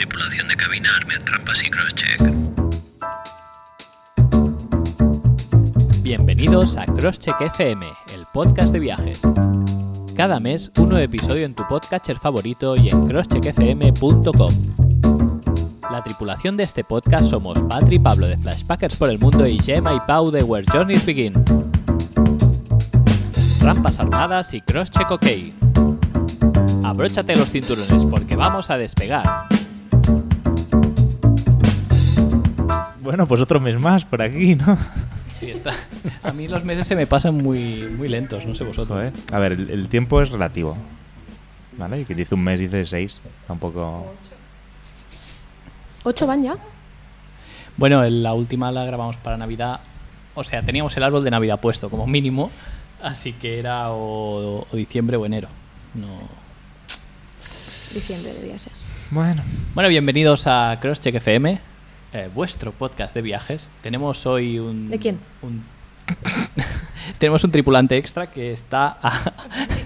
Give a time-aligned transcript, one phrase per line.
[0.00, 2.22] tripulación de cabina armen rampas y crosscheck.
[6.02, 9.20] Bienvenidos a Crosscheck FM, el podcast de viajes.
[10.16, 14.54] Cada mes un nuevo episodio en tu podcatcher favorito y en crosscheckfm.com.
[15.90, 19.92] La tripulación de este podcast somos Patri Pablo de Flashpackers por el Mundo y Gemma
[19.92, 21.34] y Pau de Where Journeys Begin.
[23.60, 25.26] Rampas armadas y crosscheck ok.
[26.84, 29.49] Abróchate los cinturones porque vamos a despegar.
[33.10, 34.78] Bueno, pues otro mes más por aquí, ¿no?
[35.32, 35.72] Sí, está.
[36.22, 38.96] A mí los meses se me pasan muy, muy lentos, no sé vosotros.
[38.96, 39.12] Joder.
[39.32, 40.76] A ver, el, el tiempo es relativo.
[41.76, 42.02] ¿Vale?
[42.02, 43.20] Y que dice un mes, dice seis.
[43.48, 44.14] Tampoco.
[46.04, 46.56] ¿Ocho van ya?
[47.76, 49.80] Bueno, en la última la grabamos para Navidad.
[50.36, 52.48] O sea, teníamos el árbol de Navidad puesto como mínimo.
[53.02, 55.48] Así que era o, o diciembre o enero.
[55.94, 56.06] No.
[57.92, 58.72] Diciembre debía ser.
[59.10, 59.42] Bueno.
[59.74, 61.69] Bueno, bienvenidos a Crosscheck FM,
[62.12, 63.72] eh, vuestro podcast de viajes.
[63.82, 64.90] Tenemos hoy un.
[64.90, 65.18] ¿De quién?
[65.42, 65.62] un-
[67.18, 69.32] Tenemos un tripulante extra que está a,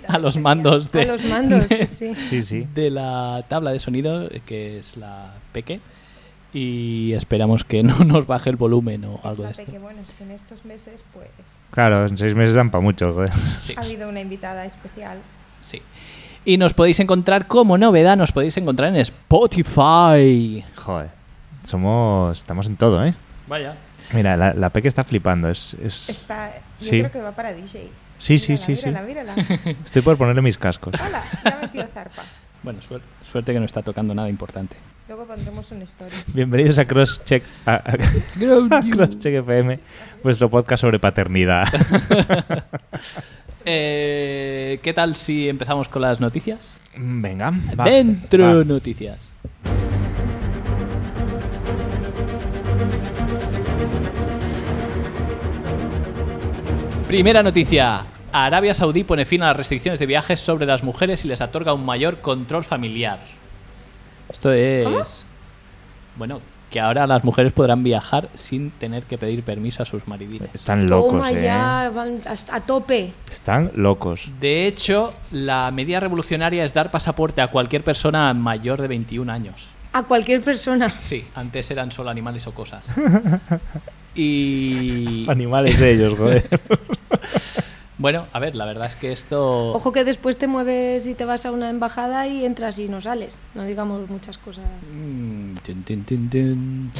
[0.08, 2.14] a los mandos de, A los mandos, de- sí, sí.
[2.30, 2.66] Sí, sí.
[2.74, 5.80] de la tabla de sonido, que es la Peque.
[6.52, 9.72] Y esperamos que no nos baje el volumen o algo de Fíjate esto.
[9.72, 11.28] que bueno, es que en estos meses pues
[11.70, 13.32] Claro, en seis meses dan para mucho, joder.
[13.52, 15.18] Sí, ha habido una invitada especial.
[15.60, 15.82] sí.
[16.46, 20.62] Y nos podéis encontrar como novedad, nos podéis encontrar en Spotify.
[20.76, 21.08] Joder.
[21.64, 22.38] Somos.
[22.38, 23.14] Estamos en todo, ¿eh?
[23.46, 23.76] Vaya.
[24.12, 25.48] Mira, la, la Peque está flipando.
[25.48, 26.08] Es, es...
[26.08, 26.98] Está, yo Sí.
[27.00, 27.90] creo que va para DJ.
[28.18, 28.86] Sí, sí, Mírala, sí, sí.
[28.88, 29.34] mírala, mírala.
[29.84, 30.94] Estoy por ponerle mis cascos.
[31.00, 32.22] Hola, ya ha metido zarpa.
[32.62, 34.76] Bueno, suer- suerte que no está tocando nada importante.
[35.08, 36.14] Luego pondremos un story.
[36.32, 39.78] Bienvenidos a Crosscheck, a, a- a Crosscheck FM,
[40.22, 41.64] vuestro podcast sobre paternidad.
[43.66, 46.58] Eh, ¿Qué tal si empezamos con las noticias?
[46.98, 47.50] Venga.
[47.80, 48.64] va, Dentro va.
[48.64, 49.26] noticias.
[57.08, 58.06] Primera noticia.
[58.32, 61.74] Arabia Saudí pone fin a las restricciones de viajes sobre las mujeres y les otorga
[61.74, 63.20] un mayor control familiar.
[64.28, 65.24] Esto es...
[66.16, 70.48] Bueno, que ahora las mujeres podrán viajar sin tener que pedir permiso a sus maridines.
[70.54, 71.42] Están locos, Toma ¿eh?
[71.42, 73.12] ya, van a, a tope.
[73.30, 74.30] Están locos.
[74.40, 79.68] De hecho, la medida revolucionaria es dar pasaporte a cualquier persona mayor de 21 años.
[79.92, 80.88] A cualquier persona.
[80.88, 82.82] Sí, antes eran solo animales o cosas.
[84.14, 86.44] Y Animales ellos, joder.
[87.98, 91.24] bueno, a ver, la verdad es que esto Ojo que después te mueves y te
[91.24, 93.38] vas a una embajada y entras y no sales.
[93.54, 94.64] No digamos muchas cosas.
[94.92, 96.90] Mm, tin, tin, tin, tin.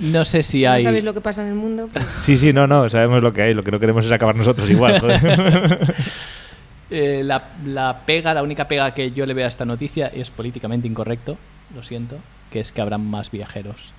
[0.00, 2.38] no sé si Si no hay sabéis lo que pasa en el mundo, pues, Sí,
[2.38, 3.54] sí, no, no, sabemos lo que hay.
[3.54, 5.94] Lo que no queremos es acabar nosotros igual, joder.
[6.94, 10.30] Eh, la, la pega, la única pega que yo le veo a esta noticia es
[10.30, 11.38] políticamente incorrecto,
[11.74, 12.18] lo siento,
[12.50, 13.94] que es que habrán más viajeros.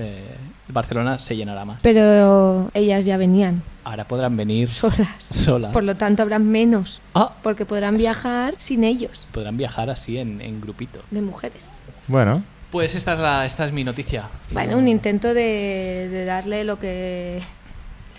[0.00, 0.22] Eh,
[0.68, 1.80] Barcelona se llenará más.
[1.82, 5.08] pero ellas ya venían Ahora podrán venir solas.
[5.30, 5.72] solas.
[5.72, 7.00] Por lo tanto, habrán menos.
[7.14, 11.00] Ah, Porque podrán viajar sin ellos, podrán viajar así en, en grupito.
[11.10, 11.72] de mujeres.
[12.06, 14.28] Bueno, Pues esta es, la, esta es mi noticia.
[14.50, 17.40] Bueno, un intento de, de darle lo que.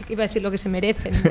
[0.07, 1.13] Iba a decir lo que se merecen.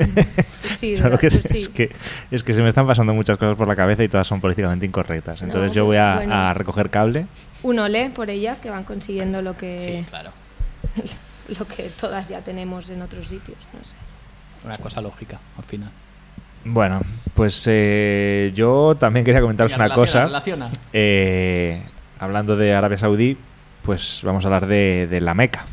[0.79, 1.57] Sí, claro que pues es, sí.
[1.57, 1.89] es que
[2.31, 4.85] es que se me están pasando muchas cosas por la cabeza y todas son políticamente
[4.85, 5.41] incorrectas.
[5.41, 6.33] Entonces No, yo voy a, bueno.
[6.33, 7.25] a recoger cable.
[7.63, 10.31] Un ole por ellas que van consiguiendo lo que, Sí, claro.
[11.59, 13.57] lo que todas ya tenemos en otros sitios.
[13.73, 13.95] No sé.
[14.63, 15.91] Una cosa lógica, al final.
[16.65, 17.01] Bueno,
[17.33, 20.27] pues eh, yo también quería comentaros Venga, una relaciona, cosa.
[20.27, 20.69] relaciona.
[20.91, 21.81] Eh,
[22.19, 23.37] hablando de Arabia Saudí,
[23.83, 25.65] pues vamos a hablar de, de la Meca.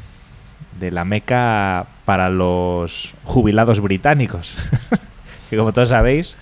[0.78, 4.56] De la Meca para los jubilados británicos.
[5.50, 6.36] que como todos sabéis,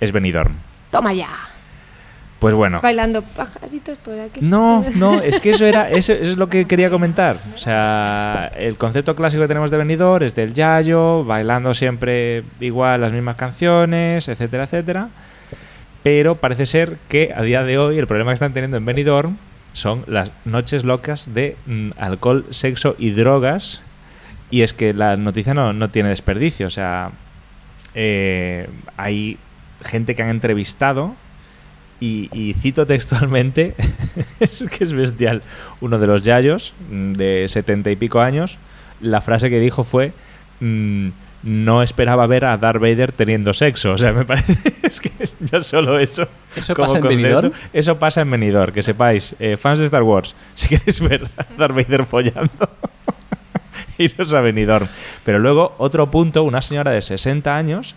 [0.00, 0.54] es Benidorm.
[0.90, 1.28] Toma ya.
[2.40, 2.80] Pues bueno.
[2.80, 4.40] Bailando pajaritos por aquí.
[4.42, 7.36] No, no, es que eso era, eso, eso es lo que quería comentar.
[7.54, 13.02] O sea, el concepto clásico que tenemos de Benidorm es del yayo, bailando siempre igual
[13.02, 15.10] las mismas canciones, etcétera, etcétera.
[16.02, 19.36] Pero parece ser que a día de hoy el problema que están teniendo en Benidorm
[19.74, 23.82] son las noches locas de mm, alcohol, sexo y drogas.
[24.50, 26.66] Y es que la noticia no, no tiene desperdicio.
[26.66, 27.10] O sea,
[27.94, 28.66] eh,
[28.96, 29.36] hay
[29.84, 31.14] gente que han entrevistado
[32.00, 33.74] y, y cito textualmente,
[34.40, 35.42] es que es bestial,
[35.80, 38.58] uno de los yayos mm, de setenta y pico años,
[39.00, 40.12] la frase que dijo fue,
[40.60, 41.08] mm,
[41.42, 43.92] no esperaba ver a Darth Vader teniendo sexo.
[43.92, 45.10] O sea, me parece es que
[45.40, 46.26] ya solo eso.
[46.54, 47.28] ¿Eso como pasa en concepto.
[47.28, 47.52] Benidorm?
[47.72, 49.34] Eso pasa en Benidorm, que sepáis.
[49.38, 52.70] Eh, fans de Star Wars, si queréis ver a Darth Vader follando,
[53.98, 54.88] iros a Benidorm.
[55.24, 57.94] Pero luego, otro punto, una señora de 60 años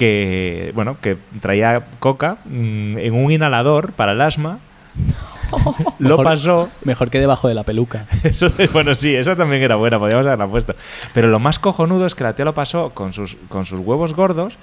[0.00, 4.60] que, bueno, que traía coca mm, en un inhalador para el asma
[5.98, 8.06] lo Mejor- pasó Mejor que debajo de la peluca.
[8.24, 10.74] Eso bueno, sí, esa también era buena, podríamos haberla puesto.
[11.12, 14.14] Pero lo más cojonudo es que la tía lo pasó con sus, con sus huevos
[14.14, 14.56] gordos.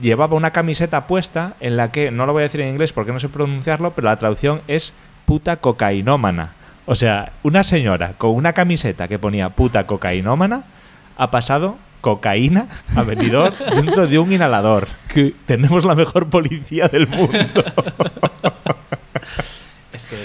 [0.00, 3.10] Llevaba una camiseta puesta en la que, no lo voy a decir en inglés porque
[3.12, 4.92] no sé pronunciarlo, pero la traducción es
[5.26, 6.52] puta cocainómana.
[6.86, 10.62] O sea, una señora con una camiseta que ponía puta cocainómana
[11.16, 12.66] ha pasado cocaína
[12.96, 14.88] a venidor dentro de un inhalador.
[15.12, 17.38] Que- Tenemos la mejor policía del mundo.
[19.92, 20.16] Es que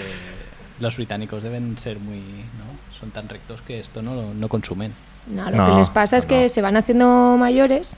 [0.79, 2.17] los británicos deben ser muy.
[2.19, 2.95] ¿no?
[2.97, 4.93] Son tan rectos que esto no, lo- no consumen.
[5.27, 7.97] No, lo No, que les pasa es no, que se van haciendo mayores,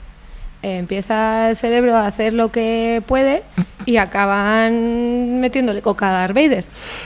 [0.63, 3.43] eh, empieza el cerebro a hacer lo que puede
[3.85, 6.65] y acaban metiéndole coca a Darth Vader.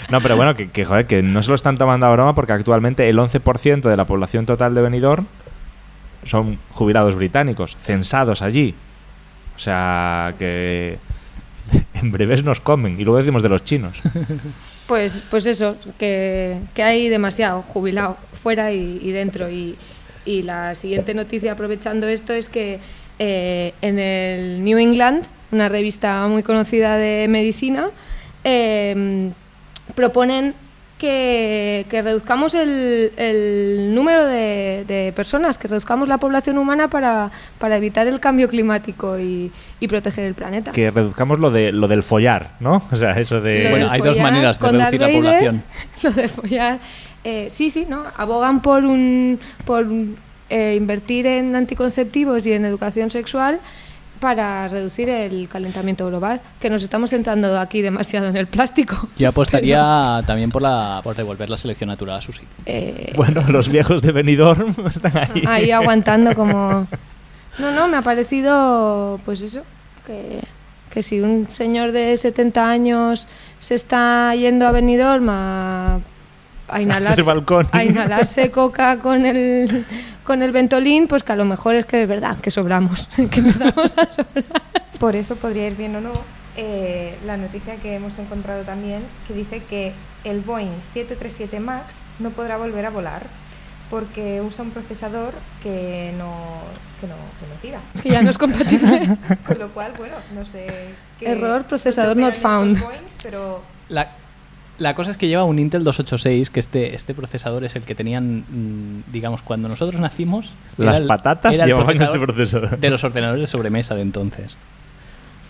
[0.09, 2.53] No, pero bueno, que, que, joder, que no se lo están tomando a broma porque
[2.53, 5.25] actualmente el 11% de la población total de Benidorm
[6.23, 8.75] son jubilados británicos, censados allí.
[9.56, 10.97] O sea, que
[11.94, 13.00] en breves nos comen.
[13.00, 14.01] Y luego decimos de los chinos.
[14.88, 19.50] Pues, pues eso, que, que hay demasiado jubilado fuera y, dentro.
[19.50, 19.77] Y,
[20.25, 22.81] y la siguiente noticia, aprovechando esto, es que
[23.17, 27.89] eh, en el New England, una revista muy conocida de medicina,
[28.44, 29.31] eh,
[29.95, 30.56] proponen
[31.01, 37.31] que, que reduzcamos el, el número de, de personas, que reduzcamos la población humana para,
[37.57, 40.71] para evitar el cambio climático y, y proteger el planeta.
[40.71, 42.83] Que reduzcamos lo, de, lo del follar, ¿no?
[42.92, 43.63] O sea, eso de...
[43.63, 45.63] Lo Bueno, hay dos maneras de reducir la Vader, población.
[46.03, 46.80] Lo de follar.
[47.24, 48.06] eh, sí, sí, ¿no?
[48.15, 49.88] Abogan por un por
[50.51, 53.59] eh, invertir en anticonceptivos y en educación sexual
[54.21, 59.09] para reducir el calentamiento global, que nos estamos centrando aquí demasiado en el plástico.
[59.18, 62.47] Yo apostaría también por, la, por devolver la selección natural a su sitio.
[62.65, 65.44] Eh, Bueno, los viejos de Benidorm están ahí.
[65.45, 66.88] ahí aguantando como...
[67.59, 69.63] No, no, me ha parecido, pues eso,
[70.07, 70.39] que,
[70.89, 73.27] que si un señor de 70 años
[73.59, 76.00] se está yendo a Benidorm a,
[76.71, 77.68] a inhalarse, balcón.
[77.71, 79.85] a inhalarse coca con el,
[80.23, 83.39] con el ventolín, pues que a lo mejor es que es verdad, que sobramos, que
[83.39, 84.62] empezamos a sobrar.
[85.00, 86.13] Por eso podría ir bien o no
[86.57, 92.31] eh, la noticia que hemos encontrado también, que dice que el Boeing 737 MAX no
[92.31, 93.25] podrá volver a volar
[93.89, 95.33] porque usa un procesador
[95.63, 96.62] que no,
[97.00, 97.79] que no, que no tira.
[98.01, 99.17] Que ya no es compatible.
[99.45, 101.31] Con lo cual, bueno, no sé qué...
[101.31, 102.77] Error, procesador not found.
[102.77, 104.12] estos Boeings, pero La,
[104.81, 107.95] la cosa es que lleva un Intel 286, que este, este procesador es el que
[107.95, 110.51] tenían, mm, digamos, cuando nosotros nacimos.
[110.77, 112.77] Las era el- patatas llevaban este procesador.
[112.79, 114.57] De los ordenadores de sobremesa de entonces.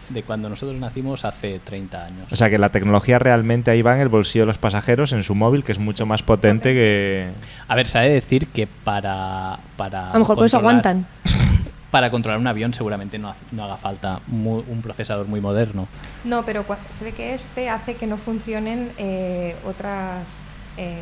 [0.09, 2.27] De cuando nosotros nacimos hace 30 años.
[2.31, 5.23] O sea que la tecnología realmente ahí va en el bolsillo de los pasajeros, en
[5.23, 7.29] su móvil, que es mucho más potente que...
[7.69, 9.59] A ver, de decir que para.
[9.77, 11.07] para A lo mejor por eso aguantan.
[11.91, 15.88] Para controlar un avión seguramente no, hace- no haga falta mu- un procesador muy moderno.
[16.23, 20.43] No, pero se ve que este hace que no funcionen eh, otras...
[20.77, 20.95] eh,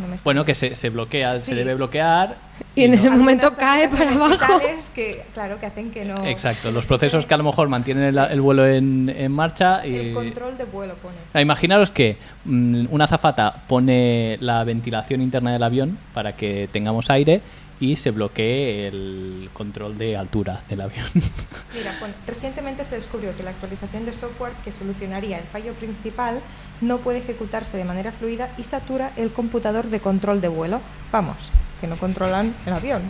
[0.00, 0.16] no me.
[0.24, 1.54] Bueno, que se, se bloquea, se Sí.
[1.54, 2.36] debe bloquear.
[2.74, 4.60] Y en no- ese momento Algunas cae para abajo.
[4.94, 6.24] Que, claro, que hacen que no...
[6.24, 9.86] Exacto, los procesos que a lo mejor mantienen el, el vuelo en, en marcha.
[9.86, 11.16] Y, El control de vuelo pone.
[11.32, 17.10] Ah, Imaginaros que mm, una azafata pone la ventilación interna del avión para que tengamos
[17.10, 17.40] aire
[17.84, 21.06] y se bloquee el control de altura del avión.
[21.74, 26.40] Mira, pone, recientemente se descubrió que la actualización de software que solucionaría el fallo principal
[26.80, 30.80] no puede ejecutarse de manera fluida y satura el computador de control de vuelo.
[31.12, 31.50] Vamos,
[31.80, 33.02] que no controlan el avión.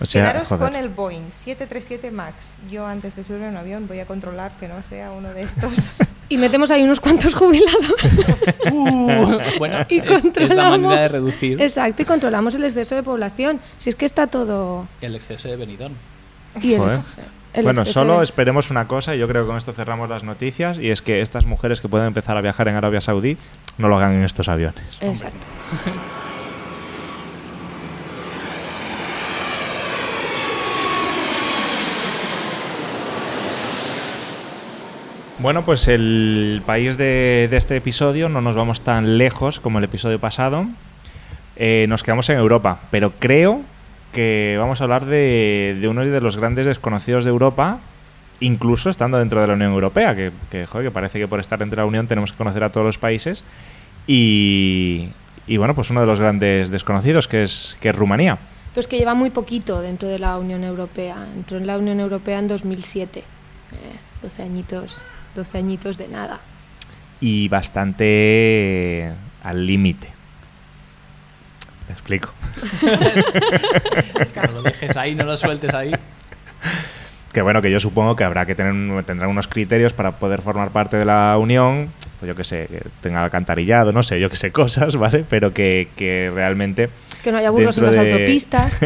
[0.00, 0.68] O sea, Quedaros joder.
[0.68, 2.56] con el Boeing 737 MAX.
[2.70, 5.42] Yo antes de subir a un avión voy a controlar que no sea uno de
[5.42, 5.74] estos.
[6.32, 7.94] Y metemos ahí unos cuantos jubilados.
[8.72, 10.56] Uh, bueno, y es, es controlamos.
[10.56, 13.60] la manera de reducir Exacto, y controlamos el exceso de población.
[13.78, 14.86] Si es que está todo.
[15.00, 15.94] el exceso de Benidorm.
[16.62, 17.00] Y el- Joder.
[17.54, 20.22] el Bueno, solo de- esperemos una cosa, y yo creo que con esto cerramos las
[20.24, 23.36] noticias, y es que estas mujeres que pueden empezar a viajar en Arabia Saudí
[23.78, 24.82] no lo hagan en estos aviones.
[25.00, 25.46] Exacto.
[35.42, 40.20] Bueno, pues el país de, este episodio no nos vamos tan lejos como el episodio
[40.20, 40.66] pasado.
[41.56, 43.60] Eh, nos quedamos en Europa, pero creo
[44.12, 47.80] que vamos a hablar de, de uno de los grandes desconocidos de Europa,
[48.38, 51.58] incluso estando dentro de la Unión Europea, que, que, joder, que parece que por estar
[51.58, 53.42] dentro de la Unión tenemos que conocer a todos los países.
[54.06, 55.08] Y,
[55.48, 58.38] y bueno, pues uno de los grandes desconocidos, que es, que es Rumanía.
[58.74, 61.26] Pues que lleva muy poquito dentro de la Unión Europea.
[61.34, 63.18] Entró en la Unión Europea en 2007.
[63.18, 63.24] Eh,
[64.22, 65.02] 12 añitos,
[65.34, 66.40] 12 añitos de nada.
[67.20, 69.12] Y bastante
[69.42, 70.08] al límite.
[71.88, 72.32] Me explico.
[74.46, 75.92] No lo dejes ahí, no lo sueltes ahí.
[77.32, 80.70] Que bueno, que yo supongo que habrá que tener tendrán unos criterios para poder formar
[80.70, 84.36] parte de la Unión pues yo que sé, que tenga alcantarillado, no sé, yo que
[84.36, 85.24] sé, cosas, ¿vale?
[85.28, 86.88] Pero que, que realmente
[87.24, 88.80] Que no haya burros en dentro las de- autopistas.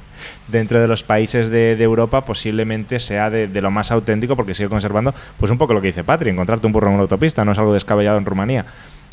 [0.48, 4.52] dentro de los países de, de Europa posiblemente sea de, de lo más auténtico porque
[4.54, 7.44] sigue conservando pues un poco lo que dice Patri, encontrarte un burro en una autopista
[7.46, 8.66] no es algo descabellado en Rumanía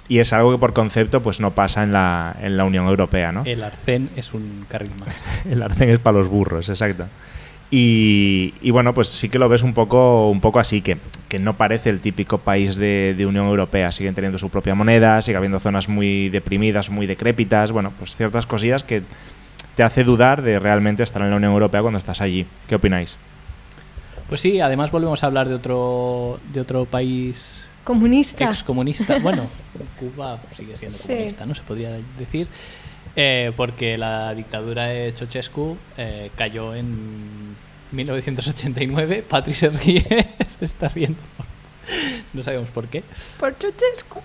[0.09, 3.31] y es algo que por concepto pues no pasa en la, en la Unión Europea,
[3.31, 3.43] ¿no?
[3.45, 5.17] El arcén es un carril más.
[5.49, 7.05] El arcén es para los burros, exacto.
[7.71, 10.97] Y, y bueno, pues sí que lo ves un poco, un poco así, que,
[11.27, 13.91] que no parece el típico país de, de Unión Europea.
[13.91, 17.71] Siguen teniendo su propia moneda, sigue habiendo zonas muy deprimidas, muy decrépitas.
[17.71, 19.03] Bueno, pues ciertas cosillas que
[19.75, 22.47] te hace dudar de realmente estar en la Unión Europea cuando estás allí.
[22.67, 23.17] ¿Qué opináis?
[24.27, 28.45] Pues sí, además volvemos a hablar de otro, de otro país Comunista.
[28.45, 29.19] excomunista.
[29.19, 29.43] Bueno,
[29.99, 31.07] Cuba sigue siendo Sí.
[31.07, 31.55] comunista, ¿no?
[31.55, 32.47] Se podría decir.
[33.15, 37.55] Eh, porque la dictadura de Ceausescu eh, cayó en
[37.91, 39.23] 1989.
[39.27, 40.03] Patri se ríe,
[40.59, 41.19] se está riendo.
[42.33, 43.03] No sabemos por qué.
[43.39, 44.21] Por Ceausescu.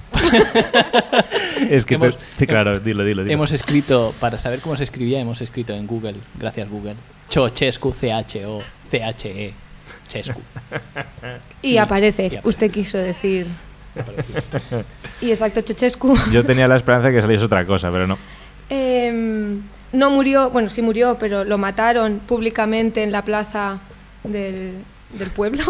[1.70, 3.22] Es que, Hemos- te- sí, claro, dilo, dilo.
[3.24, 3.32] dilo.
[3.34, 6.96] Hemos escrito, para saber cómo se escribía, hemos escrito en Google, gracias Google,
[7.30, 8.60] Ceausescu, C-H-O,
[8.90, 9.54] C-H-E,
[10.08, 10.40] Chescu.
[11.62, 12.48] Y aparece, Y aparece.
[12.48, 13.46] usted quiso decir.
[15.22, 16.14] Y exacto, Ceausescu.
[16.32, 18.18] Yo tenía la esperanza de que saliese otra cosa, pero no.
[18.68, 23.80] Em, no murió, bueno, sí murió, pero lo mataron públicamente en la plaza
[24.24, 24.74] del,
[25.18, 25.62] del pueblo.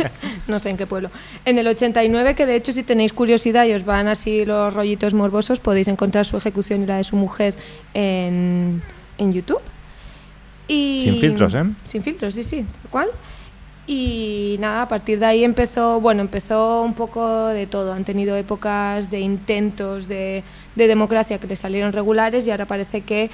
[0.46, 1.10] no sé en qué pueblo.
[1.44, 5.14] En el 89, que de hecho, si tenéis curiosidad y os van así los rollitos
[5.14, 7.54] morbosos, podéis encontrar su ejecución y la de su mujer
[7.94, 8.82] en,
[9.18, 9.60] en YouTube.
[10.68, 11.64] Y, Sin filtros, ¿eh?
[11.86, 13.08] Sin filtros, sí, sí, tal cual.
[13.86, 17.92] Y nada, a partir de ahí empezó, bueno, empezó un poco de todo.
[17.92, 20.44] Han tenido épocas de intentos de,
[20.76, 23.28] de democracia que les salieron regulares y ahora parece que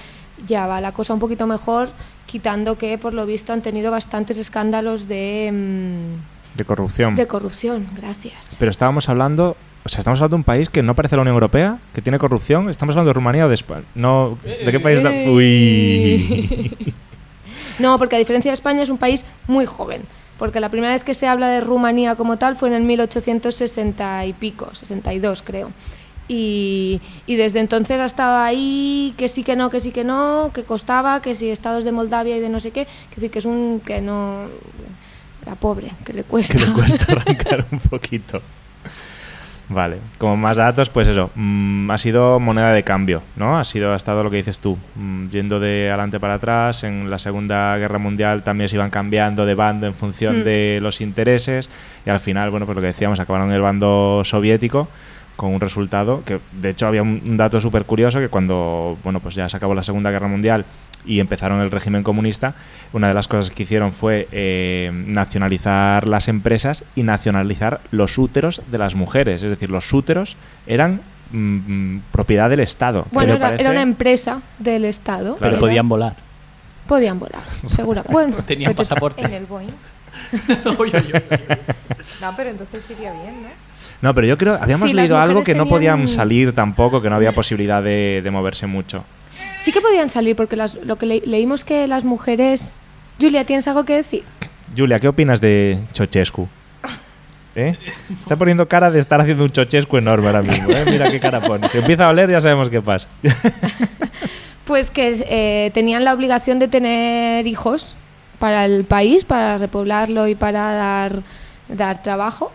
[0.47, 1.91] ya va la cosa un poquito mejor,
[2.27, 7.15] quitando que por lo visto han tenido bastantes escándalos de, mm, De corrupción.
[7.17, 7.87] de corrupción.
[7.97, 8.57] Gracias.
[8.59, 11.35] Pero estábamos hablando, o sea, estamos hablando de un país que no parece la Unión
[11.35, 12.71] Europea, que tiene corrupción.
[12.71, 13.85] Estamos hablando de Rumanía o de España.
[13.95, 15.01] No, ¿de qué país?
[15.05, 15.29] Eh.
[15.29, 16.95] Uy.
[17.79, 20.03] No, porque a diferencia de España es un país muy joven.
[20.39, 24.27] Porque la primera vez que se habla de Rumanía como tal fue en el 1860
[24.27, 25.73] y pico, 62 creo.
[26.29, 30.51] Y, y desde entonces ha estado ahí, que sí, que no, que sí, que no,
[30.53, 33.39] que costaba, que si estados de Moldavia y de no sé qué, que decir que
[33.41, 34.47] es un que no...
[35.47, 36.59] La pobre, que le cuesta.
[36.59, 38.43] que le cuesta arrancar un poquito.
[39.71, 43.59] Vale, como más datos, pues eso, mm, ha sido moneda de cambio, ¿no?
[43.59, 46.85] Ha sido, ha estado lo que dices tú, mm, yendo de adelante para atrás.
[46.85, 50.45] En la Segunda Guerra Mundial también se iban cambiando de bando en función Mm.
[50.45, 51.69] de los intereses
[52.07, 54.89] y al final, bueno, pues lo que decíamos, acabaron en el bando soviético
[55.37, 59.21] con un resultado que, de hecho, había un, un dato súper curioso que cuando, bueno,
[59.21, 60.65] pues ya se acabó la Segunda Guerra Mundial
[61.07, 62.55] y empezaron el régimen comunista,
[62.93, 68.63] una de las cosas que hicieron fue eh, nacionalizar las empresas y nacionalizar los úteros
[68.71, 69.43] de las mujeres.
[69.43, 70.37] Es decir, los úteros
[70.67, 71.01] eran
[71.33, 73.07] mm, propiedad del Estado.
[73.13, 75.37] Bueno, era, parece- era una empresa del Estado.
[75.37, 75.53] Claro.
[75.55, 76.17] Pero podían volar.
[76.87, 78.03] Podían volar, seguro.
[78.11, 79.23] Bueno, Tenían pues- pasaporte.
[79.23, 79.69] En el Boeing.
[82.21, 83.49] No, pero entonces iría bien, ¿no?
[84.01, 87.17] No, pero yo creo, habíamos Sí, leído algo que no podían salir tampoco, que no
[87.17, 89.03] había posibilidad de, de moverse mucho.
[89.61, 92.73] Sí que podían salir, porque las- lo que le- leímos que las mujeres...
[93.21, 94.23] Julia, ¿tienes algo que decir?
[94.77, 96.49] Julia, ¿qué opinas de Chochescu?
[97.57, 97.77] ¿Eh?
[98.11, 100.71] Está poniendo cara de estar haciendo un Chochescu enorme ahora mismo.
[100.71, 100.85] ¿eh?
[100.89, 101.69] Mira qué cara pone.
[101.69, 103.09] Si empieza a oler, ya sabemos qué pasa.
[104.65, 107.95] Pues que eh, tenían la obligación de tener hijos
[108.39, 111.23] para el país, para repoblarlo y para dar,
[111.69, 112.53] dar trabajo.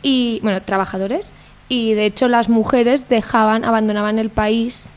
[0.00, 1.32] Y, bueno, trabajadores.
[1.68, 4.90] Y de hecho las mujeres dejaban, abandonaban el país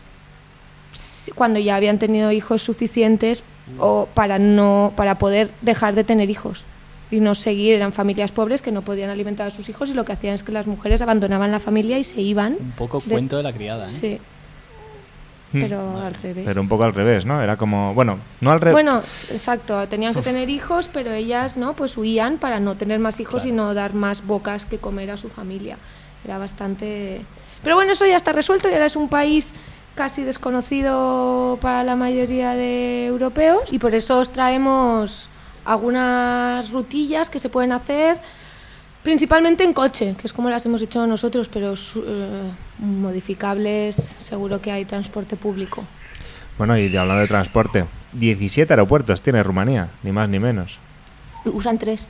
[1.35, 3.43] cuando ya habían tenido hijos suficientes
[3.77, 6.65] o para no para poder dejar de tener hijos
[7.11, 10.05] y no seguir eran familias pobres que no podían alimentar a sus hijos y lo
[10.05, 13.11] que hacían es que las mujeres abandonaban la familia y se iban Un poco De-
[13.11, 13.87] cuento de la criada, ¿eh?
[13.87, 14.19] sí
[15.51, 17.41] pero al revés Pero un poco al revés, ¿no?
[17.41, 18.73] Era como, bueno, no al revés.
[18.73, 23.19] Bueno, exacto, tenían que tener hijos, pero ellas no, pues huían para no tener más
[23.19, 25.77] hijos y no dar más bocas que comer a su familia.
[26.23, 27.21] Era bastante...
[27.63, 29.55] Pero bueno, eso ya está resuelto y ahora es un país
[29.95, 35.29] casi desconocido para la mayoría de europeos y por eso os traemos
[35.65, 38.17] algunas rutillas que se pueden hacer
[39.03, 44.61] principalmente en coche, que es como las hemos hecho nosotros, pero su- eh, modificables seguro
[44.61, 45.83] que hay transporte público.
[46.57, 50.77] Bueno, y hablando de transporte, 17 aeropuertos tiene Rumanía, ni más ni menos.
[51.45, 52.07] Usan tres.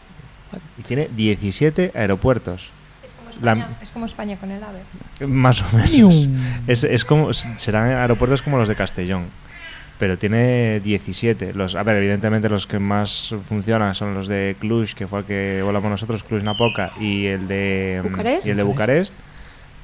[0.78, 2.72] Y tiene 17 aeropuertos.
[3.40, 5.28] Es como La- España, es como España con el AVE.
[5.28, 6.28] Más o menos.
[6.68, 9.28] Es, es como, serán aeropuertos como los de Castellón.
[9.98, 11.54] Pero tiene 17.
[11.54, 15.26] Los, a ver, evidentemente los que más funcionan son los de Cluj, que fue el
[15.26, 18.48] que volamos nosotros, Cluj-Napoca, y el de Bucarest.
[18.48, 19.14] y el de Bucarest.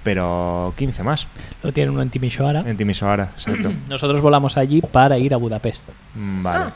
[0.04, 1.28] pero 15 más
[1.64, 2.64] Lo tienen uno en Timisoara.
[2.66, 3.74] en Timisoara, exacto.
[3.90, 5.90] Nosotros volamos allí para ir a Budapest.
[6.14, 6.72] Mm, Vale.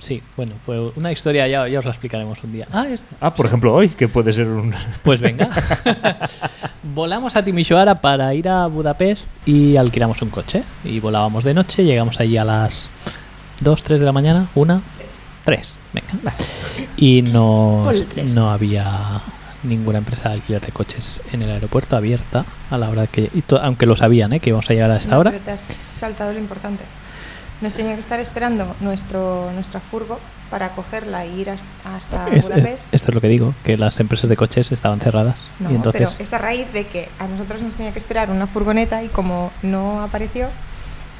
[0.00, 2.66] Sí, bueno, fue una historia, ya, ya os la explicaremos un día.
[2.72, 4.72] Ah, es- Ah, por ejemplo, hoy, que puede ser un...
[5.02, 5.48] pues venga.
[6.94, 10.62] Volamos a Timisoara para ir a Budapest y alquilamos un coche.
[10.84, 12.88] Y volábamos de noche, llegamos allí a las
[13.60, 14.82] 2, 3 de la mañana, 1,
[15.44, 16.34] 3, venga.
[16.96, 17.90] Y no,
[18.34, 19.20] no había
[19.64, 23.28] ninguna empresa de alquiler de coches en el aeropuerto abierta a la hora que...
[23.34, 24.40] y to- aunque lo sabían, ¿eh?
[24.40, 25.30] que íbamos a llegar a esta No, hora.
[25.32, 26.84] Pero te has saltado lo importante.
[27.60, 32.48] Nos tenía que estar esperando nuestro, nuestra furgo para cogerla e ir hasta, hasta Es-
[32.48, 32.94] Budapest.
[32.94, 35.38] esto es lo que digo, que las empresas de coches estaban cerradas.
[35.58, 36.10] No, y entonces...
[36.10, 39.08] pero es a raíz de que a nosotros nos tenía que esperar una furgoneta y
[39.08, 40.48] como no apareció,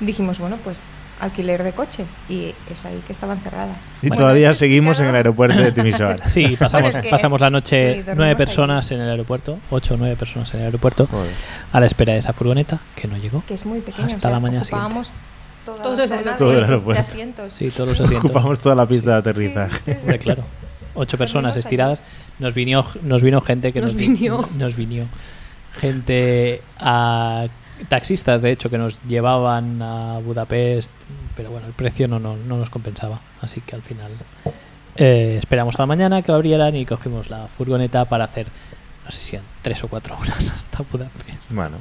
[0.01, 0.85] dijimos, bueno, pues
[1.21, 2.05] alquiler de coche.
[2.29, 3.77] Y es ahí que estaban cerradas.
[4.01, 6.31] Y Bueno, todavía seguimos en el aeropuerto de Timisoara.
[6.31, 8.35] Sí, pasamos, Bueno, es que- pasamos la noche sí, nueve allí.
[8.37, 11.33] personas en el aeropuerto, ocho o nueve personas en el aeropuerto, Joder.
[11.73, 13.43] a la espera de esa furgoneta que no llegó.
[13.49, 14.07] Que es muy pequeño.
[14.07, 15.13] Hasta o sea, la mañana ocupábamos
[15.73, 16.45] toda Todo la el zona aeropuerto.
[16.45, 17.03] Todo el de, aeropuerto.
[17.03, 17.55] de asientos.
[17.55, 18.25] Sí, todos los asientos.
[18.31, 19.79] Ocupamos toda la pista de aterrizaje.
[19.79, 19.99] sí, sí.
[20.03, 20.45] Hombre, claro.
[20.95, 22.03] Ocho personas estiradas.
[22.39, 24.49] Nos vino, nos vino gente que Nos vi- vinió.
[24.57, 25.07] Nos vinió.
[25.75, 27.47] Gente a
[27.89, 30.91] taxistas, de hecho, que nos llevaban a Budapest,
[31.37, 33.21] pero bueno, el precio no, no, no nos compensaba.
[33.41, 34.11] Así que al final
[34.97, 38.49] eh, esperamos a la mañana que abrieran y cogimos la furgoneta para hacer,
[39.05, 41.77] no sé si eran tres o cuatro horas hasta Budapest, Bueno,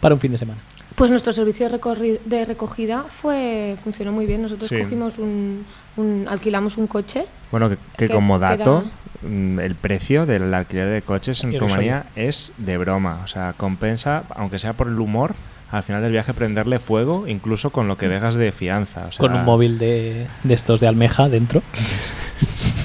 [0.00, 0.60] para un fin de semana.
[0.96, 4.42] Pues nuestro servicio de, recogida fue funcionó muy bien.
[4.42, 4.78] Nosotros Sí.
[4.80, 7.26] cogimos un, un- alquilamos un coche.
[7.50, 8.84] bueno que, que Que- como que dato,
[9.22, 11.58] era- mm, el precio del alquiler de coches en.
[11.58, 13.20] Rumanía es de broma.
[13.24, 15.34] O sea, compensa, aunque sea por el humor,
[15.72, 19.06] al final del viaje prenderle fuego, incluso con lo que dejas de fianza.
[19.08, 21.62] o sea, Con un móvil de, de estos de almeja dentro.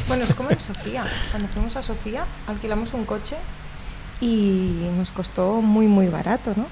[0.08, 1.06] Bueno, es como en Sofía.
[1.30, 3.36] Cuando fuimos a Sofía, alquilamos un coche
[4.20, 6.66] y nos costó muy, muy barato, ¿no?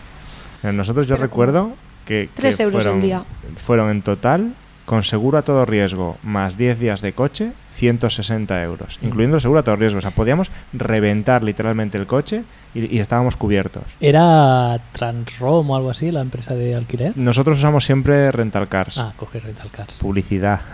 [0.69, 1.71] Eh, Nosotros yo Pero recuerdo
[2.06, 3.23] que, que Tres euros fueron, al día.
[3.58, 4.53] fueron en total,
[4.86, 9.60] con seguro a todo riesgo, más 10 días de coche, 160 euros, incluyendo el seguro
[9.60, 9.99] a todo riesgo.
[9.99, 13.84] O sea, podíamos reventar literalmente el coche y, y estábamos cubiertos.
[13.99, 17.13] ¿Era Transrom o algo así, la empresa de alquiler?
[17.17, 18.97] Nosotros usamos siempre rental cars.
[18.97, 19.97] Ah, coger rental cars.
[19.99, 20.62] Publicidad.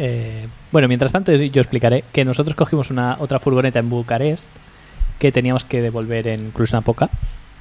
[0.00, 4.48] Eh, bueno, mientras tanto yo explicaré que nosotros cogimos una otra furgoneta en Bucarest
[5.18, 7.10] que teníamos que devolver en Cluj-Napoca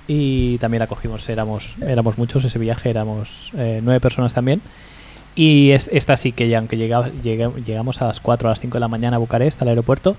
[0.08, 4.62] y también la cogimos, éramos éramos muchos ese viaje, éramos eh, nueve personas también
[5.36, 8.60] y es, esta sí que ya, aunque llega- llega- llegamos a las 4 a las
[8.62, 10.16] 5 de la mañana a Bucarest, al aeropuerto,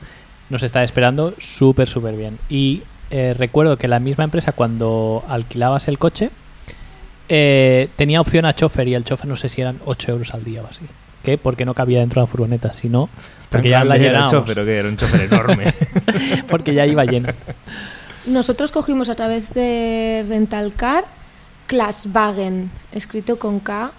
[0.51, 2.39] nos está esperando súper, súper bien.
[2.49, 6.31] Y eh, recuerdo que la misma empresa cuando alquilabas el coche
[7.29, 10.45] eh, tenía opción a chofer y el chofer no sé si eran 8 euros al
[10.45, 10.83] día o así.
[11.23, 11.37] ¿Qué?
[11.37, 13.09] Porque no cabía dentro de la furgoneta, sino
[13.51, 14.33] porque ya la Era un llenábamos.
[14.33, 14.77] chofer, ¿o qué?
[14.79, 15.65] Era un chofer enorme.
[16.49, 17.29] porque ya iba lleno.
[18.29, 21.05] Nosotros cogimos a través de Rentalcar
[21.67, 23.93] Classwagen, escrito con K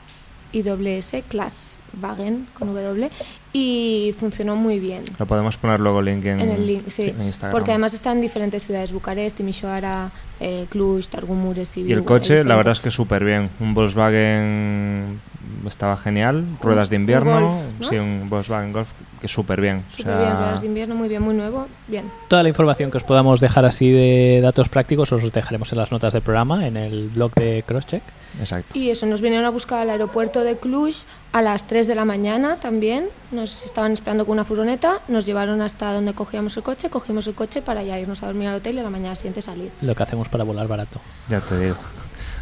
[0.51, 3.09] y doble S, Classwagen con W,
[3.53, 5.03] y funcionó muy bien.
[5.17, 7.09] Lo podemos poner luego link en, En el link, sí.
[7.09, 7.51] en Instagram.
[7.51, 11.89] Porque además está en diferentes ciudades, Bucarest, Timisoara, eh, Cluj, Targumure, Sibiu.
[11.89, 13.49] Y el coche, la verdad es que súper bien.
[13.59, 15.19] Un Volkswagen
[15.65, 16.45] estaba genial.
[16.61, 17.31] Ruedas de Un invierno.
[17.41, 17.87] Golf, ¿no?
[17.87, 19.83] Sí, un Volkswagen Golf que súper bien.
[19.87, 22.09] O Súper sea, bien, ruedas de invierno, muy bien, muy nuevo, bien.
[22.27, 25.91] Toda la información que os podamos dejar así de datos prácticos os dejaremos en las
[25.91, 28.03] notas del programa, en el blog de Crosscheck.
[28.39, 28.77] Exacto.
[28.77, 32.05] Y eso, nos vinieron a buscar al aeropuerto de Cluj a las 3 de la
[32.05, 33.09] mañana también.
[33.31, 37.35] Nos estaban esperando con una furgoneta, nos llevaron hasta donde cogíamos el coche, cogimos el
[37.35, 39.71] coche para ya irnos a dormir al hotel y a la mañana siguiente salir.
[39.81, 40.99] Lo que hacemos para volar barato.
[41.27, 41.75] Ya te digo.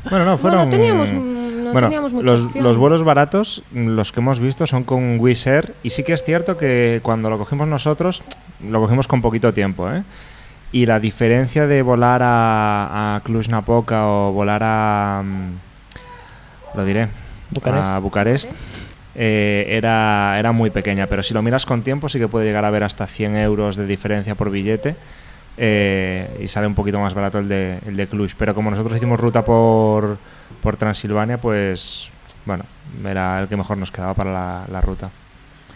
[0.09, 0.69] Bueno, no, fueron...
[0.69, 2.63] teníamos, mm, no bueno, teníamos mucha los, opción.
[2.63, 5.73] los vuelos baratos, los que hemos visto, son con Wizz Air.
[5.83, 8.23] Y sí que es cierto que cuando lo cogimos nosotros,
[8.67, 10.03] lo cogimos con poquito tiempo, ¿eh?
[10.71, 15.21] Y la diferencia de volar a, a Cluj-Napoca o volar a...
[15.23, 17.07] mm, Lo diré.
[17.51, 17.85] Bucarest.
[17.87, 18.51] A Bucarest.
[19.15, 22.65] eh, era, era muy pequeña, pero si lo miras con tiempo sí que puede llegar
[22.65, 24.95] a haber hasta 100 euros de diferencia por billete
[25.57, 28.31] eh, y sale un poquito más barato el de, el de Cluj.
[28.37, 30.17] Pero como nosotros hicimos ruta por,
[30.61, 32.09] por Transilvania, pues
[32.45, 32.63] bueno,
[33.05, 35.09] era el que mejor nos quedaba para la, la ruta.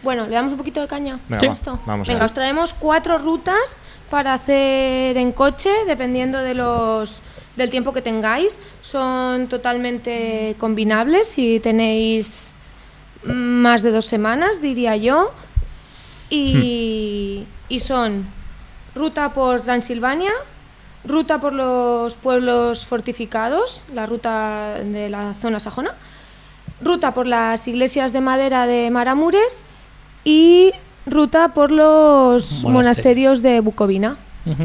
[0.03, 1.79] Bueno, ¿le damos un poquito de caña Venga, esto?
[1.85, 7.21] vamos Venga, os traemos cuatro rutas para hacer en coche, dependiendo de los
[7.55, 8.59] del tiempo que tengáis.
[8.81, 12.53] Son totalmente combinables si tenéis
[13.23, 15.31] más de dos semanas, diría yo.
[16.31, 18.25] Y, y son
[18.95, 20.31] ruta por Transilvania,
[21.05, 25.95] ruta por los pueblos fortificados, la ruta de la zona sajona,
[26.81, 29.63] ruta por las iglesias de madera de Maramures
[30.23, 30.71] y
[31.05, 32.71] ruta por los Monasterios.
[32.73, 34.17] monasterios de Bucovina.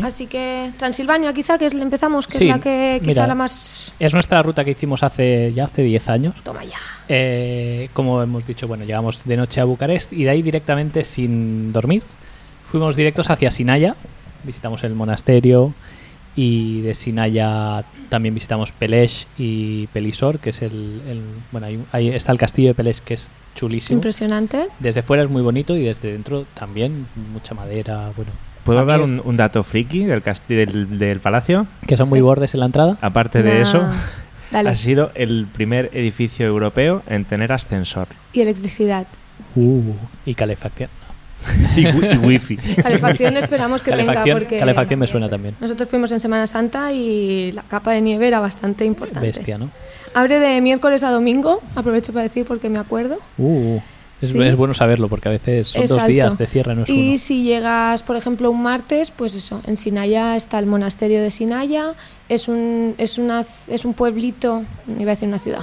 [0.03, 3.27] Así que Transilvania quizá, que es, empezamos, que Sí, es la que quizá mira.
[3.27, 3.93] la más...
[3.99, 6.35] Es nuestra ruta que hicimos hace ya hace 10 años.
[6.43, 6.79] Toma ya.
[7.09, 11.75] Eh, como hemos dicho, bueno, llegamos de noche a Bucarest y de ahí directamente sin
[11.75, 12.03] dormir.
[12.71, 13.95] Fuimos directos hacia Sinaya,
[14.45, 15.73] visitamos el monasterio
[16.35, 21.03] y de Sinaya también visitamos Pelej y Pelisor, que es el...
[21.09, 23.97] el- bueno, ahí, ahí está el castillo de Pelej que es chulísimo.
[23.99, 24.67] Impresionante.
[24.81, 28.33] Desde fuera es muy bonito y desde dentro también mucha madera, bueno.
[28.65, 31.67] ¿Puedo dar un, un dato friki del, casti- del, del palacio?
[31.87, 32.99] Que son muy bordes en la entrada.
[33.01, 33.61] Aparte de Nah.
[33.63, 33.87] eso,
[34.51, 34.71] Dale.
[34.71, 39.07] ha sido el primer edificio europeo en tener ascensor Y electricidad.
[39.55, 39.93] Uh,
[40.27, 40.91] y calefacción.
[41.77, 42.57] y, y wifi.
[42.57, 45.57] Calefacción esperamos que tenga calefacción, porque calefacción me suena también.
[45.61, 49.27] nosotros fuimos en Semana Santa y la capa de nieve era bastante importante.
[49.27, 49.71] Bestia, ¿no?
[50.15, 53.19] Abre de miércoles a domingo, aprovecho para decir porque me acuerdo.
[53.37, 53.81] Uh,
[54.23, 54.43] es, Sí.
[54.43, 57.19] es bueno saberlo porque a veces son dos días de cierre, no es y uno.
[57.19, 61.93] si llegas, por ejemplo, un martes, pues eso, en Sinaya está el monasterio de Sinaya,
[62.29, 64.65] es un, es una, es un pueblito,
[64.99, 65.61] iba a decir una ciudad,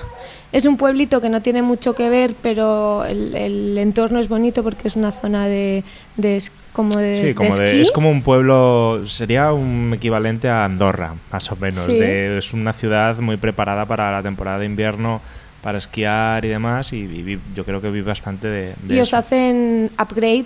[0.52, 4.62] es un pueblito que no tiene mucho que ver, pero el, el entorno es bonito
[4.64, 5.84] porque es una zona de,
[6.16, 7.82] de es- como de, Sí, de como de- esquí.
[7.82, 11.86] es como un pueblo, sería un equivalente a Andorra, más o menos.
[11.86, 12.00] Sí.
[12.00, 15.22] de- es una ciudad muy preparada para la temporada de invierno,
[15.64, 19.00] para esquiar y demás, y, y vi- yo creo que vi bastante de, de y
[19.00, 19.18] os eso.
[19.18, 20.46] hacen upgrade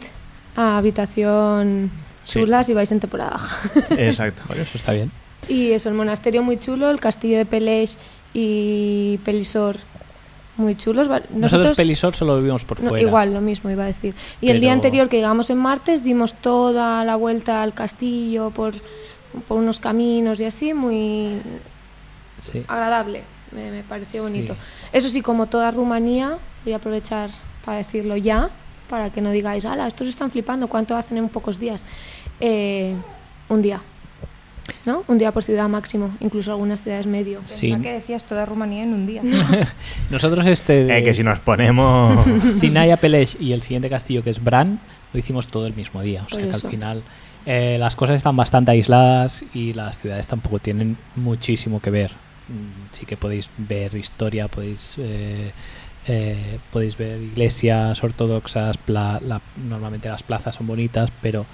[0.56, 1.92] a habitación
[2.24, 2.40] Sí.
[2.40, 3.70] chulas y vais en temporada baja.
[3.98, 4.44] Exacto.
[4.48, 5.12] Bueno, eso está bien.
[5.50, 7.98] Y eso, el monasterio muy chulo, el castillo de Peleix
[8.34, 9.78] y Pelisor
[10.58, 11.10] muy chulos.
[11.10, 13.02] Va- Nosotros, Pelisor solo lo vimos por no, fuera.
[13.08, 14.14] igual, lo mismo iba a decir.
[14.42, 18.74] Y el día anterior que llegamos en martes dimos toda la vuelta al castillo por,
[19.48, 21.40] por unos caminos y así, muy
[22.42, 22.64] Sí.
[22.68, 23.24] agradable.
[23.52, 24.30] Me, me pareció Sí.
[24.32, 24.56] bonito.
[24.94, 27.30] Eso sí, como toda Rumanía, voy a aprovechar
[27.66, 28.50] para decirlo ya,
[28.90, 31.84] para que no digáis, ala, estos están flipando, ¿cuánto hacen en pocos días?
[32.40, 32.96] Eh,
[33.50, 33.82] un día.
[34.86, 35.04] ¿No?
[35.08, 37.42] Un día por ciudad máximo, incluso algunas ciudades medio.
[37.46, 37.68] Sí.
[37.68, 39.22] Pensaba que decías toda Rumanía en un día.
[40.10, 42.26] Nosotros este de Eh, que si nos ponemos...
[42.54, 44.80] Sinaya Pelej y el siguiente castillo que es Bran
[45.14, 46.24] lo hicimos todo el mismo día.
[46.26, 47.04] O sea Por que al final
[47.46, 52.12] eh, las cosas están bastante aisladas y las ciudades tampoco tienen muchísimo que ver.
[52.50, 55.52] Mm, Sí que podéis ver historia, podéis eh,
[56.08, 61.46] eh, podéis ver iglesias ortodoxas, pla- la- normalmente las plazas son bonitas, pero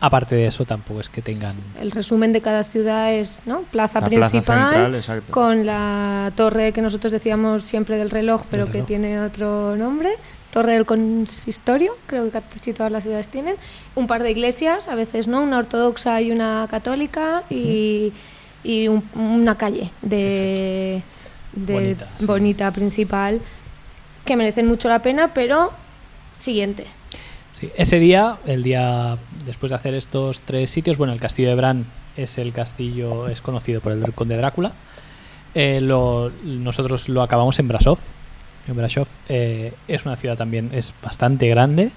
[0.00, 1.54] aparte de eso tampoco es que tengan...
[1.78, 3.60] El resumen de cada ciudad es, ¿no?
[3.70, 4.94] Plaza La plaza principal central,
[5.30, 10.10] con la torre que nosotros decíamos siempre del reloj, pero que tiene otro nombre.
[10.52, 13.54] Torre del consistorio, creo que casi todas las ciudades tienen.
[13.94, 18.12] Un par de iglesias, a veces no, una ortodoxa y una católica, y,
[18.64, 21.02] y un- una calle de,
[21.52, 21.96] de
[22.26, 22.74] Bonita, sí.
[22.80, 23.40] principal
[24.24, 25.72] que merecen mucho la pena, pero
[26.38, 26.86] siguiente.
[27.52, 31.54] Sí, Ese día, el día después de hacer estos tres sitios, bueno, el castillo de
[31.54, 34.72] Bran es el castillo, es conocido por el conde Drácula.
[35.54, 37.98] Eh, lo- nosotros lo acabamos en Brasov.
[38.68, 41.90] En Brasov eh, es una ciudad también, es bastante grande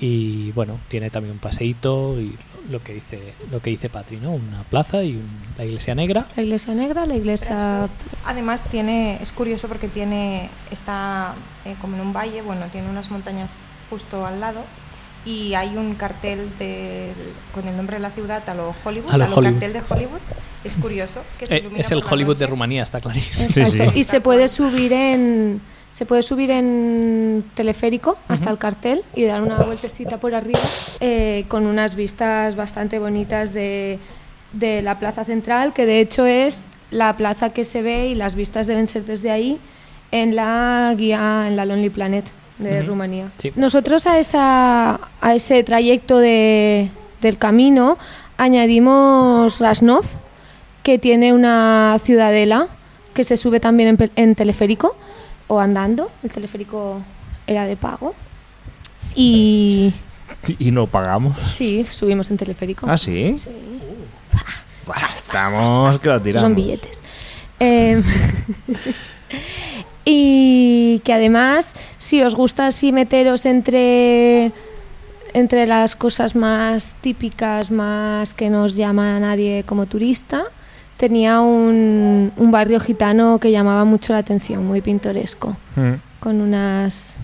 [0.00, 2.34] y bueno, tiene también un paseíto y
[2.70, 4.32] lo que dice, lo que dice Patri, ¿no?
[4.32, 6.26] Una plaza y un- la iglesia negra.
[6.36, 7.88] La iglesia negra, la iglesia...
[8.24, 13.10] Además tiene, es curioso porque tiene, está eh, como en un valle, bueno, tiene unas
[13.10, 14.64] montañas justo al lado
[15.24, 19.18] y hay un cartel del- con el nombre de la ciudad a lo Hollywood, A
[19.18, 19.44] lo Hollywood.
[19.60, 20.20] cartel de Hollywood.
[20.64, 22.46] Es curioso que se Eh, ilumina es el Hollywood de.
[22.46, 23.48] Rumanía, está clarísimo.
[23.48, 23.92] Sí, Exacto.
[23.92, 24.00] sí.
[24.00, 25.60] Y se puede subir en
[25.92, 30.60] se puede subir en teleférico hasta el cartel y dar una vueltecita por arriba
[31.00, 33.98] eh, con unas vistas bastante bonitas de,
[34.52, 38.34] de la plaza central, que de hecho es la plaza que se ve y las
[38.36, 39.58] vistas deben ser desde ahí
[40.12, 42.24] en la guía en la Lonely Planet
[42.58, 42.88] de Ujú.
[42.90, 43.30] Rumanía.
[43.38, 43.52] Sí.
[43.56, 46.88] Nosotros a, esa, a ese trayecto de-
[47.20, 47.98] del camino
[48.62, 50.04] añadimos Rasnov,
[50.82, 52.68] que tiene una ciudadela
[53.14, 54.96] que se sube también en, en teleférico
[55.48, 56.10] o andando.
[56.22, 57.02] El teleférico
[57.46, 58.14] era de pago.
[59.14, 59.92] Y
[60.58, 61.36] Y no pagamos.
[61.48, 62.86] sí, subimos en teleférico.
[62.88, 63.36] ¿Ah, sí?
[65.10, 66.42] Estamos que lo tiramos.
[66.42, 67.00] son billetes.
[67.60, 68.00] Eh,
[70.04, 74.52] y que además, si os gusta así meteros entre,
[75.34, 80.44] entre las cosas más típicas, más que nos llama a nadie como turista,
[80.98, 85.94] tenía un, un barrio gitano que llamaba mucho la atención, muy pintoresco, Mm.
[86.20, 87.20] con unas,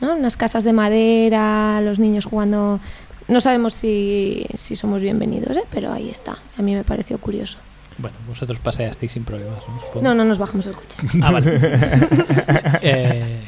[0.00, 0.16] ¿no?
[0.16, 2.80] unas casas de madera, los niños jugando...
[3.28, 5.64] No sabemos si, si somos bienvenidos, ¿eh?
[5.70, 6.36] pero ahí está.
[6.58, 7.56] A mí me pareció curioso.
[7.96, 9.60] Bueno, vosotros paseasteis sin problemas,
[9.94, 10.02] ¿no?
[10.02, 10.96] No, no nos bajamos del coche.
[11.22, 11.60] Ah, vale.
[12.82, 13.44] Eh,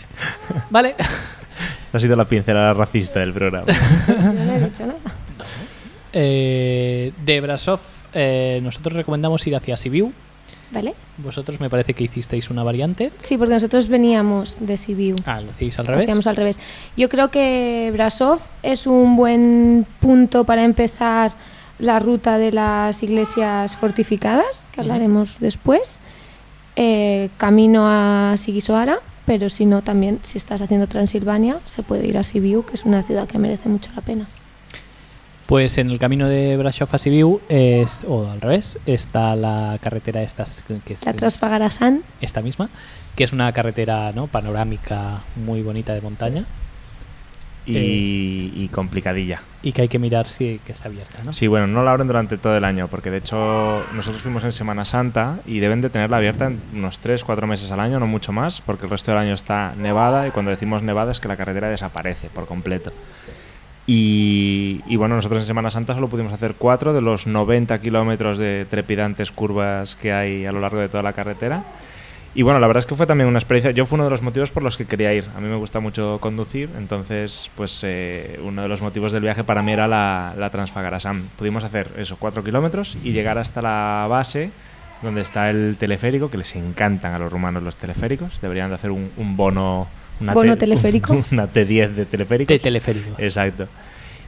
[0.70, 0.94] vale.
[1.92, 3.66] Ha sido la pincelada racista del programa.
[4.06, 4.98] Yo no he dicho nada.
[6.12, 7.80] Eh, de Brasov,
[8.16, 10.12] eh, nosotros recomendamos ir hacia Sibiu.
[10.72, 10.94] ¿Vale?
[11.18, 13.12] Vosotros me parece que hicisteis una variante.
[13.18, 15.14] Sí, porque nosotros veníamos de Sibiu.
[15.24, 16.02] Ah, lo hacéis al revés.
[16.02, 16.58] hacíamos al revés.
[16.96, 21.32] Yo creo que Brasov es un buen punto para empezar
[21.78, 26.00] la ruta de las iglesias fortificadas, que hablaremos después.
[26.74, 32.18] Eh, camino a Sigisoara, pero si no, también si estás haciendo Transilvania, se puede ir
[32.18, 34.28] a Sibiu, que es una ciudad que merece mucho la pena.
[35.46, 40.22] Pues en el camino de Brasov a Sibiu, es, o al revés, está la carretera
[40.22, 40.44] esta,
[40.84, 42.68] que es La Trasfagarasan, esta misma,
[43.14, 44.26] que es una carretera ¿no?
[44.26, 46.44] panorámica muy bonita de montaña
[47.64, 49.40] Y, y complicadilla.
[49.62, 51.22] y que hay que mirar si que está abierta.
[51.24, 51.32] ¿no?
[51.32, 54.50] Sí, bueno, no la abren durante todo el año, porque de hecho nosotros fuimos en
[54.52, 58.08] Semana Santa y deben de tenerla abierta en unos 3, 4 meses al año, no
[58.08, 61.28] mucho más, porque el resto del año está nevada y cuando decimos nevada es que
[61.28, 62.92] la carretera desaparece por completo.
[63.86, 68.36] Y, y bueno, nosotros en Semana Santa solo pudimos hacer 4 de los 90 kilómetros
[68.38, 71.64] de trepidantes curvas que hay a lo largo de toda la carretera.
[72.36, 73.70] Y bueno, la verdad es que fue también una experiencia.
[73.70, 75.24] Yo fue uno de los motivos por los que quería ir.
[75.34, 79.42] A mí me gusta mucho conducir, entonces, pues eh, uno de los motivos del viaje
[79.42, 81.28] para mí era la, la Transfagarasam.
[81.38, 84.50] Pudimos hacer esos cuatro kilómetros y llegar hasta la base
[85.00, 88.38] donde está el teleférico, que les encantan a los rumanos los teleféricos.
[88.42, 89.86] Deberían de hacer un, un bono.
[90.20, 91.12] Una ¿Bono teleférico?
[91.32, 92.52] Una T10 de teleférico.
[92.52, 93.10] De teleférico.
[93.18, 93.68] Exacto.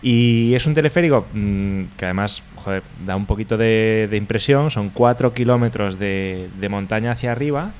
[0.02, 4.70] Y es un teleférico mm, que además joder, da un poquito de, de impresión.
[4.70, 7.70] Son cuatro kilómetros de, de montaña hacia arriba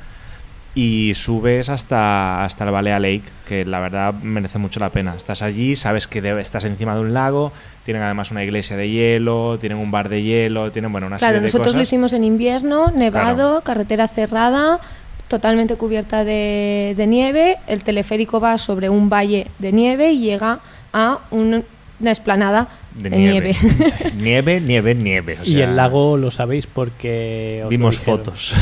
[0.75, 5.15] y subes hasta, hasta el Balea Lake, que la verdad merece mucho la pena.
[5.17, 7.53] Estás allí, sabes que debe- estás encima de un lago,
[7.85, 11.33] tienen además una iglesia de hielo, tienen un bar de hielo, tienen bueno, una Claro,
[11.37, 11.89] serie de nosotros lo cosas.
[11.89, 13.61] hicimos en invierno, nevado, Claro.
[13.65, 14.79] carretera cerrada,
[15.29, 17.57] totalmente cubierta de, de nieve.
[17.67, 20.61] El teleférico va sobre un valle de nieve y llega
[20.93, 21.65] a un-
[22.01, 23.57] una explanada de de, nieve.
[23.61, 24.13] nieve.
[24.17, 25.39] nieve, nieve, nieve.
[25.41, 27.61] o y el lago lo sabéis porque...
[27.65, 28.55] os Vimos fotos.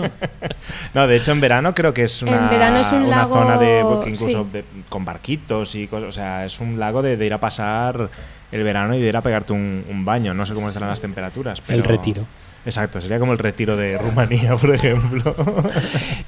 [0.94, 3.34] no, de hecho en verano creo que es una, En verano es un una lago-
[3.34, 4.48] zona de incluso sí.
[4.52, 8.10] de- con barquitos y cosas, o sea, es un lago de, de ir a pasar
[8.52, 10.34] el verano y de ir a pegarte un, un baño.
[10.34, 11.62] No sé cómo estarán las temperaturas.
[11.68, 12.24] El retiro.
[12.64, 15.34] Exacto, sería como el retiro de Rumanía, por ejemplo.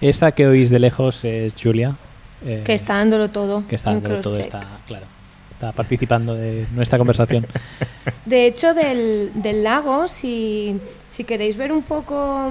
[0.01, 1.97] Esa que oís de lejos es Julia.
[2.45, 3.67] eh, que está dándolo todo.
[3.69, 5.07] que está dándolo todo, está, claro.
[5.53, 7.47] Está participando de nuestra conversación.
[8.25, 12.51] De hecho, del, del lago, si, si queréis ver un poco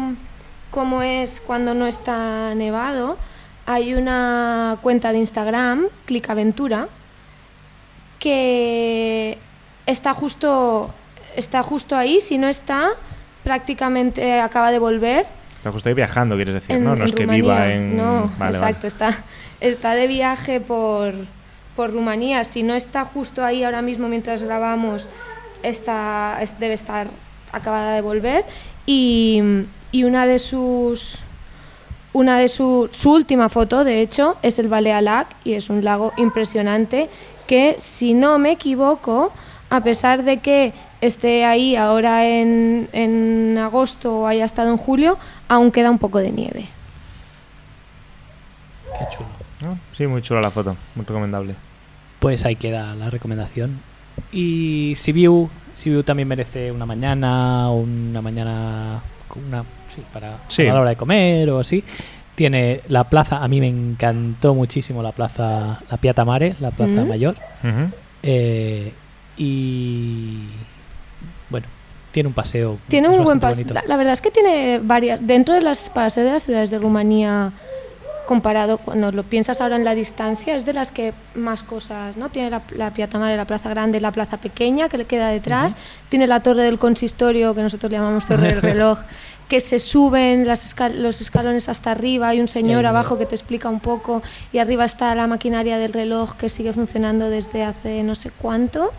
[0.69, 3.17] cómo es cuando no está nevado,
[3.65, 6.87] hay una cuenta de Instagram, Clicaventura,
[8.19, 9.37] que
[9.85, 10.93] está justo,
[11.35, 12.21] está justo ahí.
[12.21, 12.91] Si no está,
[13.43, 15.25] prácticamente acaba de volver.
[15.55, 16.95] Está justo ahí viajando, quieres decir, en- ¿no?
[16.95, 17.95] No en es que viva en...
[17.97, 18.87] No, Vale, exacto, vale.
[18.87, 19.17] Está,
[19.59, 21.13] está de viaje por,
[21.75, 22.43] por Rumanía.
[22.43, 25.07] Si no está justo ahí ahora mismo mientras grabamos,
[25.63, 27.07] está, es- debe estar
[27.51, 28.45] acabada de volver.
[28.85, 29.41] Y,
[29.91, 31.19] y una de sus.
[32.13, 36.11] Una de su, su última foto, de hecho, es el Balealac y es un lago
[36.17, 37.09] impresionante
[37.47, 39.31] que, si no me equivoco,
[39.69, 45.17] a pesar de que esté ahí ahora en, en agosto o haya estado en julio,
[45.47, 46.65] aún queda un poco de nieve.
[48.97, 49.29] Qué chulo.
[49.63, 49.77] ¿No?
[49.91, 51.55] Sí, muy chula la foto, muy recomendable.
[52.19, 53.79] Pues ahí queda la recomendación.
[54.31, 60.63] Y Sibiu, Sibiu también merece una mañana, o una mañana con una, sí, para, Sí.
[60.63, 61.83] para la hora de comer o así.
[62.35, 67.01] Tiene la plaza, a mí me encantó muchísimo la plaza, la Piata Mare, la plaza
[67.03, 67.07] Mm.
[67.07, 67.35] mayor.
[68.23, 68.93] Eh,
[69.37, 70.39] y
[72.11, 72.77] tiene un paseo.
[72.87, 73.65] Tiene un buen paseo.
[73.73, 75.19] La, la verdad es que tiene varias.
[75.25, 77.51] Dentro de las, para ser de las ciudades de Rumanía,
[78.25, 82.29] comparado cuando lo piensas ahora en la distancia, es de las que más cosas, ¿no?
[82.29, 85.75] Tiene la, la Piazza Mare, la plaza grande, la plaza pequeña que le queda detrás.
[86.09, 88.99] Tiene la torre del consistorio, que nosotros le llamamos torre del reloj,
[89.51, 92.29] que se suben las escal- los escalones hasta arriba.
[92.29, 94.21] Hay un señor abajo que te explica un poco.
[94.53, 98.93] Y arriba está la maquinaria del reloj que sigue funcionando desde hace no sé cuánto.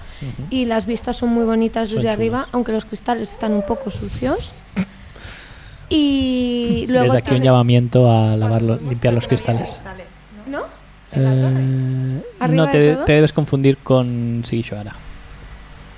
[0.50, 4.52] Y las vistas son muy bonitas desde arriba, aunque los cristales están un poco sucios.
[5.88, 9.62] Y luego Desde aquí un llamamiento a lavar, limpiar los no cristales.
[9.70, 10.06] cristales,
[10.46, 10.58] ¿no?
[10.60, 10.64] ¿No?
[11.12, 11.62] ¿En la torre?
[11.64, 13.04] Eh, ¿Arriba no, de te, todo?
[13.06, 14.94] te debes confundir con Sigishoara.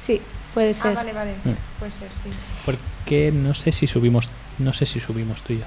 [0.00, 0.20] Sí,
[0.52, 0.94] puede Ah, ser.
[0.94, 1.32] vale, vale.
[1.44, 1.50] Mm.
[1.80, 2.30] Puede ser, sí.
[2.64, 5.64] Porque no sé si subimos, no sé si subimos tú y yo.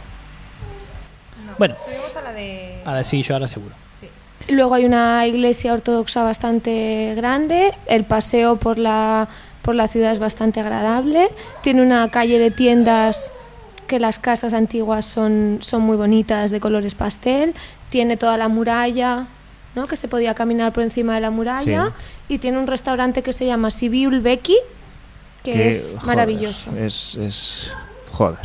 [1.45, 1.75] No, Bueno.
[1.83, 2.81] Subimos a la de.
[2.85, 3.75] A la Sigishoara seguro.
[3.99, 4.07] Sí.
[4.53, 7.73] Luego hay una iglesia ortodoxa bastante grande.
[7.85, 9.27] El paseo por la,
[9.61, 11.29] por la ciudad es bastante agradable.
[11.61, 13.33] Tiene una calle de tiendas
[13.87, 17.53] que las casas antiguas son, son muy bonitas, de colores pastel.
[17.89, 19.27] Tiene toda la muralla,
[19.75, 19.87] ¿no?
[19.87, 21.93] que se podía caminar por encima de la muralla.
[22.27, 24.57] Y tiene un restaurante que se llama Sibiul Beki,
[25.43, 26.75] que es joder, maravilloso.
[26.75, 27.71] Es, es.
[28.17, 28.39] Joder.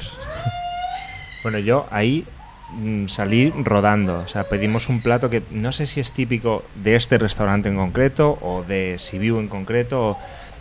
[1.42, 2.26] Bueno, yo ahí
[2.72, 4.18] mm, salí rodando.
[4.18, 7.76] O sea, pedimos un plato que no sé si es típico de este restaurante en
[7.76, 10.18] concreto o de Sibiu en concreto,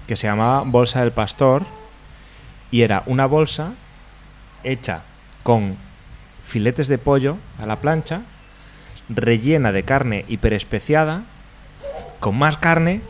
[0.08, 1.64] que se llamaba Bolsa del Pastor.
[2.72, 3.74] Y era una bolsa
[4.64, 5.02] hecha
[5.44, 5.76] con
[6.42, 8.22] filetes de pollo a la plancha,
[9.10, 11.24] rellena de carne hiperespeciada,
[12.22, 13.02] con más carne.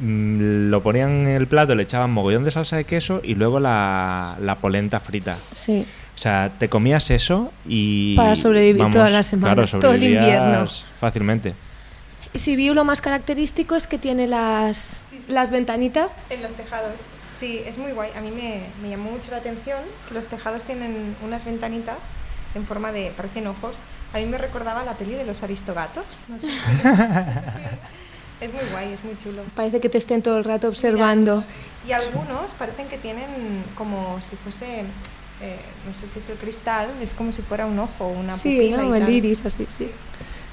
[0.00, 3.60] Mm, Lo ponían en el plato, le echaban mogollón de salsa de queso y luego
[3.60, 5.36] la, la polenta frita.
[5.54, 5.86] Sí.
[6.14, 8.14] O sea, te comías eso y...
[8.16, 10.66] Para sobrevivir toda la semana, claro, todo el invierno.
[10.98, 11.54] Fácilmente.
[12.34, 16.14] Sibiu lo más característico es que tiene las, las ventanitas.
[16.28, 17.00] En los tejados.
[17.38, 18.10] Sí, es muy guay.
[18.16, 22.10] A mí me, me llamó mucho la atención que los tejados tienen unas ventanitas
[22.54, 23.78] en forma de, parecen ojos.
[24.12, 26.04] A mí me recordaba la peli de los aristogatos.
[26.28, 27.60] No sé si- sí.
[28.40, 29.42] Es muy guay, es muy chulo.
[29.54, 31.44] Parece que te estén todo el rato observando.
[31.86, 34.80] Y algunos parecen que tienen como si fuese,
[35.40, 38.52] eh, no sé si es el cristal, es como si fuera un ojo, una Sí,
[38.56, 38.94] pupila ¿no?
[38.94, 39.14] y el tal.
[39.14, 39.90] iris, así, sí.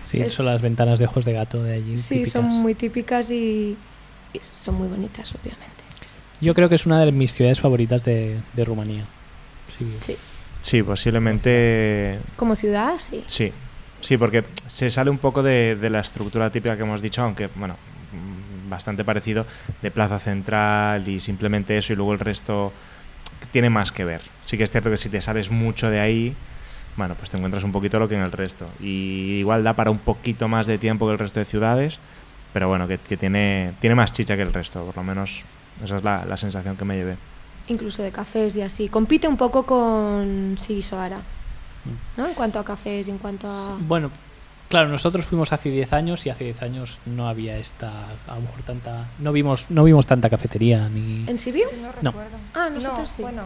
[0.06, 1.98] Sí, Es- son las ventanas de ojos de gato de allí.
[1.98, 2.32] Sí, típicas.
[2.34, 3.78] son muy típicas y,
[4.34, 5.68] y son muy bonitas, obviamente.
[6.40, 9.06] Yo creo que es una de mis ciudades favoritas de, de Rumanía.
[9.78, 9.98] Sí.
[10.02, 10.18] Sí.
[10.62, 12.20] Sí, posiblemente...
[12.36, 13.24] Como ciudad, sí.
[13.28, 13.52] Sí.
[14.02, 17.76] Sí, porque se sale un poco de, la estructura típica que hemos dicho, aunque, bueno,
[18.14, 19.46] mm, bastante parecido,
[19.82, 22.72] de plaza central y simplemente eso y luego el resto
[23.52, 24.22] tiene más que ver.
[24.46, 26.36] Sí que es cierto que si te sales mucho de ahí,
[26.96, 28.68] bueno, pues te encuentras un poquito lo que en el resto.
[28.80, 32.00] Y igual da para un poquito más de tiempo que el resto de ciudades,
[32.54, 35.44] pero bueno, que, que tiene, tiene más chicha que el resto, por lo menos
[35.84, 37.18] esa es la, la sensación que me llevé.
[37.68, 38.88] Incluso de cafés y así.
[38.88, 41.22] Compite un poco con Sigisoara,
[42.18, 42.28] ¿no?
[42.28, 43.78] En cuanto a cafés y en cuanto a...
[43.80, 44.12] Bueno,
[44.70, 48.42] claro, nosotros fuimos hace 10 años y hace 10 años no había esta, a lo
[48.42, 51.26] mejor tanta, no vimos, no vimos tanta cafetería ni.
[51.28, 51.66] ¿En Sibiu?
[51.82, 52.12] No No.
[52.12, 52.38] recuerdo.
[52.54, 53.22] Ah, nosotros No, sí.
[53.22, 53.44] Bueno,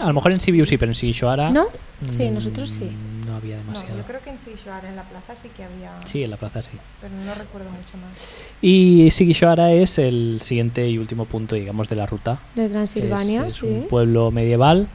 [0.00, 1.66] A lo mejor en Sibiu sí, pero en Sigishoara ¿No?
[2.08, 2.86] Sí, nosotros sí.
[2.86, 3.98] mm, No había No, demasiado.
[3.98, 6.60] yo creo que en Siguishoara, en la plaza, sí que había, Sí, en la plaza
[6.64, 6.72] sí.
[7.00, 8.18] pero no recuerdo mucho más.
[8.60, 12.40] Y Sigishoara es el siguiente y último punto, digamos, de la ruta.
[12.56, 13.66] De Es, Transilvania, es sí.
[13.66, 14.88] un pueblo medieval.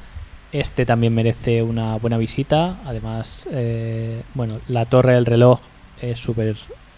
[0.52, 2.80] Este también merece una buena visita.
[2.86, 5.60] Además, eh, bueno, la torre del reloj
[6.02, 6.56] es súper,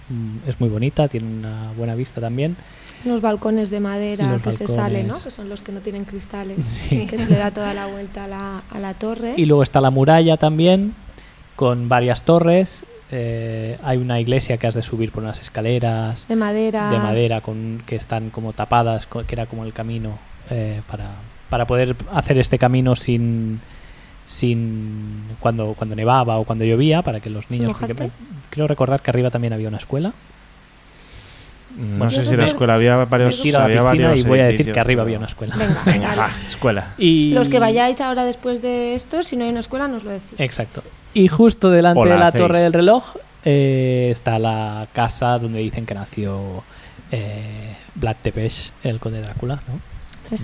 [0.10, 2.56] mm, es muy bonita, tiene una buena vista también.
[3.04, 5.14] Unos balcones de madera Los que se salen, ¿no?
[5.14, 5.24] balcones.
[5.24, 6.64] Que son los que no tienen cristales.
[6.64, 7.08] Sí.
[7.08, 9.34] Que se le da toda la vuelta a la, a la torre.
[9.36, 10.94] Y luego está la muralla también,
[11.56, 12.86] con varias torres.
[13.12, 16.90] Eh, hay una iglesia que has de subir por unas escaleras de madera.
[16.90, 20.18] de madera con, que están como tapadas, que era como el camino
[20.50, 21.16] eh, para,
[21.52, 23.60] para poder hacer este camino sin
[24.26, 28.10] sin cuando cuando nevaba o cuando llovía para que los ¿Sin niños porque
[28.50, 30.14] creo recordar que arriba también había una escuela
[31.78, 34.46] No Bueno, sé si la escuela había varios, tiro a la piscina y voy a
[34.46, 36.22] decir que arriba había una escuela Venga, Venga, vale.
[36.22, 36.94] va, escuela.
[36.98, 40.12] y Los que vayáis ahora después de esto, si no hay una escuela, nos lo
[40.12, 40.34] decís.
[40.40, 40.84] exacto
[41.14, 42.42] y justo delante de la hacéis.
[42.44, 46.64] torre del reloj eh, está la casa donde dicen que nació
[47.12, 49.91] eh, Vlad Tepes el conde Drácula ¿no?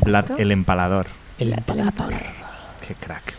[0.03, 1.07] Vlad el empalador.
[1.39, 2.13] el empalador.
[2.85, 3.33] Qué crack.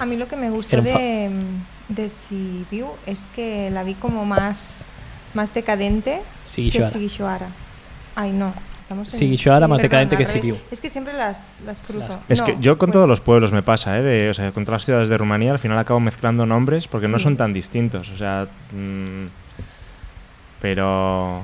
[0.00, 1.30] A mí lo que me gustó de,
[1.88, 4.92] de Sibiu es que la vi como más,
[5.34, 6.90] más decadente que Sigishoara.
[6.90, 7.48] Sigishoara.
[8.14, 8.52] Ay, no.
[8.80, 9.18] Estamos en...
[9.18, 10.24] Sigishoara más perdón, decadente que.
[10.24, 10.56] Sibiu.
[10.70, 12.06] Es que siempre las, las cruzo.
[12.08, 14.02] Las- Es No, que yo con pues- todos los pueblos me pasa, ¿eh?
[14.02, 17.08] De, o sea, con todas las ciudades de Rumanía al final acabo mezclando nombres porque
[17.08, 18.10] no son tan distintos.
[18.10, 19.26] O sea, mm,
[20.60, 21.42] pero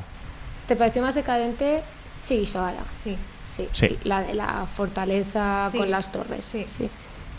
[0.66, 1.82] ¿Te pareció más decadente?
[2.24, 2.84] Sí, Soara.
[2.94, 3.16] Sí.
[3.54, 3.68] Sí.
[3.72, 3.98] Sí.
[4.04, 5.78] La de la fortaleza Sí.
[5.78, 6.44] con las torres.
[6.44, 6.64] Sí.
[6.66, 6.88] sí.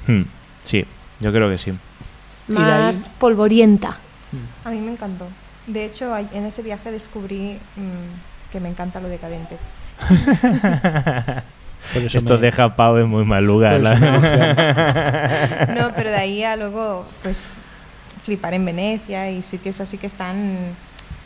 [0.07, 0.21] hmm,
[0.63, 0.85] sí,
[1.19, 1.73] yo creo que sí.
[2.47, 3.97] Más polvorienta.
[4.65, 5.27] A mí me encantó.
[5.67, 9.57] De hecho, en ese viaje descubrí mm, que me encanta lo decadente.
[11.93, 13.79] Por eso Esto me- deja a Pau en muy mal lugar.
[15.75, 17.49] No, pero de ahí a luego, pues,
[18.23, 20.75] flipar en Venecia y sitios así que están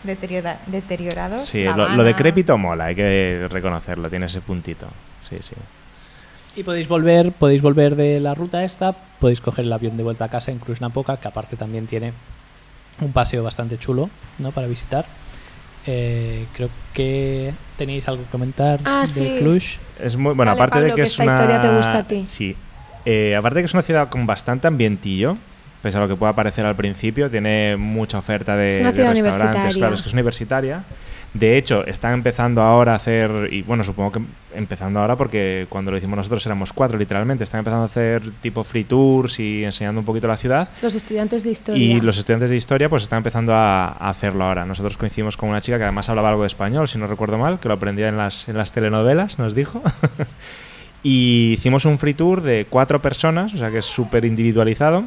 [0.03, 1.45] deteriora- deteriorados.
[1.47, 4.87] sí, lo, lo decrépito mola, hay que reconocerlo, tiene ese puntito.
[5.29, 5.55] Sí, sí.
[6.55, 10.25] Y podéis volver, podéis volver de la ruta esta, podéis coger el avión de vuelta
[10.25, 12.13] a casa en Cluj-Napoca, que aparte también tiene
[12.99, 14.09] un paseo bastante chulo,
[14.39, 14.51] ¿no?
[14.51, 15.05] Para visitar.
[15.85, 19.35] Eh, creo que tenéis algo que comentar Ah, de sí.
[19.39, 19.63] Cluj.
[19.99, 21.97] Es muy bueno, Dale, aparte Pablo, de que, que es esta una historia te gusta
[21.99, 22.25] a ti.
[22.27, 22.55] Sí.
[23.05, 25.37] Eh, aparte de que es una ciudad con bastante ambientillo,
[25.81, 29.21] pese a lo que pueda parecer al principio, tiene mucha oferta de, Es una de
[29.21, 30.83] restaurantes, claro, es que es universitaria.
[31.33, 34.21] De hecho, están empezando ahora a hacer, y bueno, supongo que
[34.55, 38.63] empezando ahora porque cuando lo hicimos nosotros éramos cuatro, literalmente, están empezando a hacer tipo
[38.63, 40.69] free tours y enseñando un poquito la ciudad.
[40.81, 41.83] Los estudiantes de historia.
[41.83, 44.65] Y los estudiantes de historia pues están empezando a, a hacerlo ahora.
[44.65, 47.59] Nosotros coincidimos con una chica que además hablaba algo de español, si no recuerdo mal,
[47.59, 49.83] que lo aprendía en las, en las telenovelas, nos dijo.
[51.03, 55.05] Y hicimos un free tour de cuatro personas, o sea que es súper individualizado.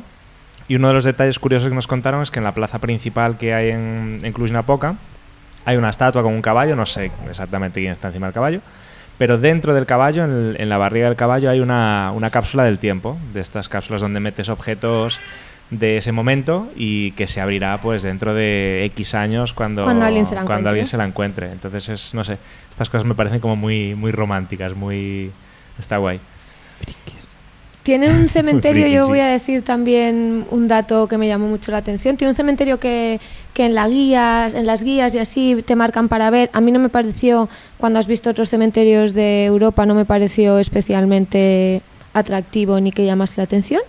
[0.71, 3.37] Y uno de los detalles curiosos que nos contaron es que en la plaza principal
[3.37, 4.95] que hay en, en Cluj-Napoca
[5.65, 8.61] hay una estatua con un caballo, no sé exactamente quién está encima del caballo,
[9.19, 12.79] pero dentro del caballo, en, en la barriga del caballo, hay una, una cápsula del
[12.79, 15.19] tiempo, de estas cápsulas donde metes objetos
[15.71, 20.25] de ese momento y que se abrirá pues dentro de X años cuando, Cuando alguien
[20.29, 20.71] se la cuando encuentre.
[20.71, 21.51] alguien se la encuentre.
[21.51, 22.39] Entonces es, no sé,
[22.71, 25.33] estas cosas me parecen como muy, muy románticas, muy...
[25.81, 26.21] Está guay.
[27.91, 29.09] Tiene un cementerio, friki, yo sí.
[29.09, 32.17] voy a decir también un dato que me llamó mucho la atención.
[32.17, 33.19] Tiene un cementerio que,
[33.53, 36.51] que en, la guía, en las guías y así te marcan para ver.
[36.53, 40.61] A mí no me pareció, cuando has visto otros cementerios de Europa, no me pareció
[40.61, 41.83] especialmente
[42.15, 43.83] atractivo ni que llamase la atención.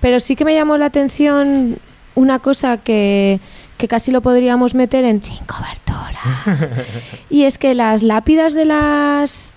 [0.00, 1.78] Pero sí que me llamó la atención
[2.14, 3.40] una cosa que,
[3.76, 6.20] que casi lo podríamos meter en sin cobertura.
[7.28, 9.56] y es que las lápidas de las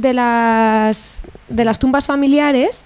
[0.00, 2.84] de las de las tumbas familiares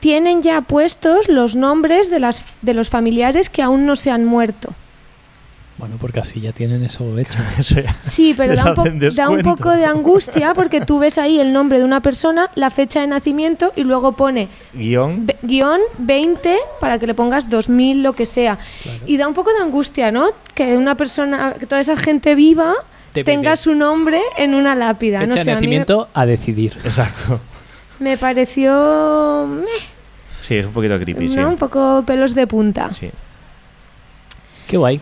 [0.00, 4.24] tienen ya puestos los nombres de las de los familiares que aún no se han
[4.24, 4.74] muerto.
[5.78, 7.38] Bueno, porque así ya tienen eso hecho.
[8.00, 11.84] Sí, pero da un, da poco de angustia porque tú ves ahí el nombre de
[11.84, 15.26] una persona, la fecha de nacimiento y luego pone Guión.
[15.42, 18.58] guion 20 para que le pongas 2000 lo que sea.
[19.06, 20.28] Y da un poco de angustia, ¿no?
[20.54, 22.74] Que una persona, que toda esa gente viva
[23.24, 25.20] tenga su nombre en una lápida.
[25.20, 26.76] Fecha no de sé, a mí me- nacimiento a decidir.
[26.84, 27.40] Exacto.
[28.00, 29.66] me, pareció meh,
[30.40, 31.38] Sí, es un poquito creepy, sí.
[31.40, 32.92] un poco pelos de punta.
[32.92, 33.10] Sí.
[34.68, 35.00] Qué guay.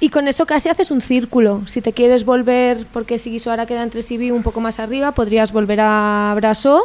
[0.00, 1.62] Y con eso casi haces un círculo.
[1.66, 5.52] Si te quieres volver, porque si ahora queda entre Sibiu un poco más arriba, podrías
[5.52, 6.84] volver a Brasov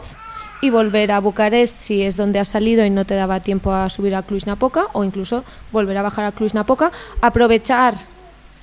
[0.62, 3.90] y volver a Bucarest si es donde has salido y no te daba tiempo a
[3.90, 6.92] subir a Cluj-Napoca o incluso volver a bajar a Cluj-Napoca,
[7.22, 7.96] aprovechar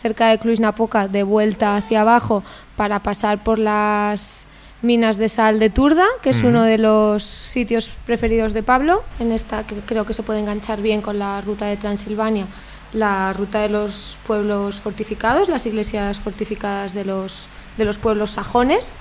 [0.06, 2.44] cerca de Cluj-Napoca de vuelta hacia abajo
[2.76, 4.46] para pasar por las
[4.80, 9.32] minas de sal de Turda, que es uno de los sitios preferidos de Pablo, en
[9.32, 12.46] esta que creo que se puede enganchar bien con la ruta de Transilvania,
[12.92, 18.96] la ruta de los pueblos fortificados, las iglesias fortificadas de los, de los pueblos sajones.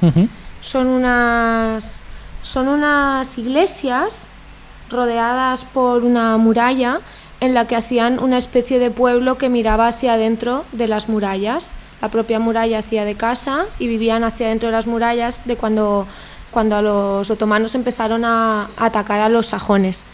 [0.62, 2.00] Son unas,
[2.42, 4.32] son unas iglesias
[4.90, 7.02] rodeadas por una muralla
[7.46, 11.74] en la que hacían una especie de pueblo que miraba hacia adentro de las murallas.
[12.02, 16.08] La propia muralla hacía de casa y vivían hacia adentro de las murallas de cuando,
[16.50, 20.06] cuando los otomanos empezaron a, atacar a los sajones.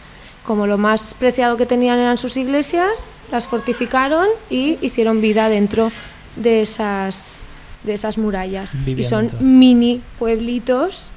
[0.45, 5.89] Como lo más preciado que tenían eran sus iglesias, las fortificaron y hicieron vida dentro
[6.36, 7.43] de esas,
[7.84, 8.73] de esas murallas.
[8.86, 11.11] y son mini pueblitos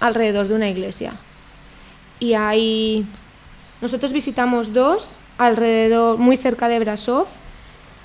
[0.00, 1.12] alrededor de una iglesia.
[2.18, 3.06] Y hay.
[3.80, 7.26] Nosotros visitamos dos alrededor, muy cerca de Brasov,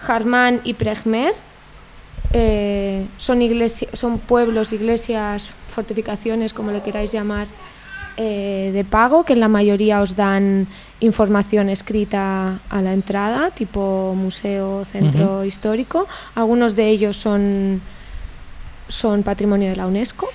[0.08, 1.34] Harman y Prejmer.
[2.34, 7.48] Eh, son, iglesi- son pueblos, iglesias, fortificaciones, como le queráis llamar,
[8.18, 10.68] eh, de pago, que en la mayoría os dan
[11.02, 16.08] información escrita a la entrada, tipo museo, centro histórico.
[16.34, 17.82] Algunos de ellos son,
[18.88, 20.28] son patrimonio de la UNESCO.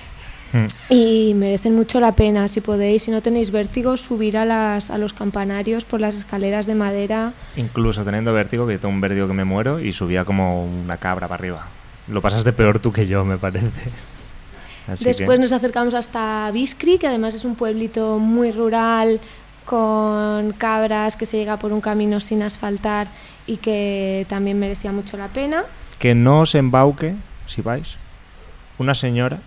[0.53, 0.67] Hmm.
[0.93, 4.97] Y merecen mucho la pena, si podéis, si no tenéis vértigo, subir a, las, a
[4.97, 7.33] los campanarios por las escaleras de madera.
[7.55, 11.27] Incluso teniendo vértigo, que tengo un vértigo que me muero y subía como una cabra
[11.27, 11.67] para arriba.
[12.07, 13.67] Lo pasaste peor tú que yo, me parece.
[14.87, 19.19] Así Después que- nos acercamos hasta Biskri, que además es un pueblito muy rural,
[19.65, 23.07] con cabras, que se llega por un camino sin asfaltar
[23.47, 25.63] y que también merecía mucho la pena.
[25.99, 27.13] que no os embauque,
[27.45, 27.95] si vais,
[28.79, 29.39] una señora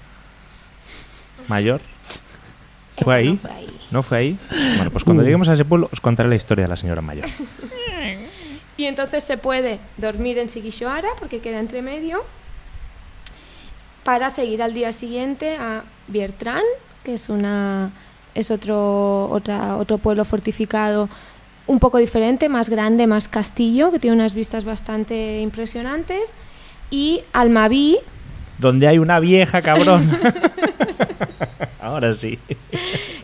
[1.49, 1.81] mayor.
[3.03, 3.29] ¿Fue ahí?
[3.31, 3.81] no fue ahí.
[3.91, 4.39] ¿No fue ahí?
[4.77, 5.27] Bueno, pues cuando Uh.
[5.27, 7.27] lleguemos a ese pueblo os contaré la historia de la señora mayor.
[8.77, 12.25] Y entonces se puede dormir en Sigishoara, porque queda entre medio,
[14.03, 16.63] para seguir al día siguiente a Biertrán,
[17.05, 17.93] que es una
[18.35, 21.09] es otro otra, otro pueblo fortificado
[21.69, 26.35] un poco diferente, más grande, más castillo, que tiene unas vistas bastante impresionantes,
[26.91, 27.99] y Almaví,
[28.59, 30.11] Donde hay una vieja, cabrón.
[31.85, 32.39] Ahora sí.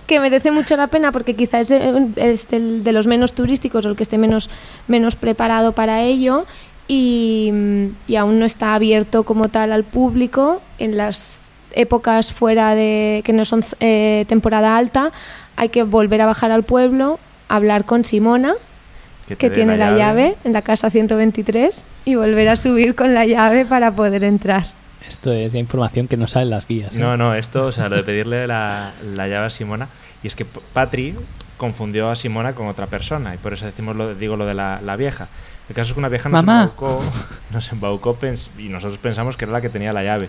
[0.07, 3.97] que merece mucho la pena porque quizás es, del- de los menos turísticos o el
[3.97, 4.51] que esté menos,
[4.87, 6.45] menos preparado para ello
[6.89, 7.53] y,
[8.07, 11.41] y aún no está abierto como tal al público en las
[11.73, 15.13] épocas fuera de que no son eh, temporada alta.
[15.57, 18.55] Hay que volver a bajar al pueblo hablar con Simona
[19.39, 20.37] que tiene la llave.
[20.45, 24.65] en la casa 123 y volver a subir con la llave para poder entrar
[25.07, 26.97] Esto es ya información que no sale en las guías.
[26.97, 26.99] ¿eh?
[26.99, 29.89] No, no, esto, o sea, lo de pedirle la, la llave a Simona.
[30.23, 31.15] Y es que Patri
[31.57, 33.35] confundió a Simona con otra persona.
[33.35, 35.29] Y por eso decimos lo, digo lo de la, la vieja.
[35.69, 36.63] El caso es que una vieja nos Mamá.
[36.63, 37.03] embaucó,
[37.51, 40.29] nos embaucó pens- y nosotros pensamos que era la que tenía la llave.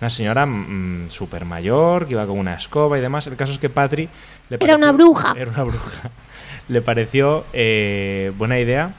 [0.00, 3.26] Una señora mm, súper mayor, que iba con una escoba y demás.
[3.26, 4.08] El caso es que Patri...
[4.48, 5.34] Le Era una bruja.
[5.36, 6.10] Era una bruja.
[6.68, 8.92] Le pareció eh, buena idea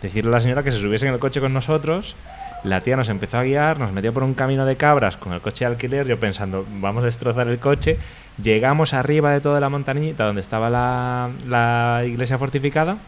[0.00, 2.16] decirle a la señora que se subiese en el coche con nosotros.
[2.64, 5.40] La tía nos empezó a guiar, nos metió por un camino de cabras con el
[5.40, 7.96] coche de alquiler, yo pensando, vamos a destrozar el coche.
[8.42, 12.98] Llegamos arriba de toda la montañita donde estaba la, la iglesia fortificada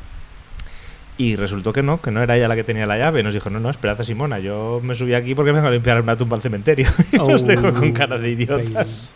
[1.19, 3.23] y resultó que no, que no era ella la que tenía la llave.
[3.25, 5.73] Nos dijo, no, no, esperad a Simona, yo me subí aquí porque me vengo a
[5.73, 6.87] limpiar una tumba al cementerio.
[7.13, 9.11] y nos Oh, dejó con cara de idiotas.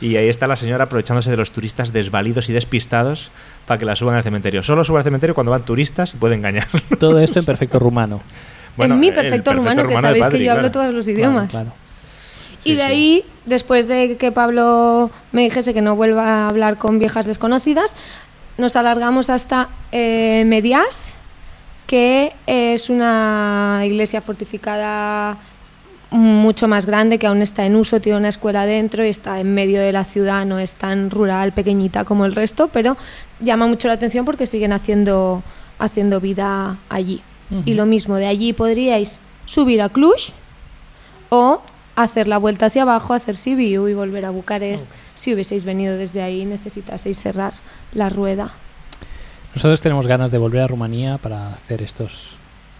[0.00, 3.30] Y ahí está la señora aprovechándose de los turistas desvalidos y despistados
[3.66, 4.62] para que la suban al cementerio.
[4.62, 6.66] Solo sube al cementerio cuando van turistas y puede engañar.
[6.98, 8.20] Todo esto en perfecto rumano.
[8.76, 10.72] Bueno, en mi el perfecto, rumano, que sabéis que yo hablo claro.
[10.72, 11.50] todos los idiomas.
[11.50, 11.72] Claro,
[12.64, 12.88] Y Sí, de sí.
[12.90, 17.96] ahí, después de que Pablo me dijese que no vuelva a hablar con viejas desconocidas,
[18.58, 21.14] nos alargamos hasta eh, Medias,
[21.86, 25.36] que es una iglesia fortificada
[26.10, 29.54] mucho más grande, que aún está en uso, tiene una escuela dentro y está en
[29.54, 32.96] medio de la ciudad, no es tan rural, pequeñita como el resto, pero
[33.40, 35.42] llama mucho la atención porque siguen haciendo,
[35.78, 37.22] haciendo vida allí.
[37.64, 40.30] Y lo mismo, de allí podríais subir a Cluj
[41.28, 41.62] o
[41.96, 44.86] hacer la vuelta hacia abajo, hacer Sibiu y volver a Bucarest.
[45.14, 47.52] Si hubieseis venido desde ahí, necesitaseis cerrar
[47.92, 48.52] la rueda.
[49.54, 52.30] Nosotros tenemos ganas de volver a Rumanía para hacer estos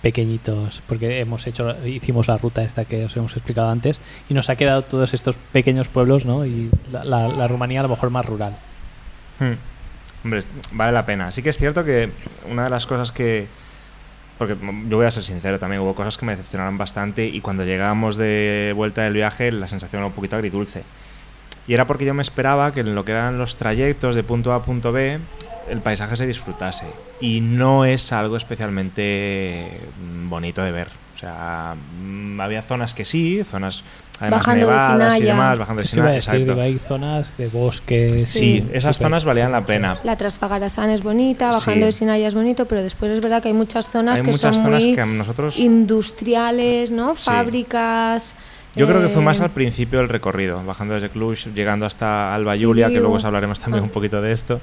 [0.01, 4.49] pequeñitos, porque hemos hecho, hicimos la ruta esta que os hemos explicado antes y nos
[4.51, 6.45] ha quedado todos estos pequeños pueblos, ¿no?
[6.47, 8.57] Y la, la- la Rumanía a lo mejor más rural.
[9.39, 9.53] Hmm.
[10.25, 10.41] Hombre,
[10.73, 11.31] vale la pena.
[11.31, 12.11] Sí que es cierto que
[12.51, 13.47] una de las cosas que...
[14.43, 17.40] Porque mm, yo voy a ser sincero también, hubo cosas que me decepcionaron bastante y
[17.40, 20.82] cuando llegamos de vuelta del viaje la sensación era un poquito agridulce.
[21.69, 24.53] Y era porque yo me esperaba que en lo que eran los trayectos de punto
[24.53, 25.19] A a punto B
[25.69, 26.87] el paisaje se disfrutase.
[27.21, 30.89] Y no es algo especialmente mm, bonito de ver.
[31.15, 33.85] O sea, mm, había zonas que sí, zonas
[34.19, 35.33] además Bajando de nevadas y Sinaya.
[35.35, 36.51] demás, bajando de Sinaya, decir, exacto.
[36.53, 38.09] digo, hay zonas de bosque.
[38.21, 38.69] Sí, Sí.
[38.73, 39.99] esas zonas valían la pena.
[40.03, 41.87] La Trasfagarasan es bonita, bajando Sí.
[41.87, 44.57] de Sinaya es bonito, pero después es verdad que hay muchas zonas Hay que muchas
[44.57, 45.59] son zonas muy que nosotros...
[45.59, 47.15] industriales, ¿no?
[47.15, 47.23] Sí.
[47.23, 48.35] Fábricas.
[48.75, 52.35] Yo creo que fue eh, más al principio del recorrido, bajando desde Cluj, llegando hasta
[52.35, 53.87] Alba Julia, que luego os hablaremos también Ah.
[53.87, 54.61] un poquito de esto.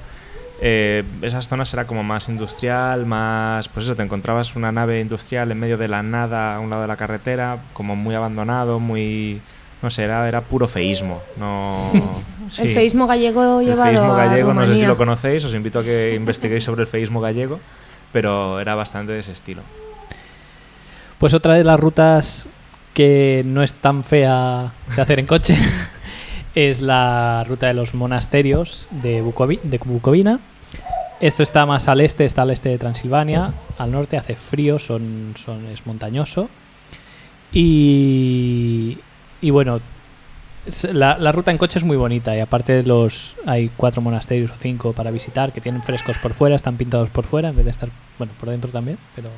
[0.62, 3.68] Eh, esas zonas era como más industrial, más...
[3.68, 6.82] Pues eso, te encontrabas una nave industrial en medio de la nada a un lado
[6.82, 9.40] de la carretera, como muy abandonado, muy...
[9.80, 11.22] No sé, era, era puro feísmo.
[11.38, 11.90] No,
[12.50, 12.62] sí.
[12.62, 15.78] El feísmo gallego El llevado feísmo a gallego, no sé si lo conocéis, os invito
[15.78, 17.58] a que investiguéis sobre el feísmo gallego,
[18.12, 19.62] pero era bastante de ese estilo.
[21.18, 22.50] Pues otra de las rutas
[22.94, 25.56] que no es tan fea de hacer en coche
[26.54, 29.22] es la ruta de los monasterios de,
[29.62, 30.40] de Bucovina.
[31.20, 33.52] Esto está más al este, está al este de Transilvania.
[33.76, 36.48] Al norte hace frío, son, son, es montañoso.
[37.52, 38.98] Y,
[39.42, 39.80] y bueno,
[40.92, 44.50] la, la ruta en coche es muy bonita y aparte de los hay cuatro monasterios
[44.50, 47.64] o cinco para visitar que tienen frescos por fuera, están pintados por fuera en vez
[47.64, 47.88] de estar
[48.18, 49.28] bueno por dentro también, pero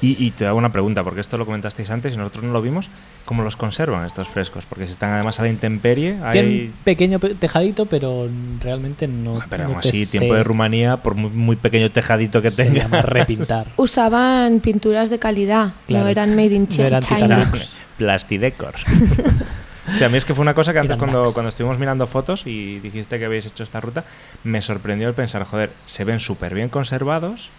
[0.00, 2.62] Y, y te hago una pregunta, porque esto lo comentasteis antes y nosotros no lo
[2.62, 2.88] vimos.
[3.24, 4.64] ¿Cómo los conservan estos frescos?
[4.66, 6.38] Porque si están además a la intemperie, hay...
[6.68, 8.28] un pequeño pe- tejadito, pero
[8.60, 9.40] realmente no.
[9.50, 12.50] Pero no aún te así, sé- tiempo de Rumanía, por muy, muy pequeño tejadito que
[12.50, 12.82] se tenga.
[12.84, 13.66] llama repintar.
[13.76, 16.04] Usaban pinturas de calidad, Claro.
[16.04, 17.50] no eran made in No eran China.
[17.50, 17.68] Titanic.
[20.04, 22.78] A mí es que fue una cosa que antes cuando, cuando estuvimos mirando fotos y
[22.80, 24.04] dijiste que habéis hecho esta ruta,
[24.44, 27.50] me sorprendió el pensar, joder, se ven súper bien conservados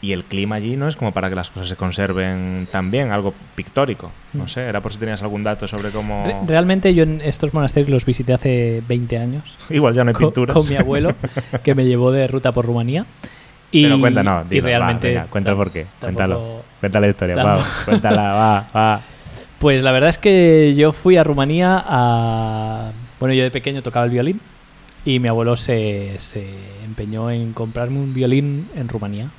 [0.00, 3.10] y el clima allí no es como para que las cosas se conserven tan bien,
[3.10, 4.12] algo pictórico.
[4.32, 4.48] No Mm.
[4.48, 6.22] sé, era por si tenías algún dato sobre cómo...
[6.24, 10.14] Re- realmente yo en estos monasterios los visité hace 20 años Igual ya no hay
[10.14, 10.54] co- pinturas.
[10.56, 11.16] con, mi abuelo,
[11.64, 13.06] que me llevó de ruta por Rumanía.
[13.72, 15.08] Y, Pero cuenta, no, y dilo, va, realmente.
[15.08, 16.62] venga, cuenta el porqué, cuéntalo.
[16.80, 19.00] Cuenta la historia, va, cuéntala, va, va.
[19.58, 22.92] Pues la verdad es que yo fui a Rumanía a...
[23.18, 24.40] Bueno, yo de pequeño tocaba el violín
[25.04, 26.46] y mi abuelo se, se
[26.84, 29.30] empeñó en comprarme un violín en Rumanía.